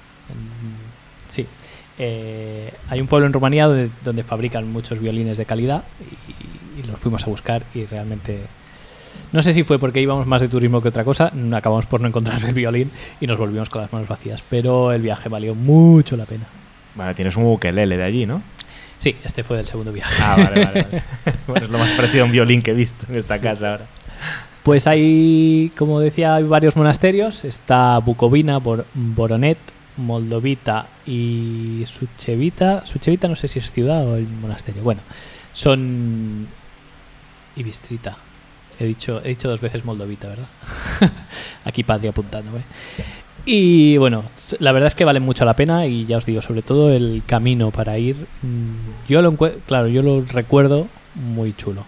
[1.30, 1.46] Sí.
[1.98, 5.84] Eh, hay un pueblo en Rumanía donde, donde fabrican muchos violines de calidad
[6.28, 8.40] y, los fuimos a buscar y realmente...
[9.34, 12.08] No sé si fue porque íbamos más de turismo que otra cosa, acabamos por no
[12.08, 12.90] encontrar el violín
[13.20, 16.46] y nos volvimos con las manos vacías, pero el viaje valió mucho la pena.
[16.96, 18.42] Vale, tienes un ukelele de allí, ¿no?
[19.00, 20.22] Sí, este fue del segundo viaje.
[20.22, 20.82] Ah, vale, vale.
[20.84, 21.04] vale.
[21.48, 23.86] bueno, es lo más parecido a un violín que he visto en esta casa ahora.
[24.64, 27.46] Pues hay, como decía, hay varios monasterios.
[27.46, 29.58] Está Bucovina, Bor- Boronet,
[29.98, 32.86] Moldovita y Suchevita.
[32.86, 34.84] Suchevita no sé si es ciudad o el monasterio.
[34.84, 35.02] Bueno,
[35.54, 36.48] son...
[37.56, 38.18] Y Bistrita.
[38.80, 40.48] He dicho, he dicho dos veces Moldovita, ¿verdad?
[41.66, 42.62] Aquí padre apuntándome.
[43.46, 44.24] Y bueno,
[44.60, 47.24] la verdad es que vale mucho la pena y ya os digo, sobre todo el
[47.26, 48.16] camino para ir.
[48.42, 51.84] mm, Yo lo claro, yo lo recuerdo muy chulo.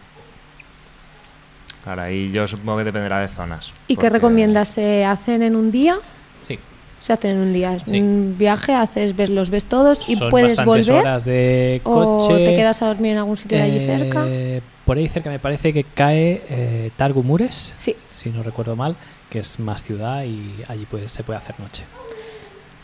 [1.83, 3.73] Claro, ahí yo supongo que dependerá de zonas.
[3.87, 4.67] ¿Y qué recomiendas?
[4.69, 5.95] ¿Se hacen en un día?
[6.43, 6.59] Sí.
[6.99, 7.75] Se hacen en un día.
[7.75, 7.99] Es Sí.
[7.99, 11.01] un viaje, haces, ves, los ves todos y Son puedes bastantes volver.
[11.01, 14.25] horas de ¿O te quedas a dormir en algún sitio de allí Eh, cerca?
[14.85, 17.95] Por ahí cerca me parece que cae eh, Targumures, Sí.
[18.07, 18.95] si no recuerdo mal,
[19.31, 21.85] que es más ciudad y allí se puede hacer noche.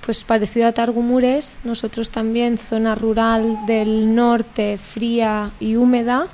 [0.04, 6.28] Pues parecido a Targumures, nosotros también, zona rural del norte, fría y húmeda,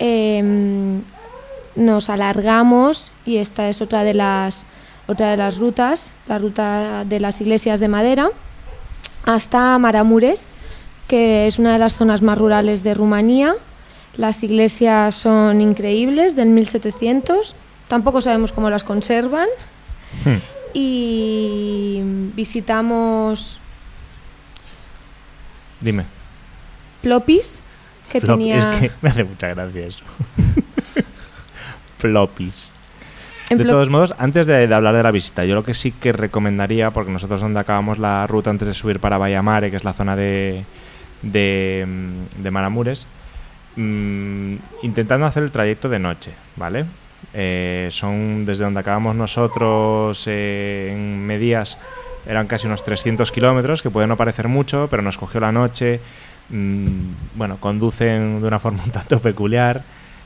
[0.00, 1.02] em,
[1.76, 4.66] nos alargamos y esta es otra de las
[5.06, 8.30] otra de las rutas, la ruta de las iglesias de madera,
[9.24, 10.50] hasta Maramures,
[11.06, 13.54] que es una de las zonas más rurales de Rumanía.
[14.16, 17.54] Las iglesias son increíbles, del 1700.
[17.88, 19.48] Tampoco sabemos cómo las conservan.
[20.24, 20.36] Hmm.
[20.74, 22.00] Y
[22.34, 23.58] visitamos
[25.80, 26.04] Dime.
[27.02, 27.60] Plopis,
[28.10, 28.58] que tenía...
[28.58, 30.04] Es que me hace mucha gracia eso.
[32.00, 32.70] Plopis.
[33.50, 35.74] en De Plop- todos modos, antes de, de hablar de la visita, yo lo que
[35.74, 39.76] sí que recomendaría, porque nosotros donde acabamos la ruta antes de subir para Vallamare, que
[39.76, 40.64] es la zona de,
[41.22, 43.06] de, mm, de Maramures,
[43.76, 46.84] mm, intentando hacer el trayecto de noche, ¿vale?
[47.34, 51.78] Eh, son desde donde acabamos nosotros eh, en Medías,
[52.26, 56.00] eran casi unos 300 kilómetros, que puede no parecer mucho, pero nos cogió la noche.
[56.50, 59.82] mm, bueno, conducen de una forma un tanto peculiar.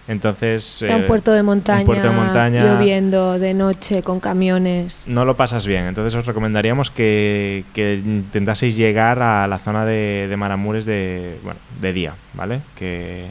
[0.09, 0.83] Entonces.
[0.83, 2.65] Era un eh, puerto de montaña, un puerto de montaña.
[2.65, 5.05] lloviendo de noche con camiones.
[5.07, 5.87] no lo pasas bien.
[5.87, 11.61] Entonces os recomendaríamos que, que intentaseis llegar a la zona de, de Maramures de, bueno,
[11.81, 12.63] de día, ¿vale?
[12.75, 13.27] Que,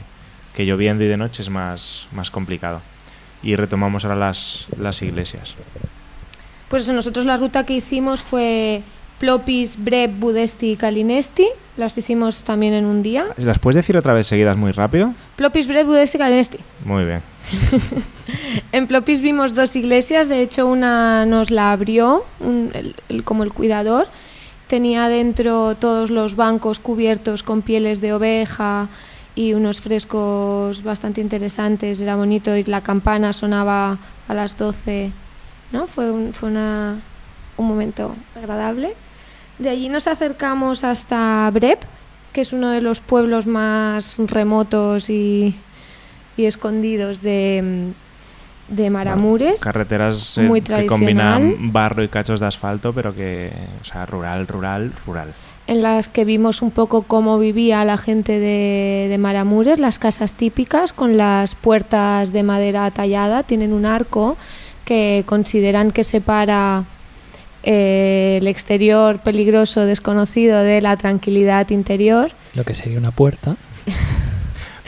[0.54, 2.80] que lloviendo y de noche es más, más complicado.
[3.42, 5.56] Y retomamos ahora las, las iglesias.
[6.68, 8.82] Pues nosotros la ruta que hicimos fue
[9.18, 11.46] Plopis, Breb, Budesti y Kalinesti.
[11.76, 13.26] Las hicimos también en un día.
[13.36, 15.14] ¿Las puedes decir otra vez seguidas muy rápido?
[15.36, 16.58] Plopis, Breb, Budesti y Kalinesti.
[16.84, 17.22] Muy bien.
[18.72, 23.42] En Plopis vimos dos iglesias, de hecho una nos la abrió un- el- el- como
[23.44, 24.06] el cuidador.
[24.68, 28.88] Tenía dentro todos los bancos cubiertos con pieles de oveja
[29.34, 35.10] y unos frescos bastante interesantes, era bonito y la campana sonaba a las 12,
[35.72, 35.86] ¿no?
[35.86, 37.00] Fue un, fue una-
[37.56, 38.94] un momento agradable.
[39.58, 41.82] De allí nos acercamos hasta Brep,
[42.32, 45.54] que es uno de los pueblos más remotos y,
[46.36, 47.92] y escondidos de,
[48.68, 49.60] de Maramures.
[49.60, 54.46] Carreteras eh, Muy que combinan barro y cachos de asfalto, pero que, o sea, rural,
[54.46, 55.34] rural, rural.
[55.72, 60.34] En las que vimos un poco cómo vivía la gente de, de Maramures, las casas
[60.34, 64.36] típicas con las puertas de madera tallada, tienen un arco
[64.84, 66.84] que consideran que separa
[67.62, 72.32] eh, el exterior peligroso desconocido de la tranquilidad interior.
[72.54, 73.56] Lo que sería una puerta.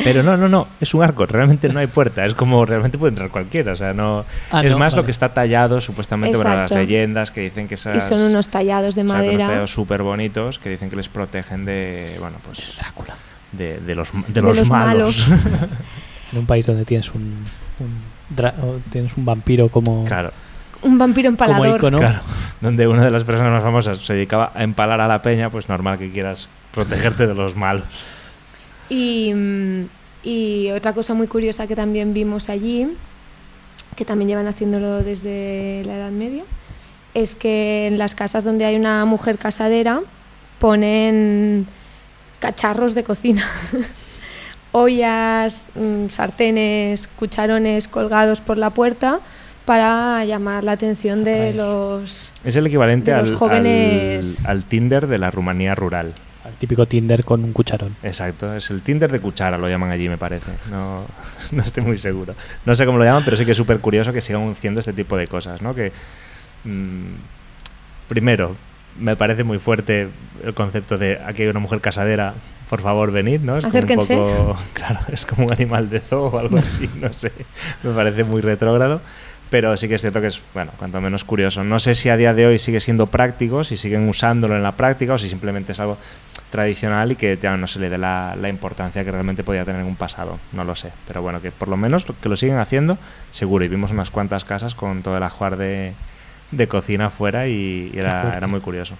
[0.02, 3.10] Pero no, no, no, es un arco, realmente no hay puerta, es como realmente puede
[3.10, 4.24] entrar cualquiera, o sea, no...
[4.50, 7.74] Ah, es no, más lo que está tallado supuestamente para las leyendas que dicen que
[7.74, 7.96] esas...
[7.96, 9.46] Y son unos tallados de exacto, unos madera.
[9.48, 12.76] tallados súper bonitos que dicen que les protegen de, bueno, pues...
[12.78, 13.14] Drácula.
[13.52, 15.28] De, de los, de los, los malos.
[16.32, 17.44] En un país donde tienes un,
[17.78, 20.32] un tienes un vampiro como, claro,
[20.82, 21.78] Un vampiro como empalador.
[21.78, 21.98] icono.
[21.98, 22.20] claro.
[22.60, 25.68] Donde una de las personas más famosas se dedicaba a empalar a la peña, pues
[25.68, 27.84] normal que quieras protegerte de los malos.
[28.88, 29.84] Y, mm,
[30.22, 32.88] y otra cosa muy curiosa que también vimos allí,
[33.96, 36.42] que también llevan haciéndolo desde la Edad Media,
[37.14, 40.00] es que en las casas donde hay una mujer casadera
[40.58, 41.66] ponen
[42.40, 43.42] cacharros de cocina.
[44.72, 49.20] Ollas, mm, sartenes, cucharones colgados por la puerta
[49.64, 51.54] para llamar la atención de Atraer.
[51.54, 52.32] los...
[52.44, 56.12] Es el equivalente De los al, jóvenes- al, al Tinder de la Rumanía rural.
[56.46, 57.96] El típico Tinder con un cucharón.
[58.02, 60.52] Exacto, es el Tinder de cuchara, lo llaman allí, me parece.
[60.70, 61.04] No,
[61.52, 62.34] no estoy muy seguro.
[62.66, 64.92] No sé cómo lo llaman, pero sí que es súper curioso que sigan haciendo este
[64.92, 65.74] tipo de cosas, ¿no?
[65.74, 65.92] Que,
[66.64, 67.14] mm,
[68.08, 68.56] primero,
[68.98, 70.08] me parece muy fuerte
[70.44, 72.34] el concepto de aquí hay una mujer casadera,
[72.68, 73.56] por favor, venid, ¿no?
[73.58, 74.14] Es como un Acérquense.
[74.14, 77.32] poco, claro, es como un animal de zoo o algo así, no sé.
[77.82, 79.00] Me parece muy retrógrado.
[79.50, 81.62] Pero sí que es cierto que es, bueno, cuanto menos curioso.
[81.62, 84.72] No sé si a día de hoy sigue siendo práctico, si siguen usándolo en la
[84.72, 85.96] práctica o si simplemente es algo
[86.50, 89.80] tradicional y que ya no se le dé la, la importancia que realmente podía tener
[89.82, 90.38] en un pasado.
[90.52, 90.90] No lo sé.
[91.06, 92.98] Pero bueno, que por lo menos lo- que lo siguen haciendo,
[93.32, 93.64] seguro.
[93.64, 95.92] Y vimos unas cuantas casas con todo el ajuar de,
[96.50, 98.94] de cocina afuera y, y era, muy curioso.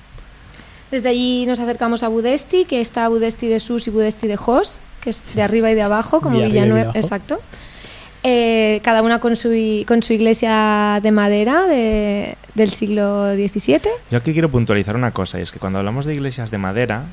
[0.91, 4.81] Desde allí nos acercamos a Budesti, que está Budesti de Sus y Budesti de Jos,
[5.01, 6.93] que es de arriba y de abajo, como Villanueva.
[7.01, 7.41] Exacto.
[8.27, 9.51] Eh, cada una con su,
[9.87, 13.81] con su iglesia de madera de- del siglo XVII.
[14.11, 17.05] Yo aquí quiero puntualizar una cosa, y es que cuando hablamos de iglesias de madera,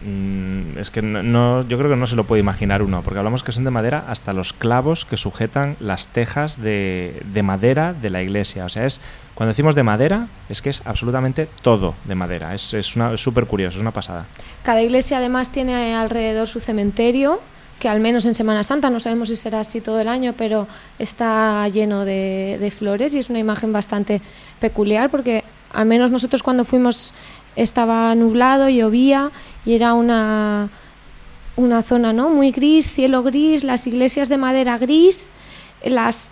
[0.00, 3.18] mm, es que no, no- yo creo que no se lo puede imaginar uno, porque
[3.18, 7.92] hablamos que son de madera hasta los clavos que sujetan las tejas de, de madera
[7.92, 8.64] de la iglesia.
[8.64, 9.02] O sea, es
[9.34, 12.54] cuando decimos de madera, es que es absolutamente todo de madera.
[12.54, 14.24] Es una- es súper curioso, es una pasada.
[14.62, 17.40] Cada iglesia además tiene alrededor su cementerio,
[17.78, 20.66] que al menos en Semana Santa, no sabemos si será así todo el año, pero
[20.98, 24.22] está lleno de, de flores y es una imagen bastante
[24.60, 27.12] peculiar porque al menos nosotros cuando fuimos
[27.54, 29.30] estaba nublado, llovía
[29.64, 30.70] y era una,
[31.56, 32.30] una zona ¿no?
[32.30, 35.30] muy gris, cielo gris, las iglesias de madera gris,
[35.84, 36.28] las,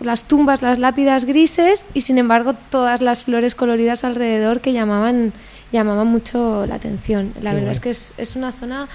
[0.00, 5.32] las tumbas, las lápidas grises y sin embargo todas las flores coloridas alrededor que llamaban,
[5.72, 7.32] llamaban mucho la atención.
[7.40, 7.72] La Qué verdad guay.
[7.72, 8.88] es que es, es una zona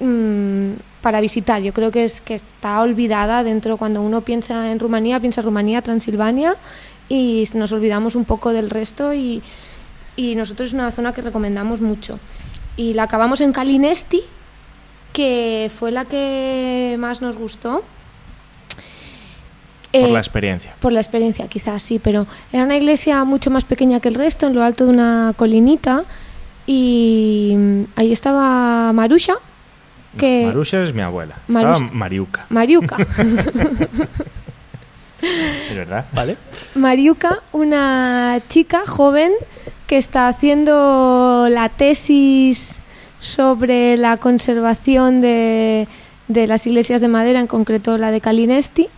[0.00, 0.72] mm,
[1.04, 1.60] para visitar.
[1.60, 5.82] Yo creo que es que está olvidada dentro cuando uno piensa en Rumanía, piensa Rumanía,
[5.82, 6.56] Transilvania
[7.10, 9.42] y nos olvidamos un poco del resto y,
[10.16, 12.18] y nosotros es una zona que recomendamos mucho.
[12.78, 14.22] Y la acabamos en Kalinesti,
[15.12, 17.84] que fue la que más nos gustó.
[19.92, 20.74] Por Eh, la experiencia.
[20.80, 24.46] por la experiencia, quizás sí, pero era una iglesia mucho más pequeña que el resto,
[24.46, 26.04] en lo alto de una colinita.
[26.66, 27.54] Y
[27.94, 29.34] ahí estaba Marusha,
[30.14, 30.44] que...
[30.46, 31.36] Marusha es mi abuela.
[31.48, 31.72] Marusha.
[31.72, 32.96] Estaba Mariuca, Mariuca.
[35.70, 36.06] es verdad.
[36.12, 36.36] ¿Vale?
[36.74, 39.32] Mariuca, una chica joven
[39.86, 42.80] que está haciendo la tesis
[43.20, 45.88] sobre la conservación de,
[46.28, 48.88] de las iglesias de madera, en concreto la de Kalinesti,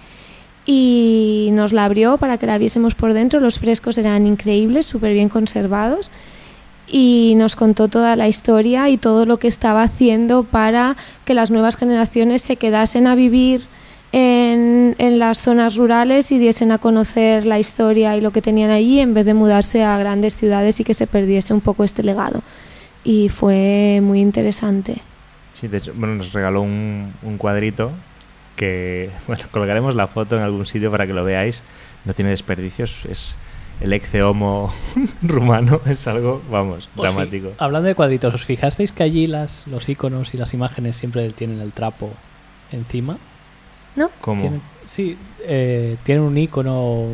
[0.65, 3.41] y nos la abrió para que la viésemos por dentro.
[3.41, 6.11] Los frescos eran increíbles, súper bien conservados,
[6.87, 11.51] y nos contó toda la historia y todo lo que estaba haciendo para que las
[11.51, 13.67] nuevas generaciones se quedasen a vivir
[14.13, 18.71] en, en las zonas rurales y diesen a conocer la historia y lo que tenían
[18.71, 22.03] allí en vez de mudarse a grandes ciudades y que se perdiese un poco este
[22.03, 22.43] legado.
[23.05, 25.03] Y fue muy interesante.
[25.55, 27.93] Sí, de hecho, bueno, nos regaló un, un cuadrito
[28.57, 31.63] que, bueno, colgaremos la foto en algún sitio para que lo veáis.
[32.05, 33.37] No tiene desperdicios, es
[33.81, 34.73] el ex homo
[35.23, 37.53] rumano, es algo, vamos, dramático.
[37.59, 41.61] Hablando de cuadritos, ¿os fijasteis que allí las, los iconos y las imágenes siempre tienen
[41.61, 42.11] el trapo
[42.73, 43.19] encima?
[43.97, 44.11] ¿No?
[44.21, 44.41] ¿Cómo?
[44.41, 47.09] Tienen- sí, eh, tienen un icono o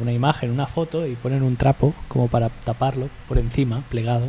[0.00, 4.26] una imagen, una foto y ponen un trapo como para taparlo por encima, plegado,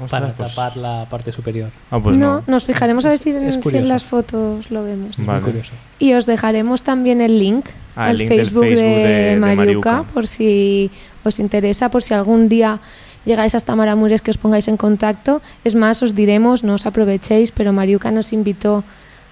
[0.00, 1.70] Ostras, para pues- tapar la parte superior.
[1.90, 2.44] Ah, pues no, no.
[2.46, 3.88] nos fijaremos a ver si en, Es si en curioso.
[3.88, 5.16] las fotos lo vemos.
[5.18, 5.40] Vale.
[5.40, 5.72] muy curioso.
[5.98, 9.24] Y os dejaremos también el link Ah, al el link del Facebook, Facebook de, de-
[9.30, 9.56] de Mariuca,
[9.92, 10.02] Mariuca.
[10.14, 10.90] por si
[11.24, 12.80] os interesa, por si algún día
[13.26, 15.42] llegáis hasta Maramures que os pongáis en contacto.
[15.62, 18.82] Es más, os diremos, no os aprovechéis, pero Mariuca nos invitó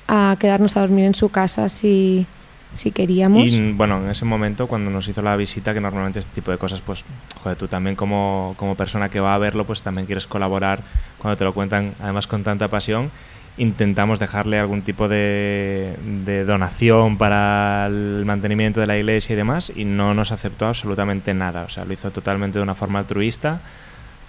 [0.08, 2.26] a quedarnos a dormir en su casa si,
[2.72, 3.50] si queríamos.
[3.74, 6.80] Bueno, en ese momento, cuando nos hizo la visita, que normalmente este tipo de cosas,
[6.80, 7.04] pues,
[7.42, 10.80] joder, tú también como, como persona que va a verlo, pues también quieres colaborar
[11.18, 13.10] cuando te lo cuentan, además con tanta pasión.
[13.58, 19.72] Intentamos dejarle algún tipo de, de donación para el mantenimiento de la iglesia y demás,
[19.74, 21.64] y no nos aceptó absolutamente nada.
[21.64, 23.60] O sea, lo hizo totalmente de una forma altruista.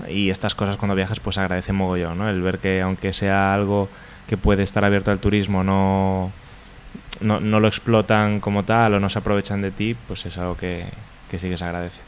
[0.10, 2.30] Y estas cosas cuando viajas, pues agradece mogollón, ¿no?
[2.30, 3.88] El ver que aunque sea algo
[4.28, 6.32] que puede estar abierto al turismo, no,
[7.22, 10.55] no, no lo explotan como tal o no se aprovechan de ti, pues es algo
[10.57, 10.86] que,
[11.30, 11.99] que sí que se agradece.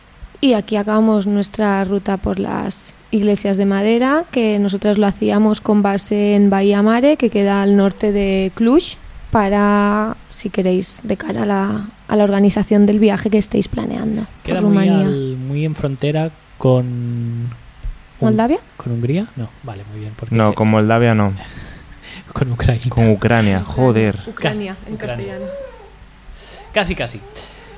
[0.42, 5.82] Y aquí acabamos nuestra ruta por las iglesias de madera, que nosotros lo hacíamos con
[5.82, 8.96] base en Bahía Mare, que queda al norte de Cluj,
[9.32, 14.28] para, si queréis, de cara a la, a la organización del viaje que estéis planeando
[14.44, 15.08] Queda por muy, Rumanía.
[15.08, 16.86] al- muy en frontera con...
[16.86, 17.50] un-
[18.20, 18.58] ¿Moldavia?
[18.78, 19.28] ¿Con Hungría?
[19.38, 20.14] No, vale, muy bien.
[20.16, 21.34] Porque No, con Moldavia no,
[22.34, 22.82] con Ucrania.
[22.90, 24.18] con Ucrania, joder.
[24.28, 24.98] Ucrania, Casi, en Ucrania.
[25.28, 25.46] castellano.
[26.74, 27.20] Casi, casi.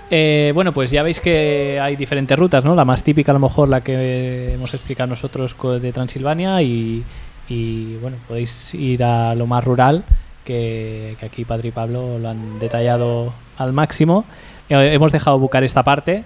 [0.10, 2.76] Eh, bueno, pues ya veis que hay diferentes rutas, ¿no?
[2.76, 7.03] La más típica, a lo mejor, la que hemos explicado nosotros de Transilvania y,
[7.49, 10.03] y, bueno, podéis ir a lo más rural,
[10.45, 14.26] que, que aquí Padre y Pablo lo han detallado al máximo.
[14.70, 16.24] Eh, hemos dejado bucar esta parte,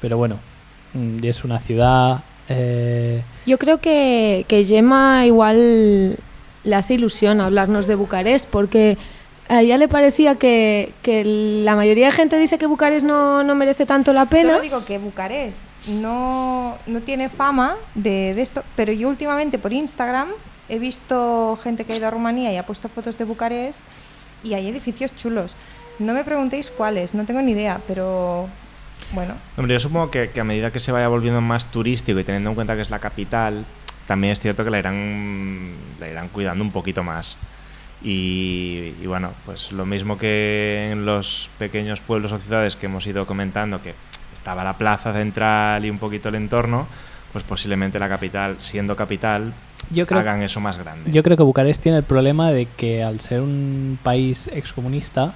[0.00, 0.36] pero bueno,
[0.94, 2.22] mm, es una ciudad...
[2.50, 6.18] eh, Yo creo que, que Gemma igual
[6.64, 8.96] le hace ilusión hablarnos de Bucarest, porque
[9.48, 11.24] a ella le parecía que, que
[11.64, 14.52] la mayoría de gente dice que Bucarest no, no merece tanto la pena.
[14.52, 19.72] Solo digo que Bucarest no, no tiene fama de, de esto, pero yo últimamente por
[19.72, 20.28] Instagram
[20.68, 23.80] he visto gente que ha ido a Rumanía y ha puesto fotos de Bucarest
[24.42, 25.56] y hay edificios chulos.
[25.98, 28.48] No me preguntéis cuáles, no tengo ni idea, pero
[29.12, 32.24] bueno, Hombre, yo supongo que, que a medida que se vaya volviendo más turístico y
[32.24, 33.66] teniendo en cuenta que es la capital,
[34.06, 37.36] también es cierto que la irán, la irán cuidando un poquito más.
[38.02, 43.06] Y, y bueno, pues lo mismo que en los pequeños pueblos o ciudades que hemos
[43.06, 43.94] ido comentando, que
[44.34, 46.88] estaba la plaza central y un poquito el entorno,
[47.32, 49.52] pues posiblemente la capital, siendo capital,
[49.90, 51.10] Yo creo, hagan eso más grande.
[51.12, 55.34] yo creo que Bucarest tiene el problema de que al ser un país excomunista,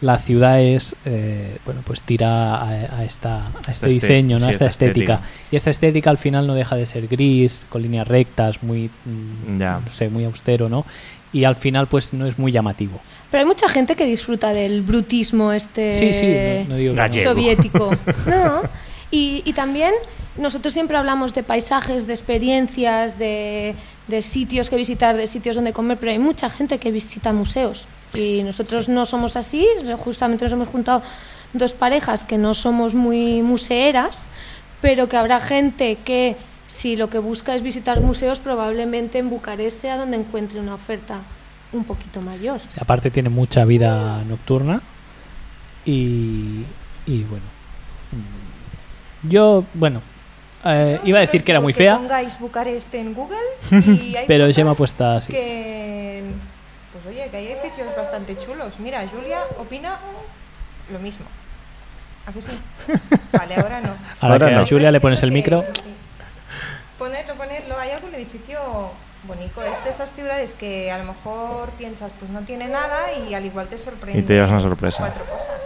[0.00, 2.68] la ciudad es, eh, bueno, pues tira a,
[2.98, 4.44] a esta, a este Esta este- diseño, ¿no?
[4.44, 5.14] sí, a esta esta estética.
[5.14, 5.30] estética.
[5.50, 9.58] Y esta estética al final no deja de ser gris, con líneas rectas, muy, mm,
[9.58, 9.80] Ya.
[9.84, 10.84] no sé, muy austero, ¿no?
[11.32, 13.00] Y al final, pues no es muy llamativo.
[13.30, 16.34] Pero hay mucha gente que disfruta del brutismo este Sí, sí,
[16.68, 17.90] no, no digo soviético.
[18.26, 18.62] No.
[19.10, 19.92] Y, y también
[20.36, 23.74] nosotros siempre hablamos de paisajes, de experiencias, de,
[24.08, 27.86] de sitios que visitar, de sitios donde comer, pero hay mucha gente que visita museos.
[28.14, 29.66] Y nosotros no somos así,
[29.98, 31.02] justamente nos hemos juntado
[31.52, 34.28] dos parejas que no somos muy museeras,
[34.80, 36.36] pero que habrá gente que
[36.66, 41.20] si lo que busca es visitar museos, probablemente en Bucarest sea donde encuentre una oferta
[41.72, 42.60] un poquito mayor.
[42.78, 44.82] Aparte tiene mucha vida nocturna
[45.84, 46.64] y,
[47.06, 47.44] y bueno.
[49.28, 50.02] Yo, bueno,
[50.64, 53.38] eh, iba a decir que era muy fea, pongáis Bucarest en Google
[53.70, 55.32] y hay pero fotos Gemma ha puesto así.
[55.32, 56.24] que
[56.92, 59.98] pues oye que hay edificios bastante chulos mira Julia opina
[60.90, 61.26] lo mismo
[62.26, 62.52] ¿a que sí?
[63.32, 63.88] vale ahora no
[64.20, 64.66] Ahora, Ahora que a no.
[64.66, 65.62] Julia le pones el micro.
[65.74, 65.82] Sí.
[66.98, 68.58] ponerlo ponerlo hay algún edificio
[69.28, 73.34] bonito es de esas ciudades que a lo mejor piensas pues no tiene nada y
[73.34, 74.98] al igual te sorprende Y te llevas una sorpresa.
[75.00, 75.60] cuatro cosas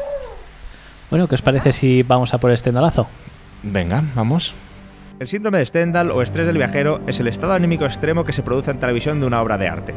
[1.10, 3.06] Bueno, ¿qué os parece si vamos a por este endalazo?
[3.62, 4.54] Venga, vamos.
[5.18, 8.42] El síndrome de Stendhal o estrés del viajero es el estado anímico extremo que se
[8.42, 9.94] produce ante la visión de una obra de arte.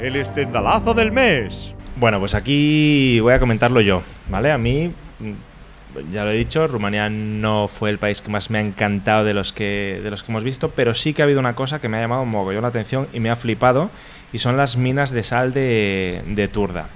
[0.00, 1.74] El estendalazo del mes.
[1.96, 4.50] Bueno, pues aquí voy a comentarlo yo, ¿vale?
[4.50, 8.58] A mí, mm, ya lo he dicho, Rumanía no fue el país que más me
[8.58, 11.40] ha encantado de los que, de los que hemos visto, pero sí que ha habido
[11.40, 13.90] una cosa que me ha llamado un mogollón la atención y me ha flipado,
[14.32, 16.86] y son las minas de sal de, de Turda.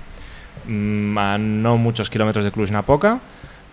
[0.66, 3.20] Mm, a no muchos kilómetros de Cluj-Napoca.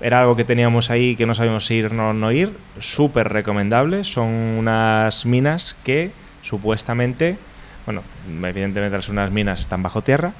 [0.02, 2.54] Era algo que teníamos ahí que no sabíamos si ir o no ir.
[2.80, 4.04] Súper recomendable.
[4.04, 7.38] Son unas minas que supuestamente,
[7.86, 8.04] bueno,
[8.43, 10.34] evidentemente las unas minas están bajo tierra,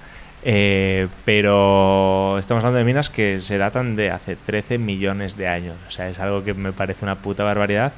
[0.44, 5.76] eh, pero estamos hablando de minas que se datan de hace 13 millones de años.
[5.88, 7.92] O sea, es algo que me parece una puta barbaridad.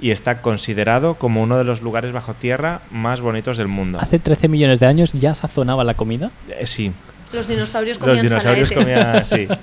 [0.00, 3.98] Y está considerado como uno de los lugares bajo tierra más bonitos del mundo.
[4.00, 6.30] Hace 13 millones de años ya sazonaba la comida.
[6.48, 6.92] Eh, sí,
[7.32, 8.94] Los dinosaurios comían los dinosaurios salaete.
[8.94, 9.48] comían sí.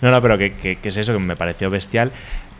[0.00, 2.12] No, no, pero que, que- que es eso que me pareció bestial.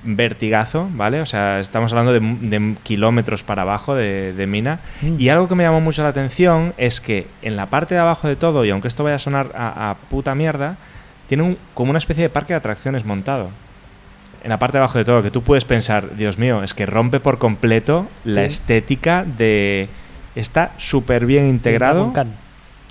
[0.03, 1.21] Vertigazo, ¿vale?
[1.21, 4.81] O sea, estamos hablando de, de kilómetros para abajo de, de mina.
[5.03, 5.21] Mm.
[5.21, 8.27] Y algo que me llamó mucho la atención es que en la parte de abajo
[8.27, 10.77] de todo, y aunque esto vaya a sonar a, a puta mierda,
[11.29, 13.51] tiene un- como una especie de parque de atracciones montado.
[14.43, 16.87] En la parte de abajo de todo, que tú puedes pensar, Dios mío, es que
[16.87, 18.47] rompe por completo la Sí.
[18.53, 19.89] estética de...
[20.35, 22.11] Está súper bien integrado.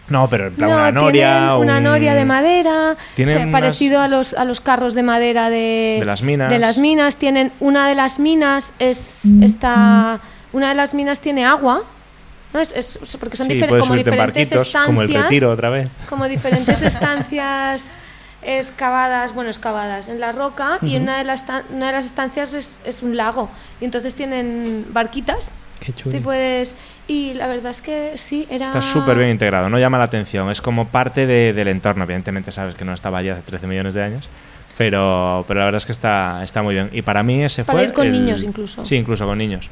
[0.09, 1.55] No, pero en plan No, una noria.
[1.57, 5.03] una un- noria de madera, Tienen que unas- parecido a los, a los carros de
[5.03, 6.49] madera de, De las minas.
[6.49, 7.15] de las minas.
[7.17, 10.19] Tienen una de las minas es esta,
[10.53, 11.83] una de las minas tiene agua,
[12.53, 12.59] ¿no?
[12.59, 15.89] Es, es- porque son Sí, difer- como diferentes estancias, como el retiro otra vez.
[16.09, 17.95] como diferentes estancias
[18.41, 21.03] excavadas, bueno, excavadas en la roca y Ujú.
[21.03, 23.49] una de las una de las estancias es, es un lago
[23.81, 25.51] y entonces tienen barquitas.
[25.79, 26.15] Qué chulo.
[26.15, 26.75] Te puedes
[27.07, 30.49] y la verdad es que sí era Está súper bien integrado, no llama la atención,
[30.51, 32.03] es como parte de- del entorno.
[32.03, 34.29] Evidentemente sabes que no estaba allí hace 13 millones de años,
[34.77, 36.89] pero, pero la verdad es que está, está muy bien.
[36.93, 37.87] Y para mí ese Para fue.
[37.87, 38.83] ir con el- niños incluso.
[38.85, 39.69] Sí, incluso con niños.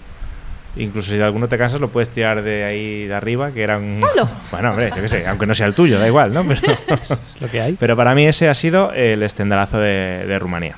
[0.80, 3.78] Incluso si de alguno te cansas, lo puedes tirar de ahí de arriba, que era
[3.78, 4.00] un.
[4.00, 4.30] Pablo.
[4.52, 6.44] Bueno, hombre, yo qué sé, aunque no sea el tuyo, da igual, ¿no?
[6.44, 6.62] Pero,
[7.04, 7.74] Es lo que hay.
[7.74, 10.76] pero para mí ese ha sido el estendalazo de, de Rumanía.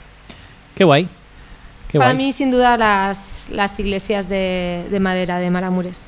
[0.74, 1.10] Qué guay.
[1.90, 2.26] Qué Para guay.
[2.28, 6.08] mí, sin duda, las, las iglesias de, de madera de Maramures.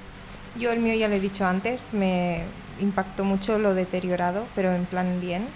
[0.57, 2.43] Yo el mío ya lo he dicho antes, me
[2.79, 5.47] impactó mucho lo deteriorado, pero en plan bien.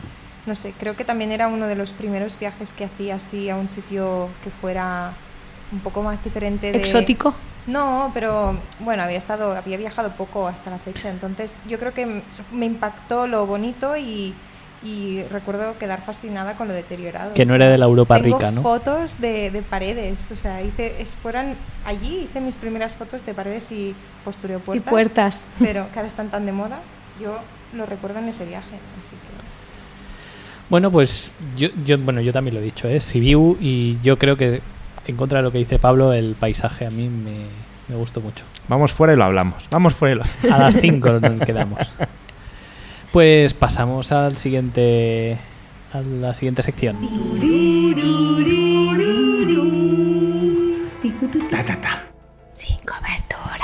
[0.45, 3.55] No sé, creo que también era uno de los primeros viajes que hacía así a
[3.55, 5.13] un sitio que fuera
[5.71, 6.77] un poco más diferente de...
[6.77, 7.33] Exótico.
[7.67, 12.21] No, pero bueno, había estado, había viajado poco hasta la fecha, entonces yo creo que
[12.51, 14.35] me impactó lo bonito y,
[14.85, 17.33] y recuerdo quedar fascinada con lo deteriorado.
[17.33, 18.61] Que o no sea, era de la Europa tengo rica, ¿no?
[18.61, 21.55] fotos de, de paredes, o sea, hice, es, fueran
[21.85, 24.87] allí hice mis primeras fotos de paredes y postureo puertas.
[24.87, 25.47] Y puertas.
[25.59, 26.79] Pero que ahora están tan de moda,
[27.19, 27.39] yo
[27.73, 29.45] lo recuerdo en ese viaje, así que...
[30.69, 32.99] Bueno, pues yo, yo, bueno, yo también lo he dicho, ¿eh?
[32.99, 34.61] Sibiu y yo creo que
[35.07, 37.45] en contra de lo que dice Pablo, el paisaje a mí me,
[37.87, 38.45] me gustó mucho.
[38.67, 39.67] Vamos fuera y lo hablamos.
[39.69, 41.79] Vamos fuera y lo A las 5 nos quedamos.
[43.15, 45.37] Pues pasamos al siguiente
[45.93, 46.97] a la siguiente sección.
[52.55, 53.63] Sin cobertura.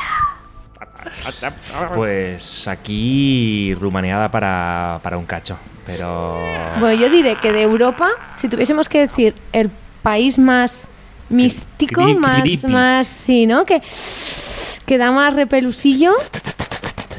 [1.93, 5.57] Pues aquí rumaneada para, para un cacho.
[5.85, 6.39] Pero.
[6.79, 9.69] Bueno, yo diré que de Europa, si tuviésemos que decir el
[10.01, 10.87] país más
[11.27, 13.65] místico, más, más, sí, ¿no?
[13.65, 13.81] Que,
[14.85, 16.13] que da más repelusillo.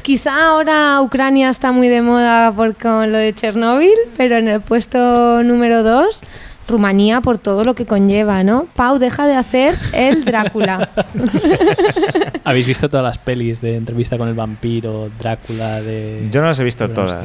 [0.03, 4.59] Quizá ahora Ucrania está muy de moda por con lo de Chernóbil, pero en el
[4.59, 6.21] puesto número 2,
[6.67, 8.67] Rumanía por todo lo que conlleva, ¿no?
[8.75, 10.89] Pau, deja de hacer el Drácula.
[12.45, 16.27] ¿Habéis visto todas las pelis de entrevista con el vampiro, Drácula, de...
[16.31, 17.19] Yo no las he visto todas.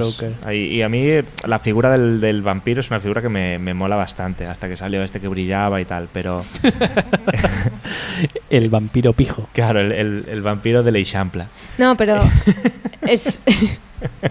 [0.53, 3.75] Y a mí eh, la figura del, del vampiro es una figura que me, me
[3.75, 6.45] mola bastante, hasta que salió este que brillaba y tal, pero
[8.51, 9.49] El vampiro pijo.
[9.53, 11.47] claro, el, el- el vampiro de l'Eixample.
[11.79, 12.23] No, pero
[13.07, 13.43] es...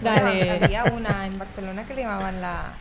[0.02, 0.52] Dale.
[0.64, 2.72] había una en Barcelona que le llamaban la.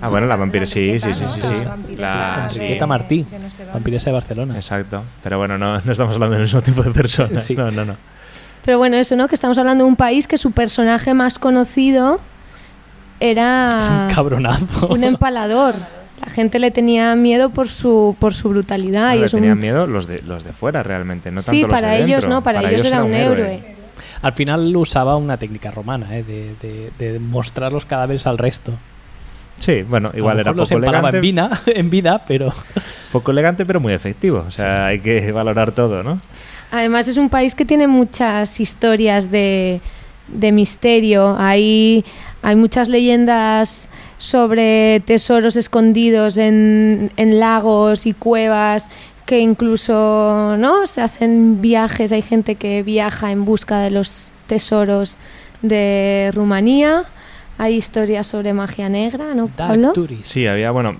[0.00, 1.96] Ah, bueno, la vampira, sí, sí, sí, sí, La sí.
[1.96, 2.48] La-.
[2.52, 3.24] Enriqueta Martí,
[3.72, 4.54] vampiresa de Barcelona.
[4.56, 5.02] Exacto.
[5.22, 7.44] Pero bueno, no, no estamos hablando del mismo tipo de personas.
[7.44, 7.54] Sí.
[7.56, 7.96] No, no, no.
[8.64, 9.26] Pero bueno, eso, ¿no?
[9.28, 12.20] Que estamos hablando de un país que su personaje más conocido
[13.20, 14.88] era Un cabronazo.
[14.88, 15.74] un empalador.
[16.24, 19.10] La gente le tenía miedo por su, por su brutalidad.
[19.10, 21.50] No, y le es un- tenían miedo los de, los de fuera realmente, no tanto
[21.52, 22.30] Sí, los para de ellos dentro.
[22.30, 23.76] no, para, ellos, era un héroe.
[24.22, 26.22] Al final usaba una técnica romana, ¿eh?
[26.22, 28.72] de, de- de mostrar los cadáveres al resto.
[29.56, 32.52] Sí, bueno, A igual era poco elegante, en vida, en vida, pero
[33.12, 34.44] poco elegante, pero muy efectivo.
[34.46, 36.20] O sea, hay que valorar todo, ¿no?
[36.70, 39.80] Además es un país que tiene muchas historias de,
[40.28, 41.36] de misterio.
[41.38, 42.04] Hay,
[42.42, 43.88] hay muchas leyendas
[44.18, 48.90] sobre tesoros escondidos en, en lagos y cuevas
[49.26, 52.12] que incluso no se hacen viajes.
[52.12, 55.18] Hay gente que viaja en busca de los tesoros
[55.62, 57.04] de Rumanía.
[57.58, 59.92] Hay historias sobre magia negra, ¿no, Pablo?
[60.22, 60.96] Sí, había, bueno,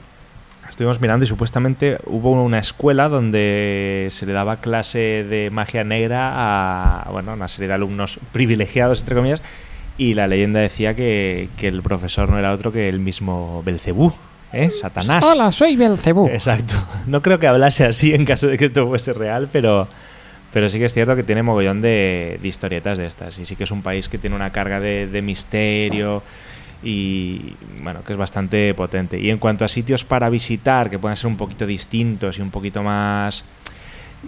[0.68, 6.32] estuvimos mirando y supuestamente hubo una escuela donde se le daba clase de magia negra
[6.34, 9.42] a, bueno, una serie de alumnos privilegiados, entre comillas,
[9.98, 14.12] y la leyenda decía que, que el profesor no era otro que el mismo Belcebú,
[14.52, 14.70] ¿eh?
[14.80, 15.54] Satanás.
[15.54, 16.28] soy Belcebú.
[16.28, 16.74] Exacto.
[17.06, 19.86] No creo que hablase así en caso de que esto fuese real, pero,
[20.56, 23.38] pero sí que es cierto que tiene mogollón de, de historietas de estas.
[23.38, 26.22] Y sí que es un país que tiene una carga de, de misterio
[26.82, 27.52] y
[27.82, 29.20] bueno, que es bastante potente.
[29.20, 32.50] Y en cuanto a sitios para visitar, que puedan ser un poquito distintos y un
[32.50, 33.44] poquito más...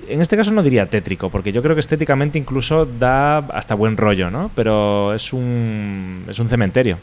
[0.07, 3.97] En este caso no diría tétrico, porque yo creo que estéticamente incluso da hasta buen
[3.97, 4.51] rollo, ¿no?
[4.55, 6.99] Pero es un, es un cementerio.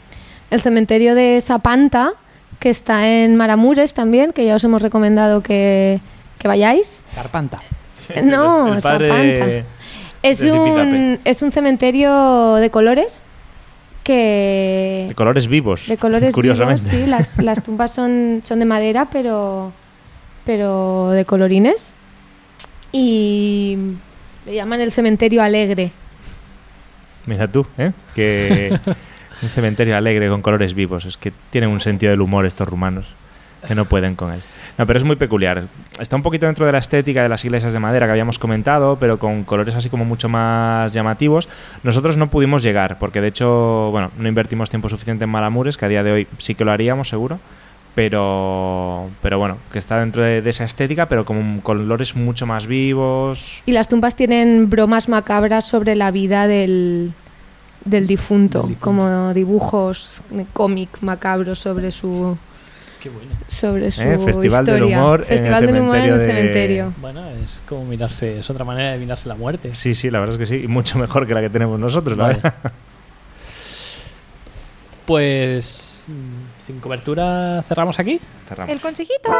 [0.52, 2.12] El cementerio de Sapanta,
[2.60, 5.98] que está en Maramures también, que ya os hemos recomendado que,
[6.38, 7.02] que vayáis.
[7.12, 7.58] Carpanta.
[8.22, 9.64] No, El padre.
[10.22, 13.24] Es de un, es un cementerio de colores
[14.02, 15.06] que...
[15.08, 16.82] De colores vivos, de colores curiosamente.
[16.90, 17.10] vivos, sí.
[17.10, 19.72] Las, las tumbas son, son de madera, pero,
[20.44, 21.92] pero de colorines.
[22.92, 23.76] Y
[24.46, 25.92] le llaman el cementerio alegre.
[27.26, 27.92] Mira tú, ¿eh?
[28.14, 28.78] Que
[29.42, 31.04] un cementerio alegre con colores vivos.
[31.04, 33.14] Es que tienen un sentido del humor estos rumanos.
[33.66, 34.40] Que no pueden con él.
[34.78, 35.68] No, pero es muy peculiar.
[35.98, 38.98] Está un poquito dentro de la estética de las iglesias de madera que habíamos comentado,
[38.98, 41.48] pero con colores así como mucho más llamativos.
[41.82, 45.84] Nosotros no pudimos llegar, porque de hecho, bueno, no invertimos tiempo suficiente en Malamures, que
[45.84, 47.40] a día de hoy sí que lo haríamos, seguro.
[48.06, 52.66] Pero, pero bueno, que está dentro de, de esa estética, pero con colores mucho más
[52.66, 53.62] vivos.
[53.64, 57.14] Y las tumbas tienen bromas macabras sobre la vida del,
[57.86, 58.84] del difunto, Del difunto.
[58.84, 60.20] como dibujos
[60.52, 62.36] cómic macabros sobre su
[63.06, 63.30] Qué bueno.
[63.46, 64.98] sobre su Eh, Festival del historia.
[64.98, 66.92] humor en el Festival del humor en el cementerio de-.
[67.00, 69.72] Bueno, es como mirarse, es otra manera de mirarse la muerte.
[69.76, 70.64] Sí, sí, la verdad es que sí.
[70.64, 72.54] Y mucho mejor que la que tenemos nosotros, la verdad.
[75.06, 78.20] Pues mm, sin cobertura cerramos aquí.
[78.48, 78.72] Cerramos.
[78.72, 79.30] El consejito.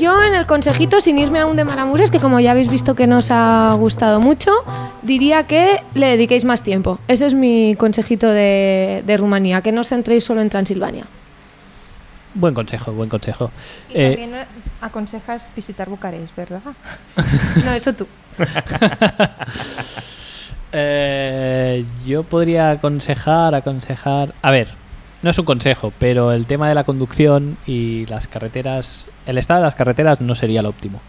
[0.00, 3.06] Yo en el consejito, sin irme aún de Maramures, que como ya habéis visto que
[3.06, 4.50] nos ha gustado mucho,
[5.02, 6.98] diría que le dediquéis más tiempo.
[7.06, 11.04] Ese es mi consejito de, de Rumanía, que no os centréis solo en Transilvania.
[12.32, 13.50] Buen consejo, buen consejo.
[13.90, 14.46] Y Eh, también eh,
[14.80, 16.60] aconsejas visitar Bucarest, ¿verdad?
[17.64, 18.06] No, eso tú.
[20.72, 24.34] Eh, yo podría aconsejar, aconsejar.
[24.40, 24.68] A ver,
[25.22, 29.60] no es un consejo, pero el tema de la conducción y las carreteras, el estado
[29.60, 31.00] de las carreteras no sería lo óptimo.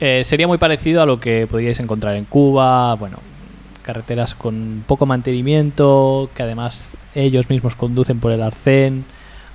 [0.00, 3.18] Eh, sería muy parecido a lo que podríais encontrar en Cuba, bueno,
[3.82, 9.04] carreteras con poco mantenimiento, que además ellos mismos conducen por el arcén,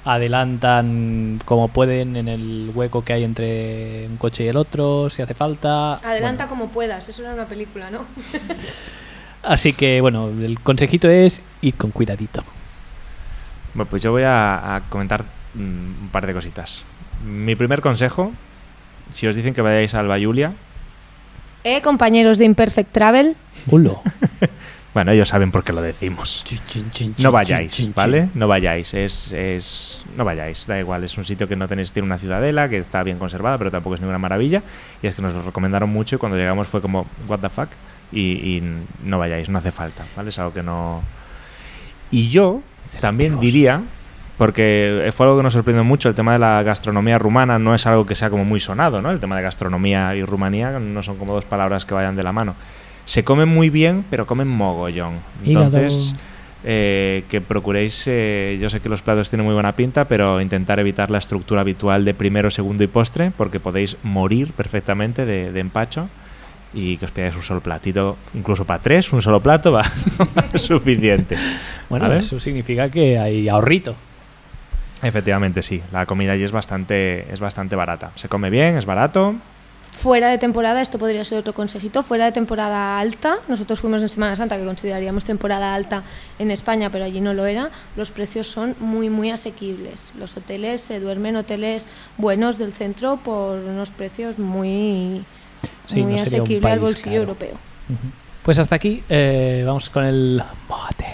[0.05, 5.22] adelantan como pueden en el hueco que hay entre un coche y el otro, si
[5.22, 5.95] hace falta.
[5.95, 8.05] Adelanta Bueno, como puedas, eso era una película, ¿no?
[9.43, 12.43] Así que bueno, el consejito es ir con cuidadito.
[13.78, 15.23] Bueno, pues yo voy a, a comentar
[15.53, 16.84] mm, un par de cositas.
[17.23, 18.32] Mi primer consejo,
[19.11, 20.53] si os dicen que vayáis a Alba Julia,
[21.63, 23.36] ¿Eh, compañeros de Imperfect Travel?
[23.67, 24.01] Hulo.
[24.93, 26.43] Bueno, ellos saben por qué lo decimos.
[27.19, 28.30] No vayáis, ¿vale?
[28.34, 30.03] No vayáis, es, es...
[30.15, 33.03] No vayáis, da igual, es un sitio que no tenéis, tiene una ciudadela, que está
[33.03, 34.63] bien conservada, pero tampoco es ninguna maravilla.
[35.03, 37.69] Y es que nos lo recomendaron mucho y cuando llegamos fue como, what the fuck,
[38.11, 38.63] y, y
[39.03, 40.30] no vayáis, no hace falta, ¿vale?
[40.30, 41.03] Es algo que no...
[42.09, 42.63] Y yo
[43.00, 43.82] también diría,
[44.38, 47.86] porque fue algo que nos sorprendió mucho, el tema de la gastronomía rumana no es
[47.88, 49.12] algo que sea como muy sonado, ¿no?
[49.12, 52.32] El tema de gastronomía y Rumanía no son como dos palabras que vayan de la
[52.32, 52.56] mano.
[53.06, 55.20] Se comen muy bien, pero comen mogollón.
[55.44, 56.14] Entonces,
[56.64, 60.80] eh, que procuréis, eh, yo sé que los platos tienen muy buena pinta, pero intentar
[60.80, 65.60] evitar la estructura habitual de primero, segundo y postre, porque podéis morir perfectamente de, de
[65.60, 66.10] empacho
[66.74, 69.84] y que os pidáis un solo platito, incluso para tres, un solo plato va
[70.53, 71.38] es suficiente.
[71.89, 72.20] Bueno, ¿vale?
[72.22, 73.95] eso significa que hay ahorrito.
[75.01, 75.82] Efectivamente, sí.
[75.91, 78.11] La comida allí es bastante, es bastante barata.
[78.15, 79.36] Se come bien, es barato.
[79.97, 84.09] Fuera de temporada, esto podría ser otro consejito, fuera de temporada alta, nosotros fuimos en
[84.09, 86.03] Semana Santa, que consideraríamos temporada alta
[86.38, 90.13] en España, pero allí no lo era, los precios son muy, muy asequibles.
[90.20, 91.88] Los hoteles, se duermen hoteles
[92.18, 95.26] buenos del centro por unos precios muy,
[95.88, 97.22] Sí, muy no sería un asequibles al bolsillo caro.
[97.22, 97.58] europeo.
[98.43, 101.05] Pues hasta aquí, eh, vamos con el mojate.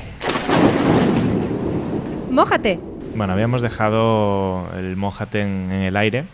[2.32, 2.80] ¡Mójate!
[3.16, 6.26] Bueno, habíamos dejado el mojate en, en el aire.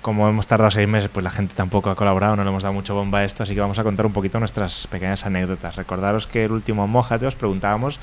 [0.00, 2.72] Como hemos tardado seis meses, pues la gente tampoco ha colaborado, no le hemos dado
[2.72, 5.76] mucho bomba a esto, así que vamos a contar un poquito nuestras pequeñas anécdotas.
[5.76, 8.00] Recordaros que el último mojate os preguntábamos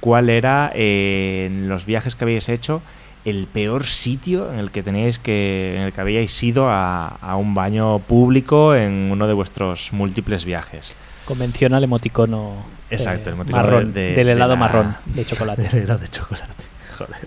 [0.00, 2.82] cuál era eh, en los viajes que habéis hecho
[3.26, 7.36] el peor sitio en el que teníais que en el que habíais ido a, a
[7.36, 10.94] un baño público en uno de vuestros múltiples viajes.
[11.26, 12.54] Convencional emoticono.
[12.88, 15.62] Exacto, eh, el emoticono marrón, de- de- del de helado la- marrón de chocolate.
[15.68, 16.64] Del helado de chocolate.
[16.96, 17.26] Joder.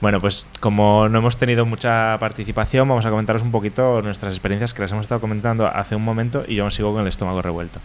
[0.00, 4.72] Bueno, pues como no hemos tenido mucha participación, vamos a comentaros un poquito nuestras experiencias
[4.72, 7.80] que las hemos estado comentando hace un momento y yo sigo con el estómago revuelto.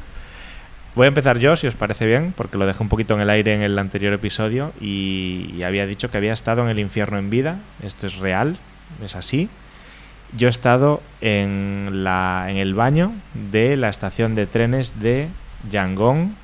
[0.95, 3.29] Voy a empezar yo, si os parece bien, porque lo dejé un poquito en el
[3.29, 7.29] aire en el anterior episodio y, había dicho que había estado en el infierno en
[7.29, 7.59] vida.
[7.83, 8.57] Esto es real,
[9.03, 9.49] es así.
[10.37, 13.11] Yo he estado en, la, en el baño
[13.51, 15.27] de la estación de trenes de
[15.69, 16.37] Yangon.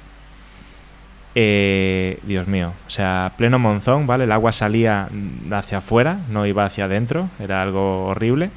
[1.34, 4.26] Eh, Dios mío, o sea, pleno monzón, ¿vale?
[4.26, 5.08] El agua salía
[5.50, 8.50] hacia afuera, no iba hacia adentro, era algo horrible.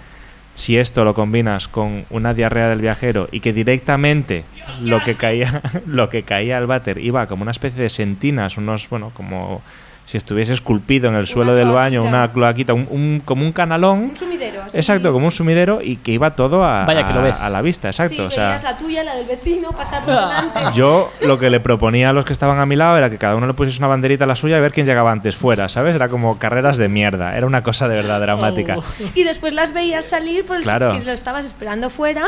[0.54, 4.44] Si esto lo combinas con una diarrea del viajero y que directamente
[4.82, 8.88] lo que caía, lo que caía al váter iba como una especie de sentinas, unos,
[8.88, 9.62] bueno, como
[10.06, 14.00] si estuviese esculpido en el suelo del baño, una cloaquita, un, un- como un canalón.
[14.00, 14.62] Un sumidero.
[14.64, 14.76] así.
[14.76, 17.40] Exacto, como un sumidero y que iba todo a, Vaya que lo a- ves.
[17.40, 18.14] a la vista, exacto.
[18.16, 20.60] Sí, o sea, la tuya, la del vecino, pasar por delante.
[20.74, 23.34] yo lo que le proponía a los que estaban a mi lado era que cada
[23.36, 25.94] uno le pusiese una banderita a la suya y ver quién llegaba antes fuera, ¿sabes?
[25.94, 28.76] Era como carreras de mierda, era una cosa de verdad dramática.
[28.78, 28.84] Oh.
[29.14, 30.90] Y después las veías salir por el Claro.
[30.98, 32.24] si lo estabas esperando fuera.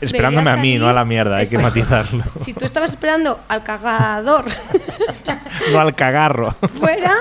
[0.00, 1.78] Esperándome veías a mí, salir- no a la mierda, hay que Exacto.
[1.80, 2.24] matizarlo.
[2.36, 4.44] Si tú estabas esperando al cagador
[5.72, 6.52] No al cagarro.
[6.78, 7.14] fuera,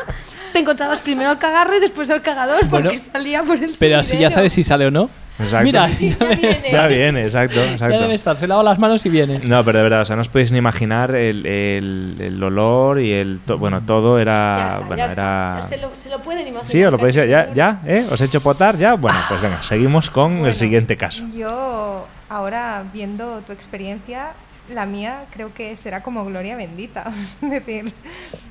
[0.53, 3.99] te encontrabas primero al cagarro y después al cagador porque Bueno, salía por el Pero
[3.99, 5.09] así ya sabes si sale o no.
[5.39, 5.65] Exacto.
[5.65, 6.71] Mira, Sí, ya, viene.
[6.71, 7.99] Ya viene, exacto, ya exacto.
[7.99, 8.37] debe estar.
[8.37, 9.37] Se lava las manos y viene.
[9.37, 12.99] No, pero de verdad, o sea, no os podéis ni imaginar el, el- el olor
[12.99, 13.41] y el...
[13.45, 14.67] to- bueno, todo Ya era...
[14.69, 15.59] está, bueno, ya era...
[15.61, 16.65] Se, lo, se lo pueden imaginar.
[16.65, 17.17] Sí, os lo podéis...
[17.17, 18.07] Ya, ya, ¿eh?
[18.11, 18.77] ¿Os he hecho potar?
[18.77, 18.95] ¿Ya?
[18.95, 21.23] Bueno, pues venga, seguimos con Bueno, el siguiente caso.
[21.35, 24.33] Yo, ahora viendo tu experiencia,
[24.73, 27.11] la mía creo que será como Gloria Bendita.
[27.21, 27.93] Es decir,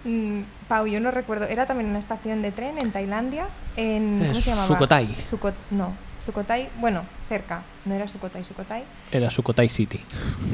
[0.05, 3.47] mm, Pau, yo no recuerdo, era también una estación de tren en Tailandia,
[3.77, 4.23] en.
[4.23, 4.69] Eh, ¿Cómo se llamaba?
[4.69, 5.15] Sukhothai.
[5.21, 5.93] Suko- no,
[6.27, 7.63] Sukhothai, bueno, cerca.
[7.85, 8.83] No era Sukhothai, Sukhothai.
[9.13, 10.01] Era Sukhothai City.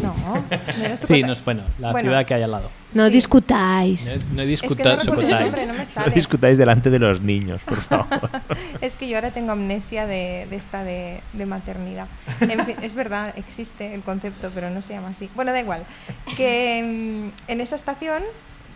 [0.03, 1.23] No, no era Sí, Sukhothai.
[1.23, 2.09] no es bueno, la Bueno.
[2.11, 2.70] ciudad que hay al lado.
[2.94, 3.12] No Sí.
[3.12, 4.05] discutáis.
[4.07, 5.44] No, no he Es que discutado no recuerdo el Sukhothai.
[5.44, 6.11] nombre, no me No sale.
[6.15, 8.07] discutáis delante de los niños, por favor.
[8.82, 12.07] Es que yo ahora tengo amnesia de, de esta de, de maternidad.
[12.40, 15.31] En fin, es verdad, existe el concepto, pero no se llama así.
[15.35, 15.85] Bueno, da igual.
[16.36, 18.23] Que mm, en esa estación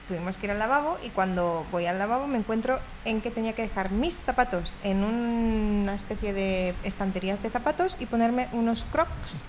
[0.06, 3.52] tuvimos que ir al lavabo y cuando voy al lavabo me encuentro en que tenía
[3.54, 9.44] que dejar mis zapatos en una especie de estanterías de zapatos y ponerme unos crocs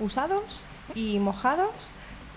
[0.00, 0.64] usados
[0.94, 1.92] y mojados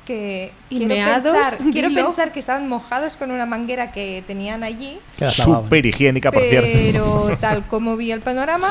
[0.05, 4.63] que Y quiero, meados, pensar, quiero pensar que estaban mojados con una manguera que tenían
[4.63, 4.99] allí.
[5.29, 6.69] Súper higiénica, por cierto.
[6.73, 8.69] pero tal como vi el panorama,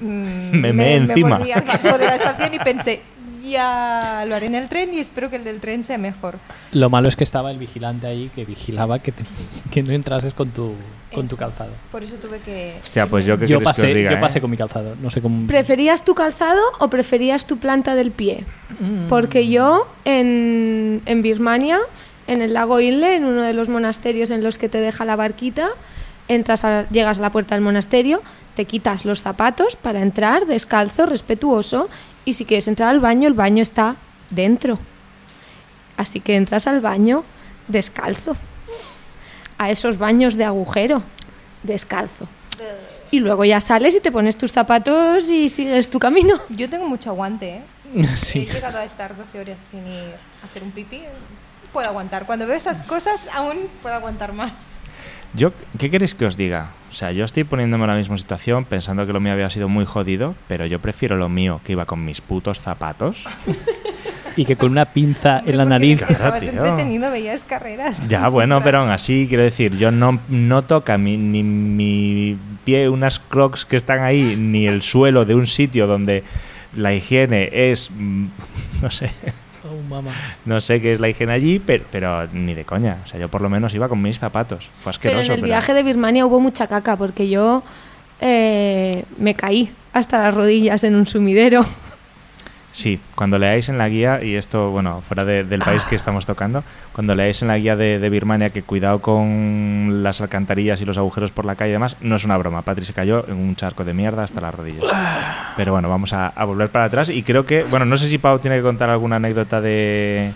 [0.00, 1.38] mm, Me meé encima.
[1.38, 3.02] volví al banco de la estación y pensé,
[3.50, 6.38] ya lo haré en el tren y espero que el del tren sea mejor.
[6.72, 9.24] Lo malo es que estaba el vigilante ahí que vigilaba que, te-
[9.70, 10.74] que no entrases con tu,
[11.14, 11.72] con tu calzado.
[11.90, 12.78] Por eso tuve que...
[12.82, 14.20] Hostia, pues yo qué Yo queréis que os pasé, diga, yo eh?
[14.20, 14.96] pasé con mi calzado.
[15.00, 15.46] No sé cómo.
[15.46, 18.44] ¿Preferías tu calzado o preferías tu planta del pie?
[19.08, 21.78] Porque yo en, en Birmania,
[22.26, 25.16] en el lago Inle, en uno de los monasterios en los que te deja la
[25.16, 25.68] barquita,
[26.28, 28.22] entras a- llegas a la puerta del monasterio,
[28.54, 31.88] te quitas los zapatos para entrar descalzo, respetuoso,
[32.24, 33.96] y si quieres entrar al baño, el baño está
[34.30, 34.78] dentro.
[35.96, 37.24] Así que entras al baño
[37.68, 38.36] descalzo.
[39.58, 41.02] A esos baños de agujero,
[41.62, 42.26] descalzo.
[43.10, 46.40] Y luego ya sales y te pones tus zapatos y sigues tu camino.
[46.48, 47.62] Yo tengo mucho aguante, ¿eh?
[48.16, 48.48] Sí.
[48.48, 51.02] He llegado a estar 12 horas sin ir a hacer un pipí.
[51.72, 52.26] Puedo aguantar.
[52.26, 54.76] Cuando veo esas cosas, aún puedo aguantar más.
[55.34, 56.72] Yo, ¿qué queréis que os diga?
[56.90, 59.68] O sea, yo estoy poniéndome en la misma situación pensando que lo mío había sido
[59.68, 63.24] muy jodido, pero yo prefiero lo mío que iba con mis putos zapatos.
[64.34, 65.98] Y que con una pinza en la nariz.
[65.98, 66.50] Claro, Estabas tío.
[66.52, 68.08] entretenido, veías carreras.
[68.08, 72.88] Ya, bueno, pero aún así, quiero decir, yo no, no toca mi, ni mi pie
[72.88, 76.24] unas crocs que están ahí, ni el suelo de un sitio donde
[76.74, 78.26] la higiene es, mm,
[78.80, 79.10] no sé,
[79.92, 80.10] mamá.
[80.44, 82.98] no sé qué es la higiene allí, pero, pero ni de coña.
[83.04, 84.70] O sea, yo por lo menos iba con mis zapatos.
[84.80, 85.32] Fue Pero asqueroso.
[85.32, 87.62] en el viaje de Birmania hubo mucha caca porque yo
[88.20, 91.64] eh, me caí hasta las rodillas en un sumidero.
[92.74, 96.24] Sí, cuando leáis en la guía, y esto, bueno, fuera de- del país que estamos
[96.24, 100.86] tocando, cuando leáis en la guía de, de Birmania que cuidado con las alcantarillas y
[100.86, 102.62] los agujeros por la calle y demás, no es una broma.
[102.62, 104.84] Patri se cayó en un charco de mierda hasta las rodillas.
[105.56, 108.16] Pero bueno, vamos a, a volver para atrás y creo que, bueno, no sé si
[108.16, 110.30] Pau tiene que contar alguna anécdota de...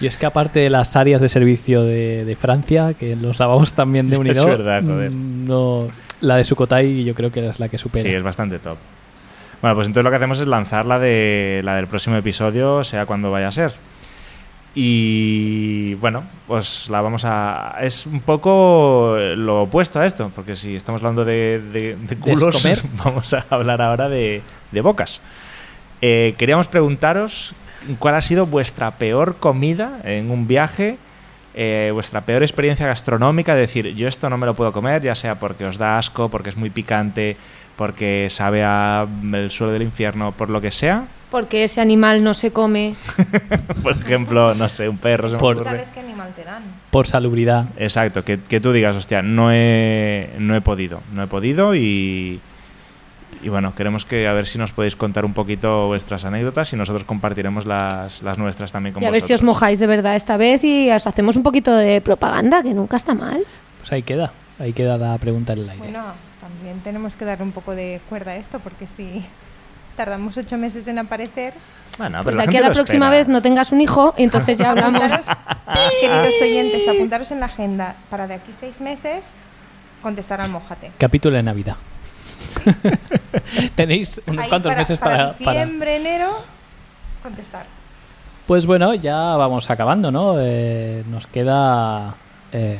[0.00, 3.72] Y es que aparte de las áreas de servicio de, de Francia, que los lavamos
[3.72, 5.10] también de Es unido, verdad, joder.
[5.10, 5.88] mm, no,
[6.20, 8.02] la de Sukhothai yo creo que es la que supera.
[8.02, 8.76] Sí, es bastante top.
[9.64, 13.06] Bueno, pues entonces lo que hacemos es lanzar la, de, la del próximo episodio, sea
[13.06, 13.72] cuando vaya a ser.
[14.74, 17.78] Y bueno, pues la vamos a...
[17.80, 22.62] Es un poco lo opuesto a esto, porque si estamos hablando de, de, de culos,
[22.62, 22.82] comer.
[23.02, 25.22] vamos a hablar ahora de, de bocas.
[26.02, 27.54] Eh, queríamos preguntaros
[27.98, 30.98] cuál ha sido vuestra peor comida en un viaje,
[31.54, 35.14] eh, vuestra peor experiencia gastronómica, de decir, yo esto no me lo puedo comer, ya
[35.14, 37.36] sea porque os da asco, porque es muy picante,
[37.76, 41.06] porque sabe a el suelo del infierno, por lo que sea.
[41.30, 42.94] Porque ese animal no se come.
[43.82, 45.28] Por ejemplo, no sé, un perro.
[45.28, 45.64] se Por-.
[45.64, 46.62] ¿Sabes qué animal te dan?
[46.92, 47.66] Por salubridad.
[47.76, 52.40] Exacto, que, que tú digas, hostia, no he, no he podido, no he podido y,
[53.44, 56.76] y bueno, queremos que a ver si nos podéis contar un poquito vuestras anécdotas y
[56.76, 59.54] nosotros compartiremos las, las nuestras también con Y a ver si os vosotros.
[59.54, 63.14] mojáis de verdad esta vez y os hacemos un poquito de propaganda, que nunca está
[63.14, 63.44] mal.
[63.78, 64.32] Pues ahí queda.
[64.58, 65.82] Ahí queda la pregunta en el aire.
[65.82, 66.04] Bueno,
[66.40, 69.24] también tenemos que darle un poco de cuerda a esto, porque si
[69.96, 71.52] tardamos ocho meses en aparecer,
[71.98, 73.18] Bueno, Pues pero de la aquí a la próxima espera.
[73.18, 75.02] vez no tengas un hijo y entonces ya hablamos.
[75.02, 75.26] apuntaros,
[76.00, 79.34] queridos oyentes, apuntaros en la agenda para de aquí seis meses
[80.02, 80.92] contestar al mojate.
[80.98, 81.76] Capítulo de Navidad.
[83.74, 86.30] Tenéis unos Ahí cuantos para, meses para para, para- diciembre, enero,
[87.22, 87.66] contestar.
[88.46, 90.34] Pues bueno, ya vamos acabando, ¿no?
[90.38, 92.14] Eh, nos queda
[92.52, 92.78] eh,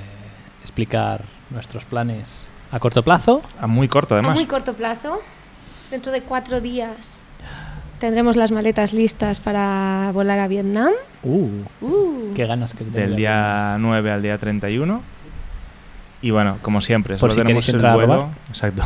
[0.61, 3.41] explicar nuestros planes a corto plazo.
[3.61, 4.35] A muy corto, A además.
[4.37, 5.21] muy corto plazo,
[5.91, 7.23] dentro de cuatro días,
[7.99, 10.93] tendremos las maletas listas para volar a Vietnam.
[11.23, 11.49] Uh,
[11.81, 12.35] Uh.
[12.35, 15.01] qué ganas que tengo Del de- día 9 al día 31.
[16.21, 18.29] Y bueno, como siempre, Por solo si tenemos el a vuelo.
[18.49, 18.83] Exacto.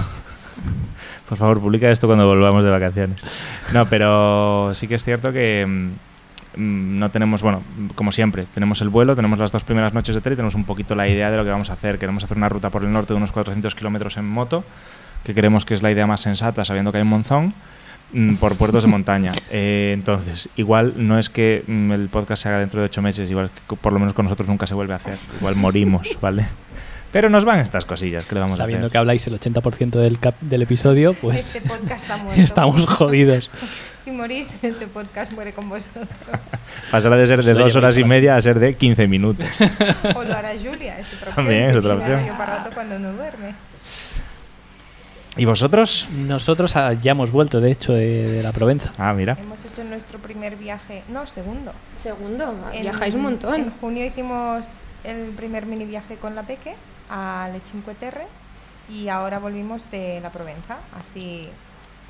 [1.29, 3.25] Por favor, publica esto cuando volvamos de vacaciones.
[3.73, 7.63] No, pero sí que es cierto que mm, mm, no tenemos, bueno,
[7.95, 10.65] como siempre, tenemos el vuelo, tenemos las dos primeras noches de hotel y tenemos un
[10.65, 11.99] poquito la idea de lo que vamos a hacer.
[11.99, 14.65] Queremos hacer una ruta por el norte de unos 400 kilómetros en moto,
[15.23, 17.53] que creemos que es la idea más sensata, sabiendo que hay un monzón,
[18.13, 19.33] mm, por puertos de montaña.
[19.51, 23.51] Eh, entonces, igual no es que el podcast se haga dentro de ocho meses, igual
[23.51, 25.19] que por lo menos con nosotros nunca se vuelve a hacer.
[25.41, 26.47] Igual morimos, ¿vale?
[27.11, 28.93] Pero nos van estas cosillas que le vamos Sabiendo a hacer.
[28.93, 32.41] que habláis el 80% del, cap- del episodio, pues este podcast está muerto.
[32.41, 33.51] estamos jodidos.
[34.09, 36.07] Si morís, este podcast muere con vosotros.
[36.91, 39.47] Pasará de ser de dos horas y media a ser de 15 minutos.
[40.15, 41.35] O lo hará Julia, es otra opción.
[41.35, 42.39] También es otra opción.
[42.39, 43.55] para rato cuando no duerme.
[45.39, 46.09] ¿Y vosotros?
[46.13, 48.93] Nosotros ah, ya hemos vuelto, de hecho, de, de la Provenza.
[48.99, 49.39] Ah, mira.
[49.43, 51.73] Hemos hecho nuestro primer viaje, no, segundo.
[52.03, 53.71] Segundo, En- viajáis un En montón.
[53.81, 54.67] junio hicimos
[55.05, 56.75] el primer mini viaje con la Peque
[57.09, 58.27] a Le Cinque Terre
[58.91, 61.49] y ahora volvimos de la Provenza, así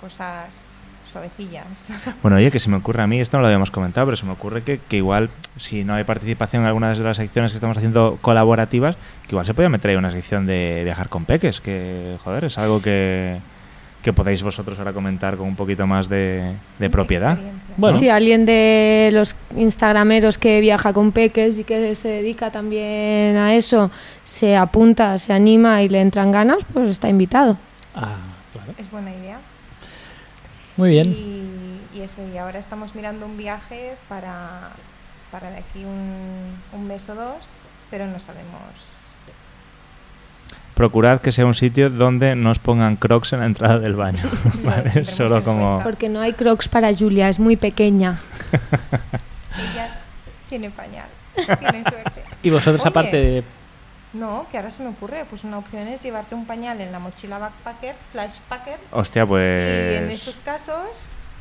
[0.01, 0.65] cosas
[1.09, 1.89] suavecillas.
[2.23, 4.27] Bueno, oye, que se me ocurre a mí, esto no lo habíamos comentado, pero se
[4.27, 7.57] me ocurre que, que igual, si no hay participación en algunas de las secciones que
[7.57, 11.61] estamos haciendo colaborativas, que igual se podía meter ahí una sección de viajar con peques,
[11.61, 13.39] que, joder, es algo que,
[14.03, 17.39] que podéis vosotros ahora comentar con un poquito más de, de propiedad.
[17.77, 17.99] Bueno.
[17.99, 23.55] Si alguien de los instagrameros que viaja con peques y que se dedica también a
[23.55, 23.91] eso
[24.25, 27.57] se apunta, se anima y le entran ganas, pues está invitado.
[27.95, 28.17] Ah,
[28.53, 28.73] claro.
[28.79, 29.39] Es buena idea.
[30.79, 31.11] Muy bien.
[31.13, 34.71] Y, y eso, y ahora estamos mirando un viaje para,
[35.33, 37.49] para de aquí un, un mes o dos,
[37.91, 38.97] pero no sabemos.
[40.75, 44.23] Procurad que sea un sitio donde no os pongan crocs en la entrada del baño.
[44.63, 45.05] ¿vale?
[45.05, 45.81] Solo como...
[45.83, 48.21] Porque no hay crocs para Julia, es muy pequeña.
[49.73, 49.99] Ella
[50.49, 51.09] Tiene pañal.
[51.35, 52.23] Tiene suerte.
[52.45, 53.45] Y vosotros, Oye, aparte de.
[54.13, 55.25] No, que ahora se me ocurre.
[55.29, 58.79] Pues una opción es llevarte un pañal en la mochila backpacker, flashpacker.
[58.93, 59.29] Hostia, Y en
[60.07, 60.13] pues.
[60.23, 60.85] esos casos,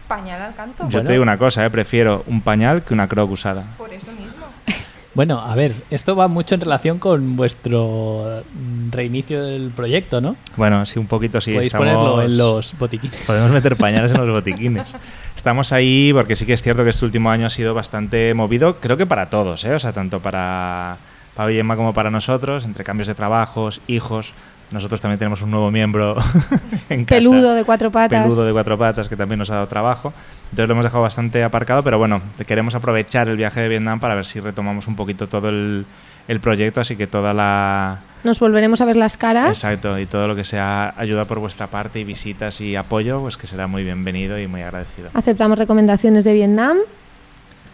[0.07, 0.87] pañal al canto.
[0.89, 3.63] Yo te digo una cosa, eh, prefiero un pañal que una croc usada.
[3.77, 4.45] Por eso mismo.
[5.15, 10.35] Bueno, a ver, esto va mucho en relación con vuestro mm, reinicio del proyecto, ¿no?
[10.57, 11.53] Bueno, sí, un poquito sí.
[11.53, 13.23] Podéis estamos- ponerlo en los botiquines.
[13.25, 14.87] Podemos meter pañales en los botiquines.
[15.35, 18.79] Estamos ahí porque sí que es cierto que este último año ha sido bastante movido,
[18.79, 19.73] creo que para todos, ¿eh?
[19.73, 20.97] O sea, tanto para
[21.37, 24.33] Pablo y Emma como para nosotros, entre cambios de trabajos, hijos.
[24.73, 26.15] Nosotros también tenemos un nuevo miembro
[26.89, 27.19] en casa.
[27.19, 28.23] Peludo de cuatro patas.
[28.23, 30.13] Peludo de cuatro patas que también nos ha dado trabajo.
[30.45, 34.15] Entonces lo hemos dejado bastante aparcado, pero bueno, queremos aprovechar el viaje de Vietnam para
[34.15, 35.85] ver si retomamos un poquito todo el,
[36.27, 37.99] el proyecto, así que toda la...
[38.23, 39.49] Nos volveremos a ver las caras.
[39.49, 43.37] Exacto, y todo lo que sea ayuda por vuestra parte y visitas y apoyo, pues
[43.37, 45.11] que será muy bienvenido y muy agradecido.
[45.13, 46.77] Aceptamos recomendaciones de Vietnam.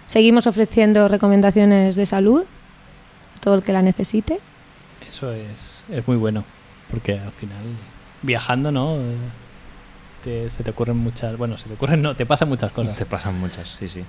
[0.08, 2.44] Seguimos ofreciendo recomendaciones de salud
[3.44, 4.40] todo el que la necesite.
[5.08, 6.44] Eso es, es muy bueno,
[6.90, 7.58] porque al final,
[8.22, 8.96] viajando, ¿no?
[8.96, 9.16] Eh,
[10.24, 11.38] te- se te ocurren muchas.
[11.38, 12.96] Bueno, se te ocurren, no, te pasan muchas cosas.
[12.96, 14.04] Te pasan muchas, sí, sí.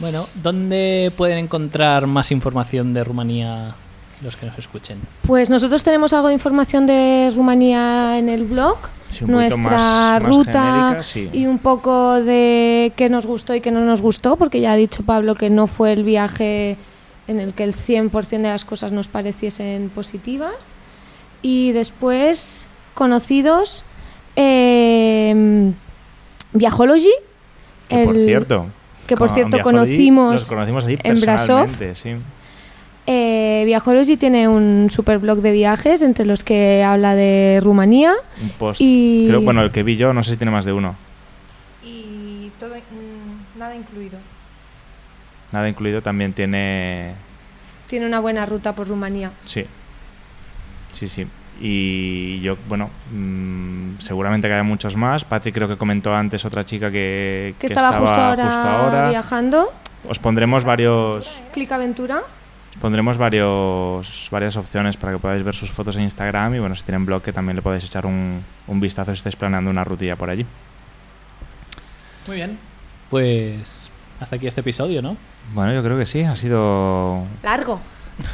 [0.00, 3.74] Bueno, ¿dónde pueden encontrar más información de Rumanía
[4.22, 4.98] los que nos escuchen?
[5.22, 10.22] Pues nosotros tenemos algo de información de Rumanía en el blog, Sí, nuestra más- más
[10.22, 11.28] ruta genérica, sí.
[11.32, 14.76] y un poco de qué nos gustó y qué no nos gustó, porque ya ha
[14.76, 16.76] dicho Pablo que no fue el viaje
[17.28, 20.54] en el que el 100% de las cosas nos pareciesen positivas.
[21.42, 23.84] Y después, conocidos,
[24.36, 25.72] eh,
[26.52, 27.12] Viajology.
[27.88, 28.66] Que por el- cierto...
[29.06, 31.62] que por con cierto Viajology conocimos Los conocimos allí en Brasov.
[31.66, 32.10] personalmente, sí.
[33.10, 38.12] Eh, Viajology tiene un super blog de viajes entre los que habla de Rumanía.
[38.42, 38.80] Un post.
[38.82, 40.94] Y- Creo, bueno, el que vi yo, no sé si tiene más de uno.
[41.82, 44.18] Y todo, mm, nada incluido.
[45.52, 47.14] Nada incluido, también tiene...
[47.86, 49.32] Tiene una buena ruta por Rumanía.
[49.46, 49.64] Sí.
[50.92, 51.26] Sí, sí.
[51.60, 55.24] Y yo, bueno, mm, seguramente que haya muchos más.
[55.24, 59.08] Patrick creo que comentó antes otra chica que, Que, estaba, justo, ahora justo ahora.
[59.10, 59.72] viajando.
[60.06, 62.20] Os pondremos varios Clic Aventura.
[62.80, 66.84] pondremos varios varias opciones para que podáis ver sus fotos en Instagram y bueno, si
[66.84, 70.14] tienen blog que también le podéis echar un, un vistazo si estáis planeando una rutilla
[70.14, 70.46] por allí.
[72.28, 72.56] Muy bien.
[73.10, 73.87] Pues
[74.20, 75.16] hasta aquí este episodio, ¿no?
[75.54, 77.80] Bueno, yo creo que sí, ha sido Largo.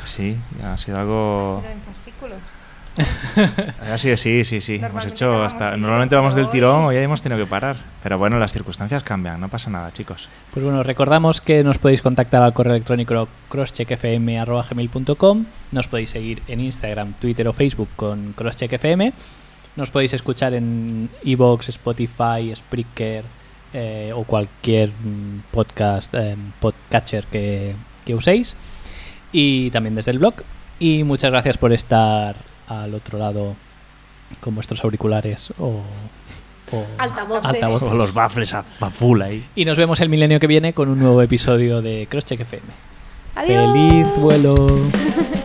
[0.05, 2.39] sí, ha sido Ha algo sido en fascículos.
[3.93, 7.23] ha sido sí, sí, sí, hemos hecho hasta normalmente vamos del tirón, hoy- hoy hemos
[7.23, 10.29] tenido que parar, pero bueno, las circunstancias cambian, no pasa nada, chicos.
[10.53, 16.61] Pues bueno, recordamos que nos podéis contactar al correo electrónico crosscheckfm.com, nos podéis seguir en
[16.61, 19.13] Instagram, Twitter o Facebook con crosscheckfm,
[19.77, 23.25] nos podéis escuchar en Evox, Spotify, Spreaker
[23.75, 27.75] eh, o cualquier mm, podcast, eh, podcatcher que,
[28.05, 28.57] que uséis
[29.33, 30.35] y también desde el blog.
[30.79, 32.37] Y muchas gracias por estar
[32.69, 33.57] al otro lado
[34.41, 35.83] con vuestros auriculares o...
[36.73, 37.45] o Altavoces.
[37.45, 37.93] altavoces.
[37.93, 39.45] O los baffles a, a full ahí.
[39.55, 42.67] Y nos vemos el milenio que viene con un nuevo episodio de Crosscheck FM.
[43.37, 43.73] Adiós.
[43.73, 44.91] ¡Feliz vuelo!